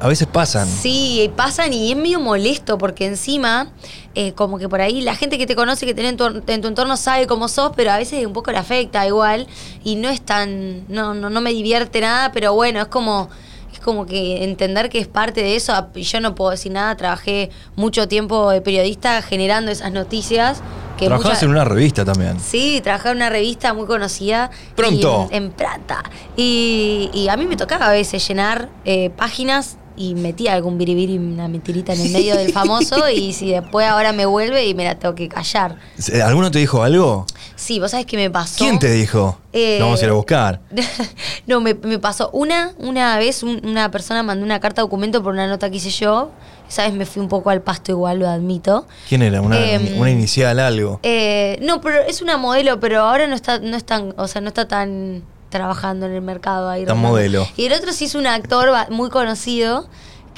a 0.00 0.08
veces 0.08 0.26
pasan. 0.28 0.68
Sí, 0.68 1.30
pasan 1.36 1.72
y 1.72 1.90
es 1.90 1.96
medio 1.96 2.20
molesto 2.20 2.78
porque 2.78 3.06
encima, 3.06 3.70
eh, 4.14 4.32
como 4.32 4.58
que 4.58 4.68
por 4.68 4.80
ahí 4.80 5.00
la 5.00 5.14
gente 5.16 5.38
que 5.38 5.46
te 5.46 5.56
conoce, 5.56 5.86
que 5.86 5.94
tiene 5.94 6.10
en 6.10 6.16
tu, 6.16 6.26
en 6.46 6.60
tu 6.60 6.68
entorno 6.68 6.96
sabe 6.96 7.26
cómo 7.26 7.48
sos, 7.48 7.72
pero 7.74 7.90
a 7.90 7.96
veces 7.98 8.24
un 8.26 8.32
poco 8.32 8.52
le 8.52 8.58
afecta 8.58 9.06
igual 9.06 9.46
y 9.84 9.96
no 9.96 10.08
es 10.08 10.20
tan, 10.20 10.84
no, 10.88 11.14
no, 11.14 11.30
no 11.30 11.40
me 11.40 11.50
divierte 11.52 12.00
nada, 12.00 12.30
pero 12.32 12.54
bueno, 12.54 12.80
es 12.80 12.86
como, 12.88 13.28
es 13.72 13.80
como 13.80 14.06
que 14.06 14.44
entender 14.44 14.88
que 14.88 14.98
es 15.00 15.08
parte 15.08 15.42
de 15.42 15.56
eso. 15.56 15.72
y 15.94 16.02
Yo 16.02 16.20
no 16.20 16.34
puedo 16.34 16.52
decir 16.52 16.70
nada, 16.72 16.96
trabajé 16.96 17.50
mucho 17.76 18.06
tiempo 18.08 18.50
de 18.50 18.60
periodista 18.60 19.20
generando 19.22 19.70
esas 19.70 19.92
noticias. 19.92 20.60
Que 20.96 21.06
Trabajabas 21.06 21.34
muchas- 21.36 21.42
en 21.44 21.50
una 21.50 21.64
revista 21.64 22.04
también. 22.04 22.40
Sí, 22.40 22.80
trabajaba 22.82 23.12
en 23.12 23.18
una 23.18 23.30
revista 23.30 23.72
muy 23.72 23.86
conocida. 23.86 24.50
Pronto. 24.74 25.28
En, 25.30 25.44
en 25.44 25.50
Plata. 25.52 26.02
Y, 26.36 27.08
y 27.14 27.28
a 27.28 27.36
mí 27.36 27.46
me 27.46 27.56
tocaba 27.56 27.86
a 27.88 27.92
veces 27.92 28.26
llenar 28.26 28.68
eh, 28.84 29.10
páginas 29.10 29.76
y 29.98 30.14
metía 30.14 30.54
algún 30.54 30.78
biribiri, 30.78 31.18
una 31.18 31.48
mentirita 31.48 31.92
en 31.92 32.00
el 32.00 32.10
medio 32.12 32.36
del 32.36 32.52
famoso. 32.52 33.08
y 33.08 33.32
si 33.32 33.50
después 33.50 33.86
ahora 33.88 34.12
me 34.12 34.24
vuelve 34.26 34.66
y 34.66 34.74
me 34.74 34.84
la 34.84 34.94
tengo 34.98 35.14
que 35.14 35.28
callar. 35.28 35.76
Eh, 36.12 36.22
¿Alguno 36.22 36.50
te 36.50 36.58
dijo 36.60 36.82
algo? 36.82 37.26
Sí, 37.56 37.80
vos 37.80 37.90
sabés 37.90 38.06
qué 38.06 38.16
me 38.16 38.30
pasó. 38.30 38.56
¿Quién 38.58 38.78
te 38.78 38.90
dijo? 38.92 39.38
Eh, 39.52 39.78
vamos 39.80 40.00
a 40.00 40.04
ir 40.04 40.10
a 40.10 40.14
buscar. 40.14 40.60
no, 41.46 41.60
me, 41.60 41.74
me 41.74 41.98
pasó. 41.98 42.30
Una, 42.32 42.72
una 42.78 43.18
vez 43.18 43.42
un- 43.42 43.60
una 43.64 43.90
persona 43.90 44.22
mandó 44.22 44.44
una 44.44 44.60
carta 44.60 44.82
documento 44.82 45.22
por 45.22 45.32
una 45.32 45.46
nota 45.46 45.68
que 45.70 45.76
hice 45.78 45.90
yo. 45.90 46.30
Esa 46.68 46.82
vez 46.84 46.92
me 46.92 47.06
fui 47.06 47.22
un 47.22 47.28
poco 47.28 47.48
al 47.50 47.62
pasto 47.62 47.92
igual, 47.92 48.18
lo 48.18 48.28
admito. 48.28 48.86
¿Quién 49.08 49.22
era? 49.22 49.40
Una, 49.40 49.58
Em, 49.58 49.98
una 49.98 50.10
inicial, 50.10 50.60
algo. 50.60 51.00
Eh, 51.02 51.58
no, 51.62 51.80
pero 51.80 52.00
es 52.02 52.20
una 52.22 52.36
modelo, 52.36 52.78
pero 52.78 53.00
ahora 53.00 53.26
no 53.26 53.34
está, 53.34 53.58
no 53.58 53.74
es 53.76 53.84
tan, 53.84 54.14
o 54.18 54.28
sea, 54.28 54.40
no 54.42 54.48
está 54.48 54.68
tan 54.68 55.22
trabajando 55.48 56.06
en 56.06 56.12
el 56.12 56.22
mercado 56.22 56.68
ahí. 56.68 56.84
Rondando. 56.84 57.08
modelo. 57.08 57.48
Y 57.56 57.66
el 57.66 57.72
otro 57.72 57.92
sí 57.92 58.06
es 58.06 58.14
un 58.14 58.26
actor 58.26 58.70
muy 58.90 59.10
conocido 59.10 59.88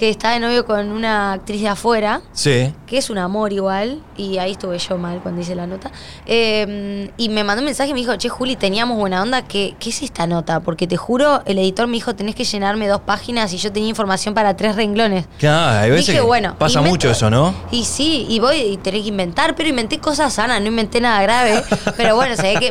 que 0.00 0.08
está 0.08 0.30
de 0.30 0.40
novio 0.40 0.64
con 0.64 0.92
una 0.92 1.34
actriz 1.34 1.60
de 1.60 1.68
afuera, 1.68 2.22
Sí. 2.32 2.72
que 2.86 2.96
es 2.96 3.10
un 3.10 3.18
amor 3.18 3.52
igual, 3.52 4.00
y 4.16 4.38
ahí 4.38 4.52
estuve 4.52 4.78
yo 4.78 4.96
mal 4.96 5.20
cuando 5.22 5.42
hice 5.42 5.54
la 5.54 5.66
nota. 5.66 5.90
Eh, 6.24 7.10
y 7.18 7.28
me 7.28 7.44
mandó 7.44 7.60
un 7.60 7.66
mensaje 7.66 7.90
y 7.90 7.92
me 7.92 8.00
dijo, 8.00 8.16
che, 8.16 8.30
Juli, 8.30 8.56
teníamos 8.56 8.96
buena 8.96 9.20
onda, 9.20 9.42
¿qué, 9.42 9.74
¿qué 9.78 9.90
es 9.90 10.02
esta 10.02 10.26
nota? 10.26 10.60
Porque 10.60 10.86
te 10.86 10.96
juro, 10.96 11.42
el 11.44 11.58
editor 11.58 11.86
me 11.86 11.94
dijo, 11.98 12.14
tenés 12.14 12.34
que 12.34 12.44
llenarme 12.44 12.88
dos 12.88 13.02
páginas 13.02 13.52
y 13.52 13.58
yo 13.58 13.70
tenía 13.72 13.90
información 13.90 14.32
para 14.32 14.56
tres 14.56 14.74
renglones. 14.74 15.26
Claro, 15.38 15.80
hay 15.80 15.90
veces 15.90 16.06
Dije, 16.06 16.18
que 16.20 16.24
bueno, 16.24 16.56
pasa 16.58 16.78
invento- 16.80 16.88
mucho 16.88 17.10
eso, 17.10 17.28
¿no? 17.28 17.54
Y 17.70 17.84
sí, 17.84 18.24
y 18.30 18.40
voy 18.40 18.56
y 18.56 18.76
tenés 18.78 19.02
que 19.02 19.08
inventar, 19.08 19.54
pero 19.54 19.68
inventé 19.68 19.98
cosas 19.98 20.32
sanas, 20.32 20.62
no 20.62 20.68
inventé 20.68 21.02
nada 21.02 21.20
grave. 21.20 21.62
pero 21.98 22.16
bueno, 22.16 22.36
se 22.36 22.54
ve 22.54 22.56
que 22.58 22.70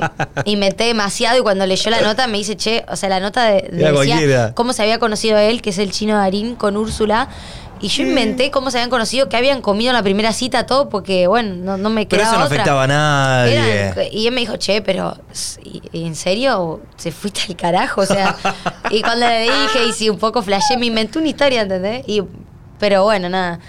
inventé 0.52 0.86
demasiado 0.86 1.38
y 1.38 1.42
cuando 1.44 1.68
leyó 1.68 1.92
la 1.92 2.02
nota 2.02 2.26
me 2.26 2.40
dice, 2.40 2.58
che, 2.58 2.86
o 2.90 2.96
sea, 2.96 3.08
la 3.10 3.20
nota 3.20 3.44
de, 3.46 3.70
decía 3.72 4.54
cómo 4.56 4.74
se 4.74 4.82
había 4.82 4.98
conocido 4.98 5.38
él, 5.38 5.62
que 5.62 5.70
es 5.70 5.78
el 5.78 5.92
chino 5.92 6.16
Darín, 6.18 6.56
con 6.56 6.76
Úrsula. 6.76 7.19
Y 7.82 7.88
yo 7.88 8.04
inventé 8.04 8.52
cómo 8.52 8.72
se 8.72 8.78
habían 8.78 8.90
conocido, 8.90 9.30
que 9.30 9.38
habían 9.38 9.62
comido 9.62 9.92
en 9.92 9.96
la 9.96 10.04
primera 10.04 10.34
cita, 10.34 10.66
todo, 10.66 10.90
porque, 10.90 11.28
bueno, 11.28 11.56
no, 11.56 11.78
no 11.78 11.90
me 11.90 12.06
Pero 12.06 12.20
quedaba 12.22 12.32
eso 12.32 12.40
no 12.40 12.46
otra. 12.46 12.56
afectaba 12.58 12.84
a 12.84 12.88
nadie. 12.88 13.56
Eran- 13.56 13.96
y 14.12 14.28
él 14.28 14.34
me 14.34 14.42
dijo, 14.42 14.58
che, 14.58 14.82
pero 14.82 15.18
¿y- 15.64 16.06
¿en 16.06 16.16
serio? 16.16 16.82
¿Se 16.98 17.12
fuiste 17.14 17.40
al 17.48 17.56
carajo? 17.56 18.02
O 18.02 18.06
sea, 18.06 18.36
y 18.92 19.02
cuando 19.02 19.26
le 19.28 19.44
dije, 19.44 19.86
y 19.88 19.94
sí, 19.94 20.10
un 20.10 20.18
poco 20.20 20.42
flashé, 20.42 20.76
me 20.78 20.88
inventé 20.88 21.20
una 21.20 21.30
historia, 21.30 21.62
¿entendés? 21.62 22.04
Y, 22.06 22.22
pero 22.80 23.04
bueno, 23.04 23.30
nada. 23.30 23.60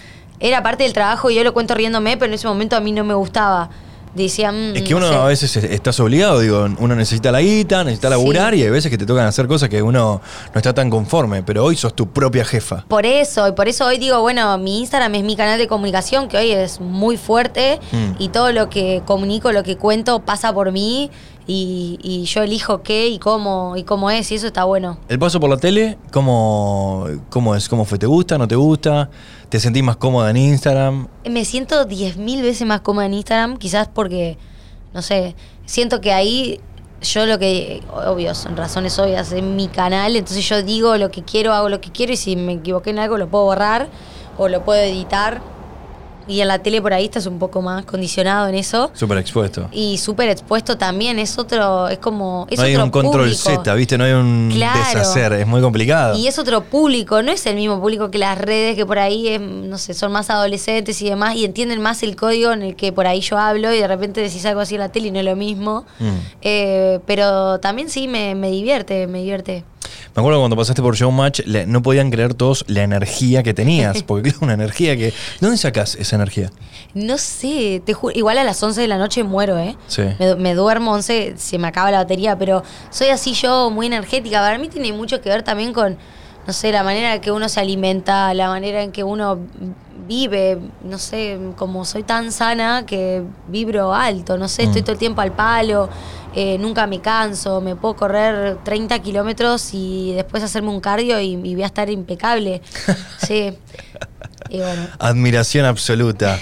Era 0.41 0.61
parte 0.63 0.83
del 0.83 0.93
trabajo 0.93 1.31
y 1.31 1.37
yo 1.37 1.45
lo 1.45 1.53
cuento 1.55 1.75
riéndome, 1.77 2.17
pero 2.17 2.31
en 2.31 2.35
ese 2.35 2.49
momento 2.49 2.75
a 2.75 2.81
mí 2.81 2.91
no 2.91 3.05
me 3.05 3.15
gustaba. 3.15 3.71
Decía, 4.15 4.51
mm, 4.51 4.77
Es 4.77 4.83
que 4.83 4.91
no 4.91 4.97
uno 4.97 5.09
sé. 5.09 5.15
a 5.15 5.25
veces 5.25 5.57
es- 5.57 5.65
estás 5.71 6.01
obligado, 6.01 6.41
digo, 6.41 6.67
uno 6.79 6.97
necesita 6.97 7.31
la 7.31 7.41
guita, 7.41 7.85
necesita 7.85 8.11
laburar 8.11 8.55
Sí. 8.55 8.61
y 8.61 8.63
hay 8.65 8.71
veces 8.71 8.91
que 8.91 8.99
te 8.99 9.07
tocan 9.07 9.25
hacer 9.27 9.47
cosas 9.47 9.69
que 9.69 9.81
uno 9.83 10.21
no 10.53 10.59
está 10.59 10.75
tan 10.75 10.91
conforme, 10.91 11.43
pero 11.45 11.65
hoy 11.65 11.77
sos 11.77 11.95
tu 11.95 12.09
propia 12.09 12.45
jefa. 12.45 12.85
Por 12.89 13.07
eso, 13.07 13.47
y 13.47 13.53
por 13.53 13.69
eso 13.69 13.87
hoy 13.87 13.99
digo, 13.99 14.21
bueno, 14.21 14.59
mi 14.59 14.81
Instagram 14.81 15.15
es 15.15 15.23
mi 15.23 15.37
canal 15.37 15.59
de 15.59 15.69
comunicación, 15.69 16.29
que 16.29 16.37
hoy 16.39 16.51
es 16.51 16.81
muy 16.81 17.17
fuerte, 17.17 17.79
Mm. 17.93 18.13
y 18.19 18.29
todo 18.31 18.51
lo 18.53 18.69
que 18.69 19.03
comunico, 19.07 19.53
lo 19.53 19.63
que 19.63 19.77
cuento, 19.77 20.21
pasa 20.21 20.53
por 20.53 20.73
mí, 20.73 21.11
y, 21.53 21.99
y 22.01 22.25
yo 22.27 22.45
elijo 22.45 22.83
qué 22.85 23.09
y 23.09 23.19
cómo, 23.19 23.77
y 23.77 23.83
cómo 23.83 24.09
es, 24.09 24.31
y 24.31 24.37
eso 24.37 24.47
está 24.47 24.63
bueno. 24.63 24.99
El 25.09 25.19
paso 25.19 25.41
por 25.41 25.51
la 25.51 25.57
tele, 25.57 25.99
¿cómo, 26.13 27.09
cómo 27.29 27.57
es? 27.57 27.69
¿Cómo 27.69 27.85
fue? 27.85 27.99
¿Te 27.99 28.07
gusta? 28.07 28.39
¿No 28.39 28.47
te 28.47 28.55
gusta? 28.55 29.11
¿Te 29.49 29.59
sentís 29.59 29.83
más 29.83 29.97
cómoda 29.97 30.31
en 30.31 30.37
Instagram? 30.37 31.09
Me 31.29 31.45
siento 31.45 31.89
10.000 31.89 32.43
veces 32.43 32.69
más 32.69 32.83
cómoda 32.83 33.07
en 33.07 33.15
Instagram, 33.15 33.57
quizás 33.57 33.89
porque, 33.89 34.39
no 34.95 35.03
sé, 35.03 35.35
siento 35.67 36.01
que 36.01 36.13
ahí 36.13 36.61
yo 37.03 37.27
lo 37.27 37.41
que, 37.41 37.83
obvio, 38.07 38.33
son 38.37 38.57
razones 38.57 38.97
obvias, 39.01 39.33
es 39.33 39.43
mi 39.43 39.67
canal, 39.67 40.15
entonces 40.15 40.49
yo 40.49 40.63
digo 40.63 40.97
lo 40.99 41.11
que 41.11 41.25
quiero, 41.25 41.53
hago 41.53 41.69
lo 41.69 41.81
que 41.81 41.91
quiero 41.91 42.13
y 42.13 42.17
si 42.17 42.37
me 42.37 42.53
equivoqué 42.53 42.91
en 42.91 43.01
algo 43.01 43.19
lo 43.19 43.29
puedo 43.29 43.43
borrar 43.43 43.89
o 44.39 44.47
lo 44.47 44.65
puedo 44.65 44.81
editar. 44.81 45.43
Y 46.31 46.41
en 46.41 46.49
la 46.49 46.61
tele 46.61 46.81
por 46.81 46.93
ahí 46.93 47.07
estás 47.07 47.27
un 47.27 47.39
poco 47.41 47.61
más 47.61 47.85
condicionado 47.85 48.47
en 48.49 48.55
eso. 48.55 48.91
Súper 48.95 49.19
expuesto. 49.19 49.69
Y 49.73 49.99
súper 49.99 50.29
expuesto 50.29 50.79
también, 50.79 51.19
es 51.19 51.37
otro, 51.39 51.89
es 51.89 51.99
como, 51.99 52.47
es 52.49 52.59
no 52.59 52.65
hay 52.65 52.75
otro 52.75 52.85
un 52.85 52.91
control 52.91 53.25
público. 53.31 53.51
Z, 53.65 53.75
¿viste? 53.75 53.99
No 53.99 54.05
hay 54.05 54.13
un 54.13 54.51
Claro. 54.55 54.79
deshacer, 54.79 55.33
es 55.33 55.47
muy 55.47 55.61
complicado. 55.61 56.17
Y 56.17 56.29
es 56.29 56.39
otro 56.39 56.63
público, 56.63 57.21
no 57.23 57.33
es 57.33 57.45
el 57.47 57.57
mismo 57.57 57.81
público 57.81 58.11
que 58.13 58.19
las 58.19 58.39
redes, 58.39 58.77
que 58.77 58.87
por 58.87 59.01
ahí, 59.01 59.27
es, 59.27 59.41
no 59.41 59.77
sé, 59.77 59.93
son 59.93 60.13
más 60.13 60.31
adolescentes 60.31 61.03
y 61.03 61.09
demás, 61.09 61.35
y 61.35 61.45
entienden 61.45 61.81
más 61.83 62.03
el 62.05 62.15
código 62.15 62.53
en 62.53 62.63
el 62.63 62.77
que 62.77 62.93
por 62.93 63.09
ahí 63.09 63.21
yo 63.21 63.37
hablo, 63.37 63.75
y 63.75 63.79
de 63.79 63.89
repente 63.89 64.21
decís 64.21 64.45
algo 64.47 64.61
así 64.61 64.77
en 64.77 64.81
la 64.83 64.91
tele 64.91 65.09
y 65.09 65.11
no 65.11 65.19
es 65.19 65.25
lo 65.25 65.35
mismo. 65.35 65.85
Mm. 65.99 66.09
Eh, 66.43 67.01
pero 67.07 67.59
también 67.59 67.91
sí 67.91 68.07
me, 68.07 68.37
me 68.37 68.51
divierte, 68.51 69.09
me 69.09 69.19
divierte. 69.19 69.65
Me 70.15 70.21
acuerdo 70.21 70.41
cuando 70.41 70.57
pasaste 70.57 70.83
por 70.83 70.97
Showmatch, 70.97 71.41
le- 71.47 71.67
no 71.67 71.83
podían 71.83 72.11
creer 72.11 72.35
todos 72.35 72.65
la 72.69 72.83
energía 72.83 73.43
que 73.43 73.55
tenías. 73.55 74.03
Porque 74.07 74.31
es 74.31 74.39
una 74.41 74.55
energía 74.55 74.97
que. 74.97 75.07
¿De 75.07 75.13
dónde 75.41 75.57
sacas 75.57 75.95
esa 75.95 76.17
energía? 76.17 76.51
No 76.95 77.17
sé, 77.19 77.81
te 77.85 77.95
ju- 77.95 78.11
igual 78.15 78.37
a 78.39 78.45
las 78.45 78.61
11 78.63 78.81
de 78.81 78.89
la 78.89 78.99
noche 78.99 79.23
muero, 79.23 79.57
¿eh? 79.59 79.77
Sí. 79.87 80.03
Me, 80.19 80.35
me 80.35 80.55
duermo 80.55 80.93
11, 80.93 81.35
se 81.37 81.59
me 81.59 81.69
acaba 81.69 81.91
la 81.93 81.99
batería, 81.99 82.37
pero 82.37 82.63
soy 82.91 83.09
así 83.09 83.35
yo, 83.35 83.71
muy 83.71 83.87
energética. 83.87 84.41
Para 84.41 84.59
mí 84.59 84.69
tiene 84.69 84.93
mucho 84.93 85.21
que 85.21 85.29
ver 85.29 85.43
también 85.45 85.73
con, 85.73 85.97
no 86.47 86.53
sé, 86.53 86.73
la 86.73 86.83
manera 86.83 87.15
en 87.15 87.21
que 87.21 87.31
uno 87.31 87.49
se 87.49 87.61
alimenta, 87.61 88.35
la 88.35 88.49
manera 88.49 88.83
en 88.83 88.91
que 88.91 89.05
uno 89.05 89.39
vive, 90.09 90.59
no 90.83 90.99
sé, 90.99 91.39
como 91.57 91.85
soy 91.85 92.03
tan 92.03 92.33
sana 92.33 92.85
que 92.85 93.23
vibro 93.47 93.95
alto, 93.95 94.37
no 94.37 94.49
sé, 94.49 94.65
estoy 94.65 94.81
Mm. 94.81 94.85
todo 94.85 94.93
el 94.95 94.99
tiempo 94.99 95.21
al 95.21 95.31
palo, 95.33 95.89
eh, 96.35 96.57
nunca 96.59 96.87
me 96.87 97.01
canso, 97.01 97.61
me 97.61 97.77
puedo 97.77 97.97
correr 97.97 98.59
30 98.65 98.99
kilómetros 99.01 99.71
y 99.73 100.13
después 100.15 100.43
hacerme 100.43 100.69
un 100.71 100.81
cardio 100.81 101.21
y, 101.21 101.33
y 101.35 101.55
voy 101.55 101.63
a 101.63 101.67
estar 101.67 101.89
impecable. 101.91 102.63
Sí. 103.27 103.57
Y 104.49 104.59
bueno. 104.59 104.89
Admiración 104.99 105.65
absoluta. 105.65 106.39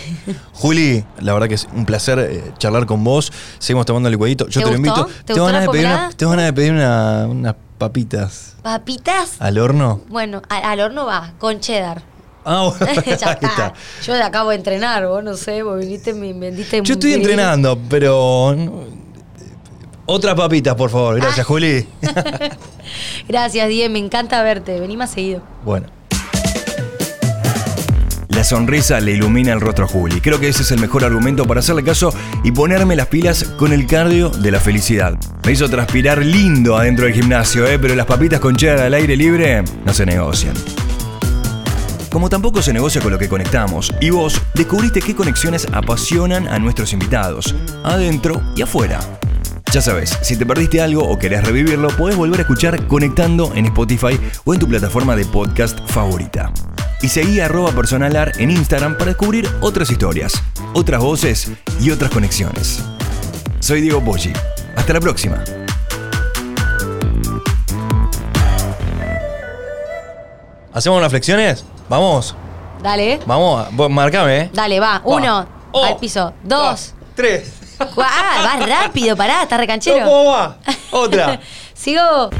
Juli, 0.54 1.04
la 1.20 1.34
verdad 1.34 1.48
que 1.48 1.54
es 1.56 1.68
un 1.74 1.84
placer 1.84 2.18
eh, 2.18 2.52
charlar 2.56 2.86
con 2.86 3.04
vos. 3.04 3.30
Seguimos 3.58 3.84
tomando 3.84 4.08
el 4.08 4.12
licuadito. 4.12 4.48
Yo 4.48 4.60
¿Te 4.60 4.64
te, 4.64 4.70
lo 4.70 4.76
invito. 4.76 5.06
¿Te 5.26 5.34
la 5.34 5.42
ganas 5.44 5.62
de 5.62 5.68
pedir, 5.68 5.86
una- 5.86 6.10
tengo 6.16 6.30
ganas 6.30 6.46
de 6.46 6.52
pedir 6.54 6.72
una- 6.72 7.26
unas 7.28 7.54
papitas 7.76 8.54
¿Papitas? 8.62 9.36
al 9.40 9.58
horno. 9.58 10.00
Bueno, 10.08 10.40
al 10.48 10.80
horno 10.80 11.04
va, 11.04 11.32
con 11.38 11.60
cheddar. 11.60 12.02
Ah, 12.46 12.70
bueno, 12.78 13.02
ya 13.04 13.12
está. 13.12 13.32
está. 13.32 13.72
Yo 14.02 14.14
acabo 14.24 14.50
de 14.50 14.56
entrenar, 14.56 15.06
vos 15.06 15.22
no 15.22 15.36
sé, 15.36 15.62
vos 15.62 15.78
viniste, 15.78 16.14
me 16.14 16.32
vendiste 16.32 16.80
Yo 16.82 16.94
estoy 16.94 17.12
entrenando, 17.12 17.78
pero. 17.90 18.56
Otras 20.10 20.34
papitas, 20.34 20.74
por 20.74 20.88
favor. 20.88 21.16
Ah. 21.16 21.18
Gracias, 21.22 21.46
Juli. 21.46 21.86
Gracias, 23.28 23.68
Die, 23.68 23.88
me 23.90 23.98
encanta 23.98 24.42
verte. 24.42 24.80
Vení 24.80 24.96
más 24.96 25.10
seguido. 25.10 25.42
Bueno. 25.64 25.86
La 28.28 28.42
sonrisa 28.42 29.00
le 29.00 29.12
ilumina 29.12 29.52
el 29.52 29.60
rostro 29.60 29.84
a 29.84 29.88
Juli. 29.88 30.20
Creo 30.22 30.40
que 30.40 30.48
ese 30.48 30.62
es 30.62 30.70
el 30.70 30.80
mejor 30.80 31.04
argumento 31.04 31.44
para 31.44 31.60
hacerle 31.60 31.84
caso 31.84 32.14
y 32.42 32.52
ponerme 32.52 32.96
las 32.96 33.08
pilas 33.08 33.44
con 33.58 33.72
el 33.72 33.86
cardio 33.86 34.30
de 34.30 34.50
la 34.50 34.60
felicidad. 34.60 35.14
Me 35.44 35.52
hizo 35.52 35.68
transpirar 35.68 36.24
lindo 36.24 36.76
adentro 36.76 37.04
del 37.04 37.14
gimnasio, 37.14 37.66
¿eh? 37.66 37.78
pero 37.78 37.94
las 37.94 38.06
papitas 38.06 38.40
con 38.40 38.56
cheddar 38.56 38.78
al 38.78 38.94
aire 38.94 39.14
libre 39.14 39.62
no 39.84 39.92
se 39.92 40.06
negocian. 40.06 40.54
Como 42.10 42.30
tampoco 42.30 42.62
se 42.62 42.72
negocia 42.72 43.02
con 43.02 43.12
lo 43.12 43.18
que 43.18 43.28
conectamos, 43.28 43.92
y 44.00 44.08
vos 44.10 44.40
descubriste 44.54 45.02
qué 45.02 45.14
conexiones 45.14 45.66
apasionan 45.72 46.48
a 46.48 46.58
nuestros 46.58 46.92
invitados, 46.94 47.54
adentro 47.84 48.40
y 48.56 48.62
afuera. 48.62 49.17
Ya 49.72 49.82
sabes, 49.82 50.18
si 50.22 50.36
te 50.36 50.46
perdiste 50.46 50.80
algo 50.80 51.02
o 51.06 51.18
querés 51.18 51.44
revivirlo, 51.44 51.88
podés 51.88 52.16
volver 52.16 52.40
a 52.40 52.42
escuchar 52.42 52.86
Conectando 52.86 53.52
en 53.54 53.66
Spotify 53.66 54.18
o 54.44 54.54
en 54.54 54.60
tu 54.60 54.66
plataforma 54.66 55.14
de 55.14 55.26
podcast 55.26 55.78
favorita. 55.90 56.50
Y 57.02 57.08
seguí 57.08 57.40
a 57.40 57.44
arroba 57.44 57.70
personalar 57.72 58.32
en 58.38 58.50
Instagram 58.50 58.94
para 58.96 59.06
descubrir 59.10 59.48
otras 59.60 59.90
historias, 59.90 60.32
otras 60.72 61.02
voces 61.02 61.50
y 61.80 61.90
otras 61.90 62.10
conexiones. 62.10 62.82
Soy 63.60 63.82
Diego 63.82 64.02
Poggi. 64.02 64.32
Hasta 64.74 64.94
la 64.94 65.00
próxima. 65.00 65.44
¿Hacemos 70.72 71.00
las 71.00 71.10
flexiones? 71.10 71.64
Vamos, 71.88 72.34
Dale. 72.82 73.18
vamos, 73.26 73.66
marcame, 73.90 74.38
¿eh? 74.42 74.50
Dale, 74.52 74.78
va. 74.80 75.00
Uno, 75.04 75.46
Oh. 75.72 75.84
al 75.84 75.96
piso. 75.98 76.32
Dos. 76.44 76.94
Tres. 77.14 77.52
Ah, 77.98 78.42
vas 78.58 78.68
rápido, 78.68 79.16
pará, 79.16 79.42
estás 79.42 79.58
recanchero. 79.58 80.04
¿Cómo 80.04 80.32
va? 80.32 80.56
Otra. 80.90 81.40
Sigo. 81.74 82.30